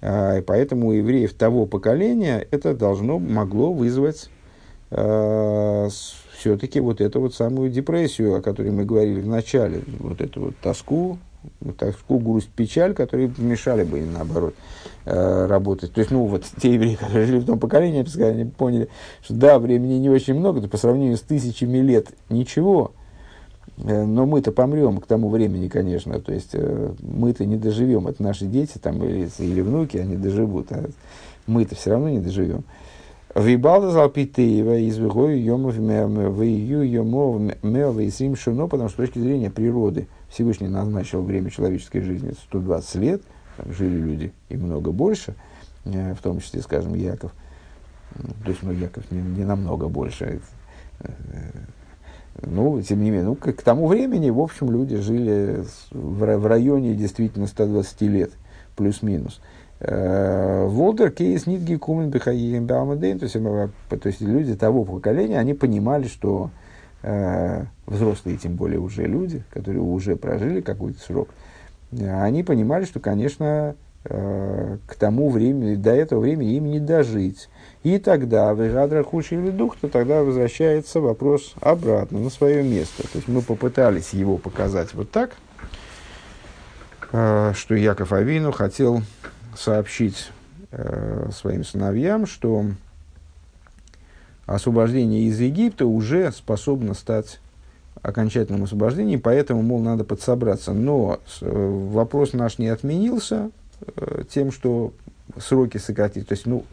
Э, 0.00 0.38
и 0.38 0.42
поэтому 0.42 0.88
у 0.88 0.92
евреев 0.92 1.34
того 1.34 1.66
поколения 1.66 2.44
это 2.50 2.74
должно, 2.74 3.20
могло 3.20 3.72
вызвать 3.72 4.28
э, 4.90 5.88
все-таки 6.42 6.80
вот 6.80 7.00
эту 7.00 7.20
вот 7.20 7.34
самую 7.34 7.70
депрессию, 7.70 8.34
о 8.34 8.42
которой 8.42 8.72
мы 8.72 8.84
говорили 8.84 9.20
в 9.20 9.28
начале, 9.28 9.82
вот 10.00 10.20
эту 10.20 10.40
вот 10.40 10.56
тоску, 10.60 11.18
тоску, 11.78 12.18
грусть, 12.18 12.48
печаль, 12.48 12.94
которые 12.94 13.32
мешали 13.38 13.84
бы 13.84 14.00
им, 14.00 14.12
наоборот, 14.12 14.54
э, 15.04 15.46
работать. 15.46 15.92
То 15.92 16.00
есть, 16.00 16.10
ну, 16.10 16.24
вот 16.24 16.44
те 16.60 16.74
евреи, 16.74 16.96
которые 16.96 17.26
жили 17.26 17.38
в 17.38 17.46
том 17.46 17.60
поколении, 17.60 18.04
они 18.24 18.44
поняли, 18.44 18.88
что 19.22 19.34
да, 19.34 19.60
времени 19.60 19.94
не 19.94 20.10
очень 20.10 20.34
много, 20.34 20.60
то 20.60 20.68
по 20.68 20.76
сравнению 20.76 21.16
с 21.16 21.20
тысячами 21.20 21.78
лет 21.78 22.08
ничего. 22.28 22.90
Э, 23.78 24.04
но 24.04 24.26
мы-то 24.26 24.50
помрем 24.50 24.98
к 24.98 25.06
тому 25.06 25.28
времени, 25.28 25.68
конечно. 25.68 26.18
То 26.18 26.32
есть 26.32 26.50
э, 26.54 26.92
мы-то 27.00 27.44
не 27.44 27.56
доживем. 27.56 28.08
Это 28.08 28.20
наши 28.20 28.46
дети 28.46 28.78
там, 28.78 29.00
или, 29.04 29.28
или 29.38 29.60
внуки, 29.60 29.96
они 29.96 30.16
доживут. 30.16 30.72
А 30.72 30.90
мы-то 31.46 31.76
все 31.76 31.90
равно 31.90 32.08
не 32.08 32.18
доживем. 32.18 32.64
Вибалда 33.34 33.90
залпитеева 33.90 34.76
из 34.76 34.98
йомов 34.98 35.76
вию 35.76 36.82
йомов 36.82 37.56
мева 37.62 38.36
шуно, 38.36 38.66
потому 38.66 38.90
что 38.90 39.02
с 39.02 39.06
точки 39.06 39.18
зрения 39.20 39.50
природы 39.50 40.06
Всевышний 40.28 40.68
назначил 40.68 41.22
время 41.22 41.50
человеческой 41.50 42.00
жизни 42.02 42.32
120 42.32 42.94
лет, 42.96 43.22
жили 43.64 43.96
люди 43.96 44.32
и 44.50 44.56
много 44.56 44.92
больше, 44.92 45.34
э, 45.84 46.14
в 46.14 46.18
том 46.20 46.40
числе, 46.40 46.60
скажем, 46.60 46.94
Яков. 46.94 47.32
То 48.44 48.50
есть, 48.50 48.62
ну, 48.62 48.72
Яков 48.72 49.10
не, 49.10 49.22
не 49.22 49.44
намного 49.44 49.88
больше, 49.88 50.40
ну, 52.42 52.82
тем 52.82 53.02
не 53.02 53.10
менее, 53.10 53.24
ну, 53.24 53.34
к, 53.34 53.50
к 53.52 53.62
тому 53.62 53.86
времени, 53.86 54.28
в 54.28 54.40
общем, 54.40 54.70
люди 54.70 54.96
жили 54.96 55.64
в, 55.90 56.36
в 56.36 56.46
районе 56.46 56.94
действительно 56.94 57.46
120 57.46 58.02
лет, 58.02 58.32
плюс-минус. 58.76 59.40
Э, 59.40 59.51
Волтер 59.84 61.10
Кейс 61.10 61.46
Нитги 61.46 61.74
Кумен 61.74 62.10
Бехаим 62.10 62.66
Баамадейн, 62.66 63.18
то 63.18 63.24
есть, 63.24 64.20
люди 64.20 64.54
того 64.54 64.84
поколения, 64.84 65.40
они 65.40 65.54
понимали, 65.54 66.06
что 66.06 66.50
э, 67.02 67.64
взрослые, 67.86 68.36
тем 68.36 68.54
более 68.54 68.78
уже 68.78 69.06
люди, 69.06 69.42
которые 69.50 69.82
уже 69.82 70.14
прожили 70.14 70.60
какой-то 70.60 71.00
срок, 71.00 71.30
э, 71.90 72.22
они 72.22 72.44
понимали, 72.44 72.84
что, 72.84 73.00
конечно, 73.00 73.74
э, 74.04 74.78
к 74.86 74.94
тому 74.94 75.30
времени, 75.30 75.74
до 75.74 75.90
этого 75.90 76.20
времени 76.20 76.54
им 76.54 76.66
не 76.66 76.78
дожить. 76.78 77.48
И 77.82 77.98
тогда 77.98 78.54
в 78.54 78.64
Игадра 78.64 79.02
Хуши 79.02 79.34
или 79.34 79.50
Дух, 79.50 79.76
то 79.80 79.88
тогда 79.88 80.22
возвращается 80.22 81.00
вопрос 81.00 81.54
обратно 81.60 82.20
на 82.20 82.30
свое 82.30 82.62
место. 82.62 83.02
То 83.02 83.16
есть 83.16 83.26
мы 83.26 83.42
попытались 83.42 84.10
его 84.10 84.38
показать 84.38 84.94
вот 84.94 85.10
так, 85.10 85.32
что 87.10 87.74
Яков 87.74 88.12
Авину 88.12 88.52
хотел 88.52 89.02
сообщить 89.56 90.30
э, 90.70 91.30
своим 91.32 91.64
сыновьям, 91.64 92.26
что 92.26 92.66
освобождение 94.46 95.22
из 95.22 95.38
Египта 95.40 95.86
уже 95.86 96.30
способно 96.32 96.94
стать 96.94 97.40
окончательным 98.00 98.64
освобождением, 98.64 99.20
поэтому, 99.20 99.62
мол, 99.62 99.80
надо 99.80 100.04
подсобраться. 100.04 100.72
Но 100.72 101.20
э, 101.40 101.86
вопрос 101.92 102.32
наш 102.32 102.58
не 102.58 102.68
отменился 102.68 103.50
тем, 104.28 104.52
что 104.52 104.92
сроки 105.38 105.78
сократить. 105.78 106.28
То 106.28 106.34
есть, 106.34 106.46
ну, 106.46 106.64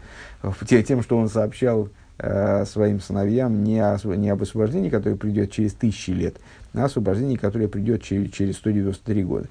тем, 0.68 1.02
что 1.04 1.18
он 1.18 1.30
сообщал 1.30 1.90
э, 2.18 2.66
своим 2.66 3.00
сыновьям 3.00 3.64
не, 3.64 3.80
о, 3.80 3.98
не 4.16 4.30
об 4.30 4.42
освобождении, 4.42 4.90
которое 4.90 5.16
придет 5.16 5.52
через 5.52 5.74
тысячи 5.74 6.12
лет, 6.12 6.36
а 6.74 6.86
освобождении, 6.86 7.36
которое 7.36 7.68
придет 7.68 8.04
через, 8.04 8.32
через 8.32 8.58
193 8.58 9.24
года. 9.24 9.48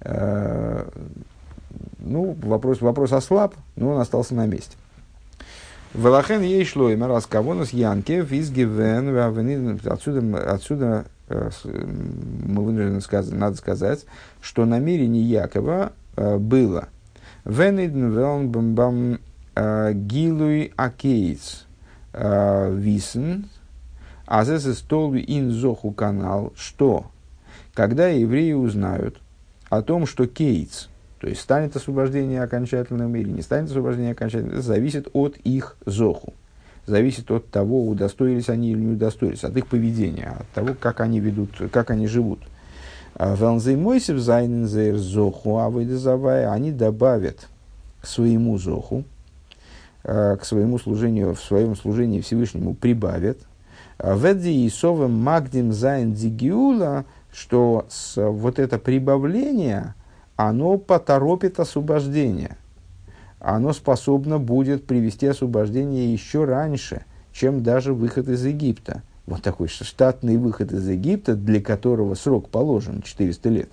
Э, 0.00 0.88
ну, 1.98 2.36
вопрос, 2.42 2.80
вопрос 2.80 3.12
ослаб, 3.12 3.54
но 3.76 3.90
он 3.90 4.00
остался 4.00 4.34
на 4.34 4.46
месте. 4.46 4.76
Велахен 5.94 6.42
ей 6.42 6.64
шло 6.64 6.90
и 6.90 6.96
раз 6.98 7.26
кавонус 7.26 7.70
янке 7.70 8.20
визгивен 8.20 9.80
отсюда, 9.84 10.52
отсюда 10.52 11.04
э, 11.28 11.50
мы 11.64 12.64
вынуждены 12.64 13.00
сказать, 13.02 13.34
надо 13.34 13.56
сказать, 13.56 14.06
что 14.40 14.64
намерение 14.64 15.22
Якова 15.22 15.92
э, 16.16 16.38
было– 16.38 16.88
Вениден 17.44 18.12
велн 18.12 19.18
гилуй 20.06 20.72
акейц 20.76 21.66
висен, 22.14 23.48
а 24.26 24.44
здесь 24.44 24.78
столби 24.78 25.24
ин 25.26 25.50
зоху 25.50 25.90
канал, 25.90 26.52
что 26.56 27.06
когда 27.74 28.08
евреи 28.08 28.52
узнают 28.52 29.20
о 29.68 29.82
том, 29.82 30.06
что 30.06 30.26
кейц, 30.26 30.88
то 31.22 31.28
есть 31.28 31.40
станет 31.40 31.76
освобождение 31.76 32.42
окончательным 32.42 33.14
или 33.14 33.30
не 33.30 33.42
станет 33.42 33.70
освобождение 33.70 34.10
окончательным, 34.10 34.54
это 34.54 34.62
зависит 34.62 35.06
от 35.12 35.36
их 35.36 35.76
зоху. 35.86 36.34
Зависит 36.84 37.30
от 37.30 37.48
того, 37.48 37.86
удостоились 37.86 38.48
они 38.48 38.72
или 38.72 38.80
не 38.80 38.94
удостоились, 38.94 39.44
от 39.44 39.56
их 39.56 39.68
поведения, 39.68 40.34
от 40.40 40.48
того, 40.48 40.74
как 40.74 41.00
они 41.00 41.20
ведут, 41.20 41.50
как 41.70 41.90
они 41.92 42.08
живут. 42.08 42.40
Велнзей 43.16 43.76
Мойсев 43.76 44.18
Зайнензейр 44.18 44.96
Зоху 44.96 45.58
Авойдезавая, 45.58 46.50
они 46.50 46.72
добавят 46.72 47.46
к 48.00 48.06
своему 48.08 48.58
Зоху, 48.58 49.04
к 50.02 50.40
своему 50.42 50.80
служению, 50.80 51.36
в 51.36 51.40
своем 51.40 51.76
служении 51.76 52.20
Всевышнему 52.20 52.74
прибавят. 52.74 53.38
Веди 54.02 54.66
и 54.66 54.70
совем 54.70 55.12
магдим 55.12 55.72
зайн 55.72 56.14
дигиула, 56.14 57.04
что 57.32 57.86
вот 58.16 58.58
это 58.58 58.78
прибавление, 58.80 59.94
оно 60.48 60.78
поторопит 60.78 61.60
освобождение. 61.60 62.56
Оно 63.40 63.72
способно 63.72 64.38
будет 64.38 64.86
привести 64.86 65.26
освобождение 65.26 66.12
еще 66.12 66.44
раньше, 66.44 67.04
чем 67.32 67.62
даже 67.62 67.92
выход 67.92 68.28
из 68.28 68.44
Египта 68.44 69.02
вот 69.26 69.42
такой 69.42 69.68
штатный 69.68 70.36
выход 70.36 70.72
из 70.72 70.88
Египта, 70.88 71.34
для 71.34 71.60
которого 71.60 72.14
срок 72.14 72.48
положен 72.48 73.02
400 73.02 73.48
лет. 73.48 73.68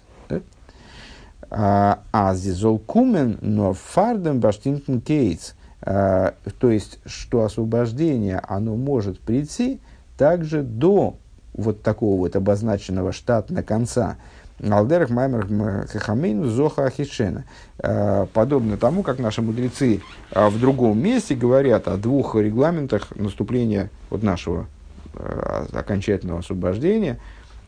А, 1.51 2.03
а 2.11 2.35
зизол 2.35 2.77
кумен, 2.77 3.39
но 3.41 3.73
фардем 3.73 4.39
баштинтен 4.39 5.01
кейтс. 5.01 5.53
А, 5.81 6.35
то 6.59 6.69
есть, 6.69 6.99
что 7.05 7.43
освобождение, 7.43 8.39
оно 8.47 8.75
может 8.75 9.19
прийти 9.19 9.79
также 10.17 10.61
до 10.61 11.15
вот 11.53 11.81
такого 11.81 12.19
вот 12.19 12.35
обозначенного 12.35 13.11
штатного 13.11 13.63
конца. 13.63 14.17
Алдерах 14.61 15.09
Маймер 15.09 15.87
Хахамейну 15.87 16.47
Зоха 16.47 16.85
Ахишена. 16.85 17.43
А, 17.79 18.25
подобно 18.27 18.77
тому, 18.77 19.03
как 19.03 19.19
наши 19.19 19.41
мудрецы 19.41 20.01
в 20.31 20.59
другом 20.59 21.01
месте 21.01 21.35
говорят 21.35 21.87
о 21.87 21.97
двух 21.97 22.35
регламентах 22.35 23.15
наступления 23.15 23.89
вот 24.09 24.23
нашего 24.23 24.67
Э, 25.15 25.65
окончательного 25.73 26.39
освобождения, 26.39 27.19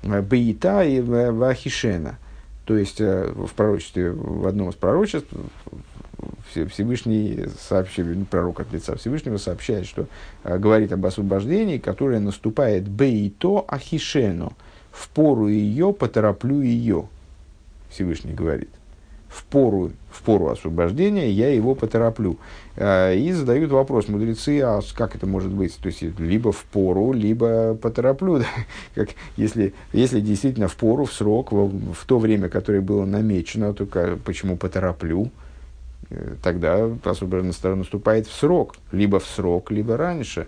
э, 0.03 0.21
Бейта 0.21 0.83
и 0.83 1.01
Вахишена. 1.01 2.17
То 2.65 2.77
есть 2.77 3.01
э, 3.01 3.29
в 3.35 3.51
пророчестве, 3.53 4.11
в 4.11 4.47
одном 4.47 4.69
из 4.69 4.75
пророчеств 4.75 5.27
Всевышний 6.53 7.47
сообщает, 7.59 8.15
ну, 8.15 8.25
пророк 8.25 8.59
от 8.59 8.71
лица 8.71 8.95
Всевышнего 8.95 9.37
сообщает, 9.37 9.87
что 9.87 10.05
говорит 10.43 10.93
об 10.93 11.05
освобождении, 11.05 11.77
которое 11.77 12.19
наступает 12.19 12.87
Бейто 12.87 13.65
Ахишену. 13.67 14.53
В 14.91 15.09
пору 15.09 15.47
ее 15.47 15.93
потороплю 15.93 16.61
ее. 16.61 17.07
Всевышний 17.89 18.33
говорит 18.33 18.69
в 19.31 19.45
пору, 19.45 19.91
в 20.11 20.21
пору 20.23 20.49
освобождения 20.49 21.29
я 21.29 21.53
его 21.53 21.73
потороплю. 21.73 22.37
А, 22.75 23.13
и 23.13 23.31
задают 23.31 23.71
вопрос 23.71 24.09
мудрецы, 24.09 24.59
а 24.61 24.81
как 24.93 25.15
это 25.15 25.25
может 25.25 25.51
быть? 25.51 25.77
То 25.77 25.87
есть, 25.87 26.01
либо 26.19 26.51
в 26.51 26.63
пору, 26.65 27.13
либо 27.13 27.75
потороплю. 27.75 28.43
Как, 28.95 29.09
если, 29.37 29.73
если 29.93 30.19
действительно 30.19 30.67
в 30.67 30.75
пору, 30.75 31.05
в 31.05 31.13
срок, 31.13 31.53
в, 31.53 31.93
в 31.93 32.05
то 32.05 32.19
время, 32.19 32.49
которое 32.49 32.81
было 32.81 33.05
намечено, 33.05 33.73
то 33.73 33.85
почему 34.25 34.57
потороплю? 34.57 35.31
Э, 36.09 36.35
тогда 36.43 36.89
освобожденная 37.05 37.53
сторона 37.53 37.79
наступает 37.79 38.27
в 38.27 38.33
срок. 38.33 38.75
Либо 38.91 39.19
в 39.21 39.25
срок, 39.25 39.71
либо 39.71 39.95
раньше. 39.95 40.47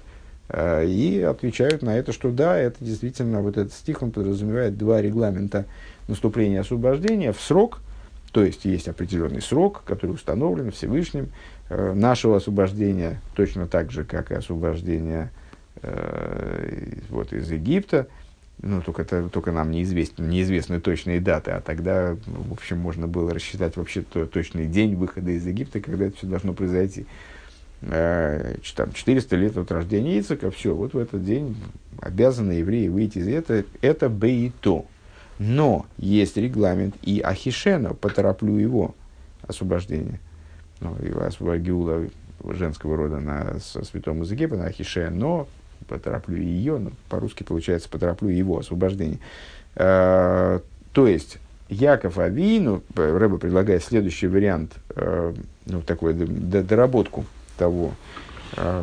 А, 0.50 0.84
и 0.84 1.22
отвечают 1.22 1.82
на 1.82 1.98
это, 1.98 2.12
что 2.12 2.32
да, 2.32 2.58
это 2.58 2.84
действительно, 2.84 3.42
вот 3.42 3.58
этот 3.58 3.74
стих, 3.74 4.02
он 4.02 4.12
подразумевает 4.12 4.78
два 4.78 5.02
регламента 5.02 5.66
наступления 6.08 6.62
освобождения 6.62 7.32
в 7.32 7.42
срок– 7.42 7.82
то 8.34 8.44
есть 8.44 8.66
есть 8.66 8.88
определенный 8.88 9.42
срок, 9.42 9.84
который 9.86 10.12
установлен 10.12 10.72
Всевышним. 10.72 11.30
Э, 11.70 11.94
нашего 11.94 12.38
освобождения 12.38 13.22
точно 13.36 13.68
так 13.68 13.92
же, 13.92 14.04
как 14.04 14.32
и 14.32 14.34
освобождение 14.34 15.32
э, 15.84 16.96
вот, 17.10 17.32
из 17.32 17.52
Египта. 17.52 18.08
Ну, 18.64 18.82
только, 18.82 19.04
это, 19.04 19.30
только 19.30 19.52
нам 19.52 19.70
неизвестны, 19.70 20.24
неизвестны 20.24 20.82
точные 20.82 21.20
даты, 21.22 21.52
а 21.52 21.62
тогда, 21.62 22.18
в 22.26 22.54
общем, 22.54 22.80
можно 22.80 23.08
было 23.08 23.34
рассчитать 23.34 23.78
вообще 23.78 24.02
то, 24.02 24.26
точный 24.26 24.66
день 24.66 24.96
выхода 24.96 25.30
из 25.30 25.46
Египта, 25.46 25.80
когда 25.80 26.06
это 26.06 26.18
все 26.18 26.26
должно 26.26 26.54
произойти. 26.54 27.06
Э, 27.86 28.56
там, 28.76 28.94
400 28.94 29.36
лет 29.36 29.58
от 29.58 29.72
рождения 29.72 30.20
Ицека, 30.20 30.52
все, 30.52 30.74
вот 30.74 30.94
в 30.94 30.98
этот 30.98 31.24
день 31.24 31.58
обязаны 32.00 32.54
евреи 32.54 32.88
выйти 32.88 33.20
из 33.20 33.28
этого. 33.28 33.64
Это 33.82 34.10
бейто. 34.10 34.86
Но 35.40 35.86
есть 35.98 36.38
регламент 36.38 36.96
и 37.02 37.20
Ахишена, 37.20 37.94
потороплю 37.94 38.56
его 38.58 38.96
освобождение. 39.48 40.20
Ну, 40.80 40.96
его 41.04 41.24
освободила 41.24 42.08
женского 42.50 42.96
рода 42.96 43.20
на 43.20 43.60
святом 43.60 44.22
языке, 44.22 44.48
на 44.48 44.66
Ахишен, 44.66 45.18
но 45.18 45.48
потороплю 45.88 46.38
ее, 46.38 46.78
ну, 46.78 46.92
по-русски 47.10 47.44
получается 47.44 47.90
потороплю 47.90 48.30
его 48.30 48.60
освобождение. 48.60 49.20
А, 49.76 50.62
то 50.94 51.08
есть, 51.08 51.40
Яков 51.68 52.20
Авину, 52.20 52.84
Рэба 52.96 53.38
предлагает 53.38 53.84
следующий 53.84 54.28
вариант, 54.28 54.74
э, 54.96 55.34
ну, 55.66 55.82
такую 55.82 56.14
доработку 56.16 57.26
того, 57.58 57.94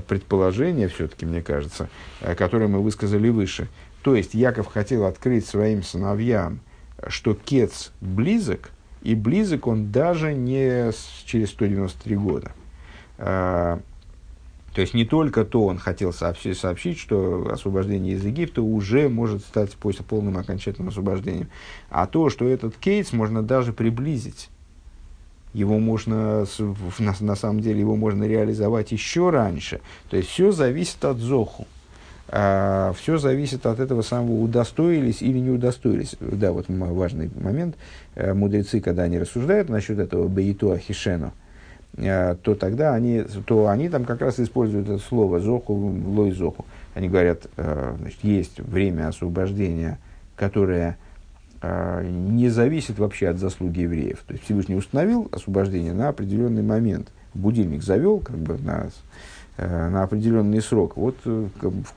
предположение, 0.09 0.89
все-таки, 0.89 1.27
мне 1.27 1.43
кажется, 1.43 1.89
которое 2.37 2.67
мы 2.67 2.81
высказали 2.81 3.29
выше. 3.29 3.69
То 4.03 4.15
есть 4.17 4.35
Яков 4.35 4.67
хотел 4.67 5.05
открыть 5.05 5.47
своим 5.47 5.83
сыновьям, 5.83 6.61
что 7.07 7.35
Кец 7.35 7.93
близок, 8.01 8.71
и 9.03 9.15
близок 9.15 9.67
он 9.67 9.91
даже 9.93 10.35
не 10.35 10.91
через 11.25 11.51
193 11.51 12.17
года. 12.17 12.53
То 13.17 13.81
есть 14.83 14.95
не 14.95 15.05
только 15.05 15.45
то 15.45 15.67
он 15.67 15.79
хотел 15.79 16.13
сообщить, 16.13 16.57
сообщить, 16.57 16.99
что 16.99 17.49
освобождение 17.51 18.15
из 18.15 18.25
Египта 18.25 18.63
уже 18.63 19.09
может 19.09 19.43
стать 19.43 19.73
после 19.73 20.05
полным 20.05 20.39
окончательным 20.39 20.91
освобождением, 20.91 21.49
а 21.91 22.07
то, 22.07 22.31
что 22.31 22.49
этот 22.49 22.77
кейс 22.77 23.13
можно 23.13 23.43
даже 23.43 23.73
приблизить. 23.73 24.49
Его 25.53 25.79
можно, 25.79 26.47
на, 26.99 27.15
на 27.21 27.35
самом 27.35 27.61
деле, 27.61 27.81
его 27.81 27.97
можно 27.97 28.25
реализовать 28.25 28.93
еще 28.93 29.31
раньше. 29.31 29.81
То 30.09 30.17
есть 30.17 30.29
все 30.29 30.53
зависит 30.53 31.05
от 31.05 31.19
Зоху. 31.19 31.67
А, 32.29 32.93
все 32.97 33.19
зависит 33.19 33.67
от 33.67 33.81
этого 33.81 34.03
самого, 34.03 34.41
удостоились 34.41 35.23
или 35.23 35.39
не 35.39 35.51
удостоились. 35.51 36.15
Да, 36.21 36.53
вот 36.53 36.67
важный 36.69 37.31
момент. 37.41 37.77
Э, 38.15 38.35
мудрецы, 38.35 38.81
когда 38.81 39.03
они 39.03 39.19
рассуждают 39.19 39.69
насчет 39.69 39.99
этого 39.99 40.29
Бейту 40.29 40.71
Ахишену, 40.71 41.33
Э, 41.97 42.37
то 42.41 42.55
тогда 42.55 42.95
они, 42.95 43.23
то 43.47 43.69
они 43.69 43.89
там 43.89 44.05
как 44.05 44.21
раз 44.21 44.39
используют 44.39 44.89
это 44.89 44.99
слово 44.99 45.41
«зоху», 45.41 45.75
«лой 45.75 46.31
зоху». 46.31 46.65
Они 46.95 47.09
говорят, 47.09 47.47
э, 47.57 47.95
значит, 47.99 48.23
есть 48.23 48.61
время 48.61 49.09
освобождения, 49.09 49.99
которое 50.37 50.97
не 51.63 52.49
зависит 52.49 52.99
вообще 52.99 53.29
от 53.29 53.39
заслуги 53.39 53.81
евреев. 53.81 54.21
То 54.27 54.33
есть 54.33 54.45
Всевышний 54.45 54.77
установил 54.77 55.29
освобождение 55.31 55.93
на 55.93 56.09
определенный 56.09 56.63
момент. 56.63 57.09
Будильник 57.35 57.83
завел 57.83 58.21
как 58.21 58.37
бы 58.37 58.57
на, 58.59 58.89
на 59.59 60.03
определенный 60.03 60.63
срок. 60.63 60.97
Вот 60.97 61.17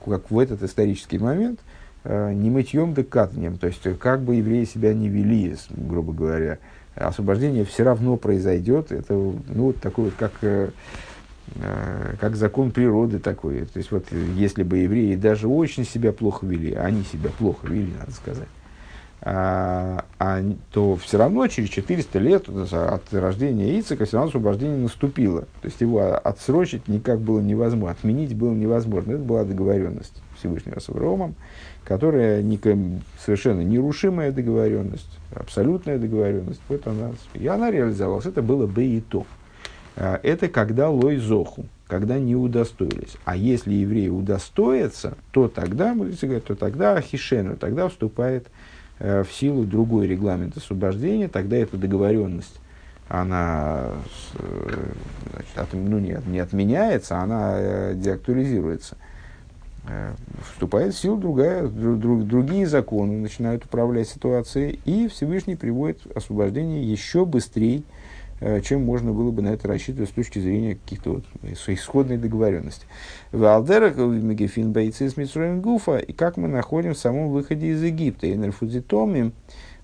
как 0.04 0.30
в 0.30 0.38
этот 0.38 0.62
исторический 0.62 1.18
момент 1.18 1.60
не 2.04 2.50
мытьем 2.50 2.92
да 2.92 3.04
катанием. 3.04 3.56
То 3.56 3.68
есть 3.68 3.80
как 3.98 4.20
бы 4.20 4.34
евреи 4.34 4.64
себя 4.64 4.92
не 4.92 5.08
вели, 5.08 5.56
грубо 5.70 6.12
говоря, 6.12 6.58
освобождение 6.94 7.64
все 7.64 7.84
равно 7.84 8.16
произойдет. 8.16 8.92
Это 8.92 9.14
ну, 9.14 9.42
вот 9.48 9.80
такой 9.80 10.06
вот, 10.06 10.14
как, 10.18 10.32
э, 10.42 10.70
э, 11.56 12.14
как 12.20 12.36
закон 12.36 12.70
природы 12.70 13.18
такой. 13.18 13.64
То 13.66 13.78
есть, 13.78 13.90
вот, 13.90 14.06
если 14.34 14.62
бы 14.62 14.78
евреи 14.78 15.14
даже 15.16 15.48
очень 15.48 15.84
себя 15.84 16.12
плохо 16.12 16.46
вели, 16.46 16.74
они 16.74 17.02
себя 17.04 17.30
плохо 17.36 17.66
вели, 17.66 17.92
надо 17.98 18.12
сказать, 18.12 18.48
а, 19.24 20.04
а, 20.18 20.42
то 20.70 20.96
все 20.96 21.18
равно 21.18 21.46
через 21.46 21.70
400 21.70 22.18
лет 22.18 22.48
от 22.48 23.02
рождения 23.12 23.78
Ицека 23.78 24.04
все 24.04 24.16
равно 24.16 24.28
освобождение 24.28 24.76
наступило. 24.76 25.42
То 25.62 25.66
есть 25.66 25.80
его 25.80 26.14
отсрочить 26.16 26.88
никак 26.88 27.20
было 27.20 27.40
невозможно, 27.40 27.90
отменить 27.90 28.36
было 28.36 28.52
невозможно. 28.52 29.12
Это 29.12 29.22
была 29.22 29.44
договоренность 29.44 30.22
Всевышнего 30.38 30.78
с 30.78 30.88
Авраамом 30.88 31.34
которая 31.84 32.42
не, 32.42 32.58
совершенно 33.18 33.60
нерушимая 33.60 34.32
договоренность, 34.32 35.18
абсолютная 35.34 35.98
договоренность. 35.98 36.60
Вот 36.68 36.86
она, 36.86 37.12
и 37.34 37.46
она 37.46 37.70
реализовалась. 37.70 38.26
Это 38.26 38.42
было 38.42 38.66
бы 38.66 38.84
и 38.84 39.00
то. 39.00 39.26
А, 39.96 40.18
это 40.22 40.48
когда 40.48 40.88
лой 40.88 41.18
зоху, 41.18 41.66
когда 41.86 42.18
не 42.18 42.34
удостоились. 42.34 43.16
А 43.24 43.36
если 43.36 43.74
евреи 43.74 44.08
удостоятся, 44.08 45.16
то 45.30 45.48
тогда, 45.48 45.94
то 45.94 46.54
тогда 46.54 46.94
ахишену, 46.94 47.56
тогда 47.56 47.88
вступает 47.88 48.48
в 48.98 49.26
силу 49.32 49.64
другой 49.64 50.06
регламент 50.06 50.56
освобождения, 50.56 51.28
тогда 51.28 51.56
эта 51.56 51.76
договоренность 51.76 52.60
она 53.08 53.90
э, 54.34 54.92
значит, 55.32 55.58
от, 55.58 55.72
ну, 55.72 55.98
не, 55.98 56.18
не 56.26 56.38
отменяется, 56.38 57.18
она 57.18 57.54
э, 57.56 57.94
деактуализируется. 57.96 58.96
Э, 59.86 60.14
вступает 60.50 60.94
в 60.94 60.98
силу 60.98 61.18
другая, 61.18 61.66
друг, 61.66 62.26
другие 62.26 62.66
законы, 62.66 63.18
начинают 63.18 63.66
управлять 63.66 64.08
ситуацией, 64.08 64.80
и 64.84 65.08
Всевышний 65.08 65.56
приводит 65.56 66.00
освобождение 66.16 66.90
еще 66.90 67.26
быстрее, 67.26 67.80
э, 67.80 67.82
чем 68.62 68.84
можно 68.84 69.12
было 69.12 69.30
бы 69.30 69.42
на 69.42 69.48
это 69.48 69.68
рассчитывать 69.68 70.10
с 70.10 70.12
точки 70.12 70.38
зрения 70.38 70.74
каких-то 70.74 71.14
вот 71.14 71.24
исходной 71.68 72.18
договоренности. 72.18 72.86
В 73.32 73.42
Алдерах, 73.44 73.96
в 73.96 74.22
Мегефин 74.22 74.72
Бойцы 74.72 75.08
с 75.08 75.14
Гуфа, 75.14 75.96
и 75.98 76.12
как 76.12 76.36
мы 76.36 76.48
находим 76.48 76.92
в 76.94 76.98
самом 76.98 77.30
выходе 77.30 77.68
из 77.68 77.82
Египта. 77.82 78.26
И 78.26 78.36
Нерфузитомим, 78.36 79.32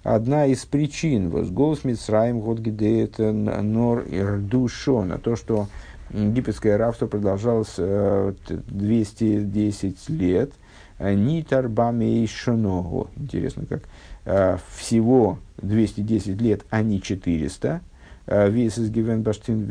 одна 0.02 0.46
из 0.46 0.64
причин, 0.64 1.30
возголос 1.30 1.84
Мицраим, 1.84 2.40
год 2.40 2.58
это 2.60 3.32
нор 3.32 4.04
ирдушона, 4.10 5.18
то, 5.18 5.36
что 5.36 5.68
египетское 6.10 6.76
рабство 6.76 7.06
продолжалось 7.06 7.76
210 7.76 9.98
э, 10.08 10.12
лет. 10.12 10.50
Нитар 10.98 11.68
бамейшоногу. 11.68 13.08
Интересно, 13.16 13.64
как 13.66 13.84
э, 14.26 14.58
всего 14.76 15.38
210 15.62 16.42
лет, 16.42 16.66
а 16.68 16.82
не 16.82 17.00
400. 17.00 17.80
Вес 18.26 18.78
из 18.78 18.90
гивен 18.90 19.22
баштин 19.22 19.64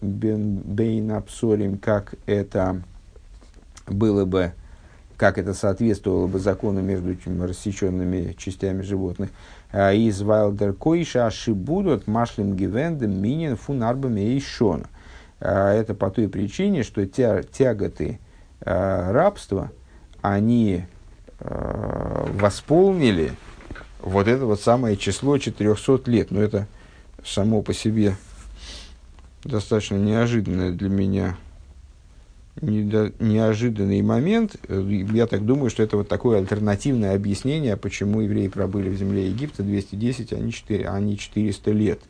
бен 0.00 1.10
абсорим, 1.10 1.78
как 1.78 2.14
это 2.26 2.82
было 3.86 4.24
бы 4.24 4.52
как 5.16 5.38
это 5.38 5.54
соответствовало 5.54 6.26
бы 6.26 6.38
закону 6.38 6.82
между 6.82 7.16
рассеченными 7.42 8.34
частями 8.36 8.82
животных. 8.82 9.30
А, 9.72 9.92
из 9.92 10.20
Вайлдер 10.22 10.72
Койша 10.72 11.26
Ашибудот 11.26 12.06
Машлем 12.06 12.56
Гивендем 12.56 13.22
Минин 13.22 13.56
Фунарбами 13.56 14.20
и 14.20 14.40
Шона. 14.40 14.88
А, 15.40 15.72
это 15.72 15.94
по 15.94 16.10
той 16.10 16.28
причине, 16.28 16.82
что 16.82 17.06
тя, 17.06 17.42
тяготы 17.42 18.18
рабства, 18.60 19.70
они 20.22 20.84
восполнили 21.38 23.32
вот 24.00 24.26
это 24.26 24.46
вот 24.46 24.60
самое 24.60 24.96
число 24.96 25.36
400 25.36 26.10
лет. 26.10 26.30
Но 26.30 26.40
это 26.40 26.66
само 27.24 27.62
по 27.62 27.72
себе 27.72 28.16
достаточно 29.44 29.96
неожиданное 29.96 30.72
для 30.72 30.88
меня 30.88 31.36
неожиданный 32.62 34.00
момент. 34.02 34.56
Я 34.68 35.26
так 35.26 35.44
думаю, 35.44 35.70
что 35.70 35.82
это 35.82 35.96
вот 35.96 36.08
такое 36.08 36.38
альтернативное 36.38 37.14
объяснение, 37.14 37.76
почему 37.76 38.20
евреи 38.20 38.48
пробыли 38.48 38.90
в 38.90 38.96
земле 38.96 39.28
Египта 39.28 39.62
210, 39.62 40.32
а 40.32 40.38
не, 40.38 40.52
4, 40.52 40.88
а 40.88 41.00
не 41.00 41.18
400 41.18 41.70
лет. 41.72 42.00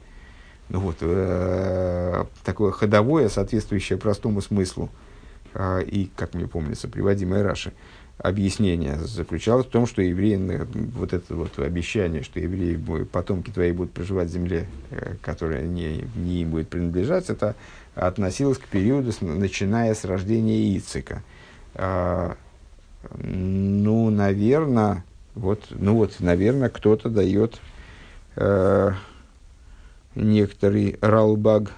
Ну 0.69 0.81
вот, 0.81 0.97
э, 1.01 2.25
такое 2.45 2.73
ходовое, 2.73 3.29
соответствующее 3.29 3.99
простому 3.99 4.41
смыслу 4.41 4.91
э, 5.55 5.83
и, 5.85 6.11
как 6.15 6.35
мне 6.35 6.47
помнится, 6.47 6.89
приводимое 6.89 7.43
Раши, 7.43 7.73
объяснение 8.19 8.97
заключалось 8.99 9.67
в 9.67 9.71
том, 9.71 9.87
что 9.87 10.03
евреи, 10.03 10.37
вот 10.97 11.13
это 11.13 11.35
вот 11.35 11.59
обещание, 11.59 12.23
что 12.23 12.41
евреи, 12.41 12.77
потомки 13.05 13.51
твои 13.51 13.73
будут 13.73 13.93
проживать 13.93 14.29
в 14.29 14.33
земле, 14.33 14.67
э, 14.91 15.15
которая 15.21 15.63
не, 15.63 16.05
не 16.15 16.43
им 16.43 16.51
будет 16.51 16.69
принадлежать, 16.69 17.29
это 17.29 17.55
относилось 17.95 18.59
к 18.59 18.67
периоду, 18.67 19.13
начиная 19.21 19.95
с 19.95 20.05
рождения 20.05 20.77
Ицика. 20.77 21.23
А, 21.75 22.37
ну, 23.19 24.11
наверное, 24.11 25.05
вот, 25.35 25.65
ну 25.71 25.95
вот, 25.95 26.21
наверное, 26.21 26.71
кто-то 26.71 27.11
дает 27.11 27.61
э, 28.37 28.93
некоторый 30.15 30.97
ралбаг 31.01 31.73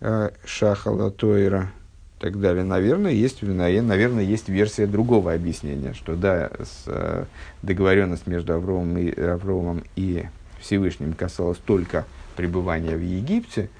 э, 0.00 0.30
Шахала 0.44 1.10
Тойра 1.10 1.70
так 2.18 2.40
далее. 2.40 2.64
Наверное, 2.64 3.12
есть, 3.12 3.42
наверное, 3.42 4.24
есть 4.24 4.48
версия 4.48 4.86
другого 4.86 5.32
объяснения, 5.32 5.94
что 5.94 6.16
да, 6.16 6.50
с, 6.58 6.84
э, 6.86 7.24
договоренность 7.62 8.26
между 8.26 8.54
Авромом 8.54 8.98
и, 8.98 9.20
Авромом 9.20 9.84
и 9.96 10.26
Всевышним 10.60 11.12
касалась 11.12 11.58
только 11.58 12.04
пребывания 12.36 12.96
в 12.96 13.02
Египте, 13.02 13.70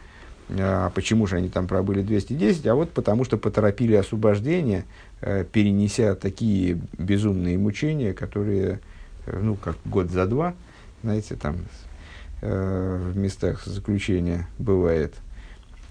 а 0.50 0.90
почему 0.90 1.26
же 1.26 1.36
они 1.36 1.48
там 1.48 1.66
пробыли 1.66 2.02
210? 2.02 2.66
А 2.66 2.74
вот 2.74 2.90
потому 2.90 3.24
что 3.24 3.36
поторопили 3.36 3.94
освобождение, 3.94 4.84
э, 5.20 5.44
перенеся 5.44 6.14
такие 6.14 6.80
безумные 6.96 7.58
мучения, 7.58 8.12
которые, 8.14 8.80
э, 9.26 9.38
ну, 9.40 9.56
как 9.56 9.76
год 9.84 10.10
за 10.10 10.26
два, 10.26 10.54
знаете, 11.02 11.36
там 11.36 11.56
в 12.40 13.16
местах 13.16 13.64
заключения 13.64 14.46
бывает. 14.60 15.12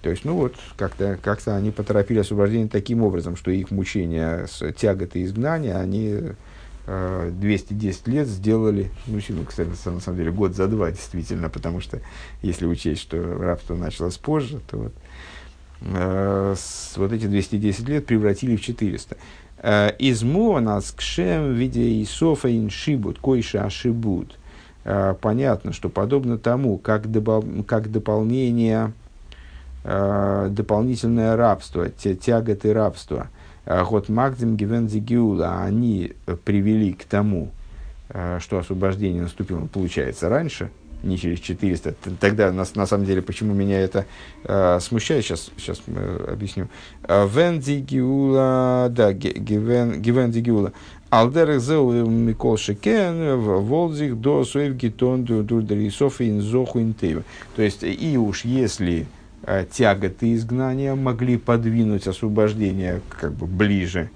То 0.02 0.10
есть, 0.10 0.24
ну 0.24 0.34
вот, 0.34 0.54
как-то 0.76 1.18
как 1.22 1.40
они 1.48 1.70
поторопили 1.70 2.20
освобождение 2.20 2.68
таким 2.68 3.02
образом, 3.02 3.36
что 3.36 3.50
их 3.50 3.70
мучения 3.70 4.46
с 4.46 4.72
тяготой 4.72 5.24
изгнания, 5.24 5.76
они 5.76 6.34
210 6.86 8.08
лет 8.08 8.26
сделали, 8.26 8.90
ну, 9.06 9.18
ну, 9.28 9.44
кстати, 9.44 9.68
на 9.68 10.00
самом 10.00 10.16
деле, 10.16 10.30
год 10.32 10.54
за 10.54 10.68
два, 10.68 10.90
действительно, 10.90 11.50
потому 11.50 11.80
что, 11.80 12.00
если 12.40 12.64
учесть, 12.64 13.02
что 13.02 13.36
рабство 13.38 13.76
началось 13.76 14.16
позже, 14.16 14.60
то 14.70 14.78
вот, 14.78 14.92
э, 15.82 16.54
с, 16.56 16.94
вот 16.96 17.12
эти 17.12 17.26
210 17.26 17.88
лет 17.88 18.06
превратили 18.06 18.56
в 18.56 18.62
400. 18.62 19.18
Э, 19.58 19.90
Измо 19.98 20.60
нас 20.60 20.92
кшем 20.92 21.52
виде 21.52 22.02
Исофа 22.02 22.56
иншибут, 22.56 23.18
койша 23.18 23.64
ашибут. 23.64 24.38
Э, 24.84 25.14
понятно, 25.20 25.74
что 25.74 25.90
подобно 25.90 26.38
тому, 26.38 26.78
как, 26.78 27.10
добав, 27.10 27.44
как 27.66 27.90
дополнение 27.92 28.94
э, 29.84 30.48
дополнительное 30.50 31.36
рабство, 31.36 31.88
тяготы 31.88 32.72
рабства. 32.72 33.28
Вот 33.66 34.08
Магдим 34.08 34.56
Гивензи 34.56 34.98
Гиула, 34.98 35.60
они 35.60 36.14
привели 36.44 36.94
к 36.94 37.04
тому, 37.04 37.50
что 38.38 38.58
освобождение 38.58 39.20
наступило, 39.20 39.66
получается, 39.66 40.30
раньше, 40.30 40.70
не 41.02 41.18
через 41.18 41.40
400. 41.40 41.94
Тогда, 42.20 42.52
на, 42.52 42.64
на 42.74 42.86
самом 42.86 43.04
деле, 43.04 43.22
почему 43.22 43.54
меня 43.54 43.80
это 43.80 44.06
э, 44.44 44.78
смущает, 44.80 45.24
сейчас, 45.24 45.50
сейчас 45.56 45.80
э, 45.86 46.30
объясню. 46.32 46.68
Венди 47.08 47.80
Гиула, 47.80 48.88
да, 48.90 49.12
Гивенди 49.12 50.40
Гиула. 50.40 50.72
Алдер 51.10 51.58
зел 51.58 51.90
Микол 51.90 52.58
Шекен, 52.58 53.40
Волзих 53.40 54.20
до 54.20 54.44
Суев 54.44 54.74
Гитон, 54.74 55.24
Дурдарисов 55.24 56.20
и 56.20 56.28
Инзоху 56.28 56.80
Интева. 56.80 57.22
То 57.56 57.62
есть, 57.62 57.82
и 57.82 58.18
уж 58.18 58.44
если 58.44 59.02
э, 59.02 59.04
тяготы 59.72 60.34
изгнания 60.34 60.94
могли 60.94 61.38
подвинуть 61.38 62.06
освобождение 62.06 63.00
как 63.08 63.32
бы 63.32 63.46
ближе, 63.46 64.10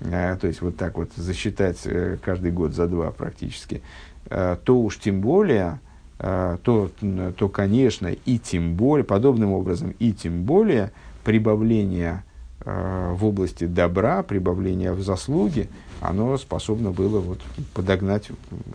э, 0.00 0.36
то 0.40 0.46
есть 0.46 0.60
вот 0.60 0.76
так 0.76 0.96
вот 0.96 1.10
засчитать 1.16 1.80
э, 1.84 2.18
каждый 2.22 2.50
год 2.50 2.74
за 2.74 2.86
два 2.86 3.10
практически, 3.10 3.82
то 4.28 4.80
уж 4.80 4.98
тем 4.98 5.20
более, 5.20 5.80
то, 6.16 6.90
то, 7.36 7.48
конечно, 7.50 8.06
и 8.06 8.38
тем 8.38 8.74
более, 8.74 9.04
подобным 9.04 9.52
образом, 9.52 9.94
и 9.98 10.14
тем 10.14 10.44
более 10.44 10.92
прибавление 11.24 12.24
в 12.64 13.18
области 13.20 13.66
добра, 13.66 14.22
прибавление 14.22 14.94
в 14.94 15.02
заслуге, 15.02 15.68
оно 16.00 16.38
способно 16.38 16.90
было 16.90 17.20
вот 17.20 17.40
подогнать 17.74 18.30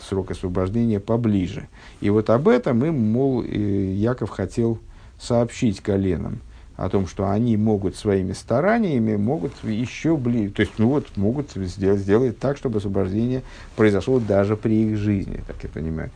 срок 0.07 0.29
освобождения 0.29 0.99
поближе. 0.99 1.67
И 1.99 2.11
вот 2.11 2.29
об 2.29 2.47
этом 2.47 2.85
им, 2.85 3.11
мол, 3.11 3.41
Яков 3.41 4.29
хотел 4.29 4.77
сообщить 5.19 5.81
коленам, 5.81 6.39
о 6.75 6.87
том, 6.89 7.07
что 7.07 7.29
они 7.29 7.57
могут 7.57 7.97
своими 7.97 8.31
стараниями, 8.31 9.17
могут 9.17 9.51
еще 9.63 10.15
ближе, 10.15 10.53
то 10.53 10.61
есть, 10.61 10.73
ну 10.77 10.87
вот, 10.87 11.17
могут 11.17 11.51
сделать, 11.51 11.99
сделать 11.99 12.39
так, 12.39 12.55
чтобы 12.55 12.77
освобождение 12.77 13.43
произошло 13.75 14.19
даже 14.19 14.55
при 14.55 14.91
их 14.91 14.97
жизни, 14.97 15.43
так 15.45 15.57
я 15.61 15.69
понимаю. 15.69 16.09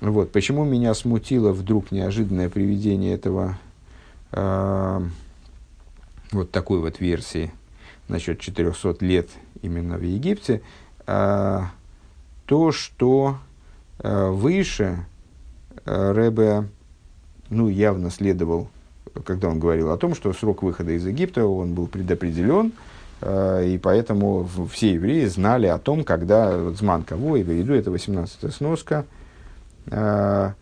Вот, 0.00 0.32
почему 0.32 0.64
меня 0.64 0.94
смутило 0.94 1.52
вдруг 1.52 1.92
неожиданное 1.92 2.48
приведение 2.48 3.14
этого, 3.14 3.58
э, 4.32 5.00
вот 6.32 6.50
такой 6.50 6.80
вот 6.80 7.00
версии 7.00 7.52
насчет 8.08 8.40
400 8.40 8.96
лет 9.04 9.28
именно 9.62 9.96
в 9.96 10.02
Египте, 10.02 10.62
а, 11.06 11.70
то, 12.46 12.72
что 12.72 13.38
а, 13.98 14.30
выше 14.30 15.06
а, 15.84 16.12
Рэбе 16.12 16.68
ну, 17.50 17.68
явно 17.68 18.10
следовал, 18.10 18.68
когда 19.24 19.48
он 19.48 19.58
говорил 19.58 19.90
о 19.90 19.96
том, 19.96 20.14
что 20.14 20.32
срок 20.32 20.62
выхода 20.62 20.92
из 20.92 21.06
Египта, 21.06 21.46
он 21.46 21.74
был 21.74 21.86
предопределен, 21.86 22.72
и 23.22 23.80
поэтому 23.82 24.48
все 24.70 24.94
евреи 24.94 25.24
знали 25.26 25.66
о 25.66 25.78
том, 25.78 26.04
когда 26.04 26.58
вот, 26.58 26.76
Зман 26.76 27.04
кого, 27.04 27.36
и 27.36 27.42
в 27.42 27.48
виду 27.48 27.72
это 27.72 27.90
18 27.90 28.52
сноска, 28.52 29.06
что 29.86 30.54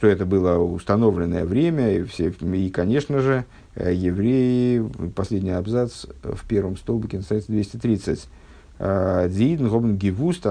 это 0.00 0.24
было 0.24 0.58
установленное 0.58 1.44
время, 1.44 1.96
и, 1.96 2.04
все, 2.04 2.28
и 2.30 2.70
конечно 2.70 3.20
же, 3.20 3.44
Э, 3.76 3.92
евреи, 3.92 4.82
последний 5.14 5.50
абзац 5.50 6.06
в 6.22 6.48
первом 6.48 6.78
столбике 6.78 7.18
на 7.18 7.22
странице 7.22 7.52
230. 7.52 8.26
Дзиидн 8.78 9.68
гобн 9.68 9.96
гивуст 9.96 10.44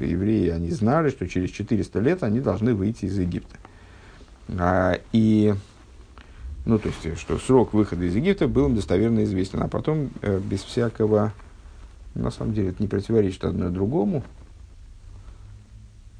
евреи, 0.00 0.50
они 0.50 0.70
знали, 0.70 1.10
что 1.10 1.28
через 1.28 1.50
400 1.50 1.98
лет 2.00 2.22
они 2.22 2.40
должны 2.40 2.74
выйти 2.74 3.06
из 3.06 3.18
Египта. 3.18 3.56
А, 4.58 5.00
и, 5.12 5.54
ну, 6.64 6.78
то 6.78 6.88
есть, 6.88 7.18
что 7.18 7.38
срок 7.38 7.74
выхода 7.74 8.04
из 8.04 8.14
Египта 8.14 8.46
был 8.46 8.68
достоверно 8.68 9.24
известен, 9.24 9.62
а 9.62 9.68
потом 9.68 10.10
э, 10.22 10.38
без 10.38 10.62
всякого, 10.62 11.32
на 12.14 12.30
самом 12.30 12.54
деле, 12.54 12.68
это 12.68 12.82
не 12.82 12.88
противоречит 12.88 13.44
одно 13.44 13.70
другому, 13.70 14.22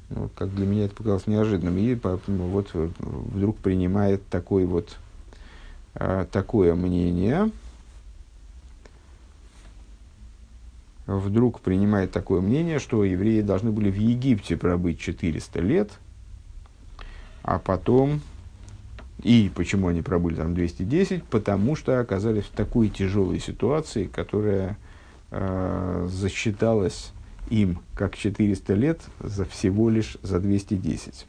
ну, 0.09 0.29
как 0.35 0.53
для 0.53 0.65
меня 0.65 0.85
это 0.85 0.95
показалось 0.95 1.27
неожиданным, 1.27 1.77
и 1.77 1.95
вот 1.95 2.69
вдруг 2.73 3.57
принимает 3.57 4.27
такой 4.27 4.65
вот 4.65 4.97
Э, 5.97 6.25
такое 6.29 6.75
мнение, 6.75 7.51
вдруг 11.07 11.61
принимает 11.61 12.11
такое 12.11 12.41
мнение, 12.41 12.79
что 12.79 13.03
евреи 13.03 13.41
должны 13.41 13.71
были 13.71 13.91
в 13.91 13.95
Египте 13.95 14.57
пробыть 14.57 14.99
400 14.99 15.59
лет, 15.61 15.91
а 17.43 17.59
потом, 17.59 18.21
и 19.21 19.51
почему 19.53 19.87
они 19.87 20.01
пробыли 20.01 20.35
там 20.35 20.55
210, 20.55 21.23
потому 21.25 21.75
что 21.75 21.99
оказались 21.99 22.45
в 22.45 22.51
такой 22.51 22.89
тяжелой 22.89 23.39
ситуации, 23.39 24.05
которая 24.05 24.77
э, 25.31 26.07
засчиталась 26.09 27.11
им 27.49 27.79
как 27.93 28.17
400 28.17 28.73
лет 28.73 29.01
за 29.19 29.45
всего 29.45 29.89
лишь 29.89 30.17
за 30.23 30.39
210. 30.39 31.27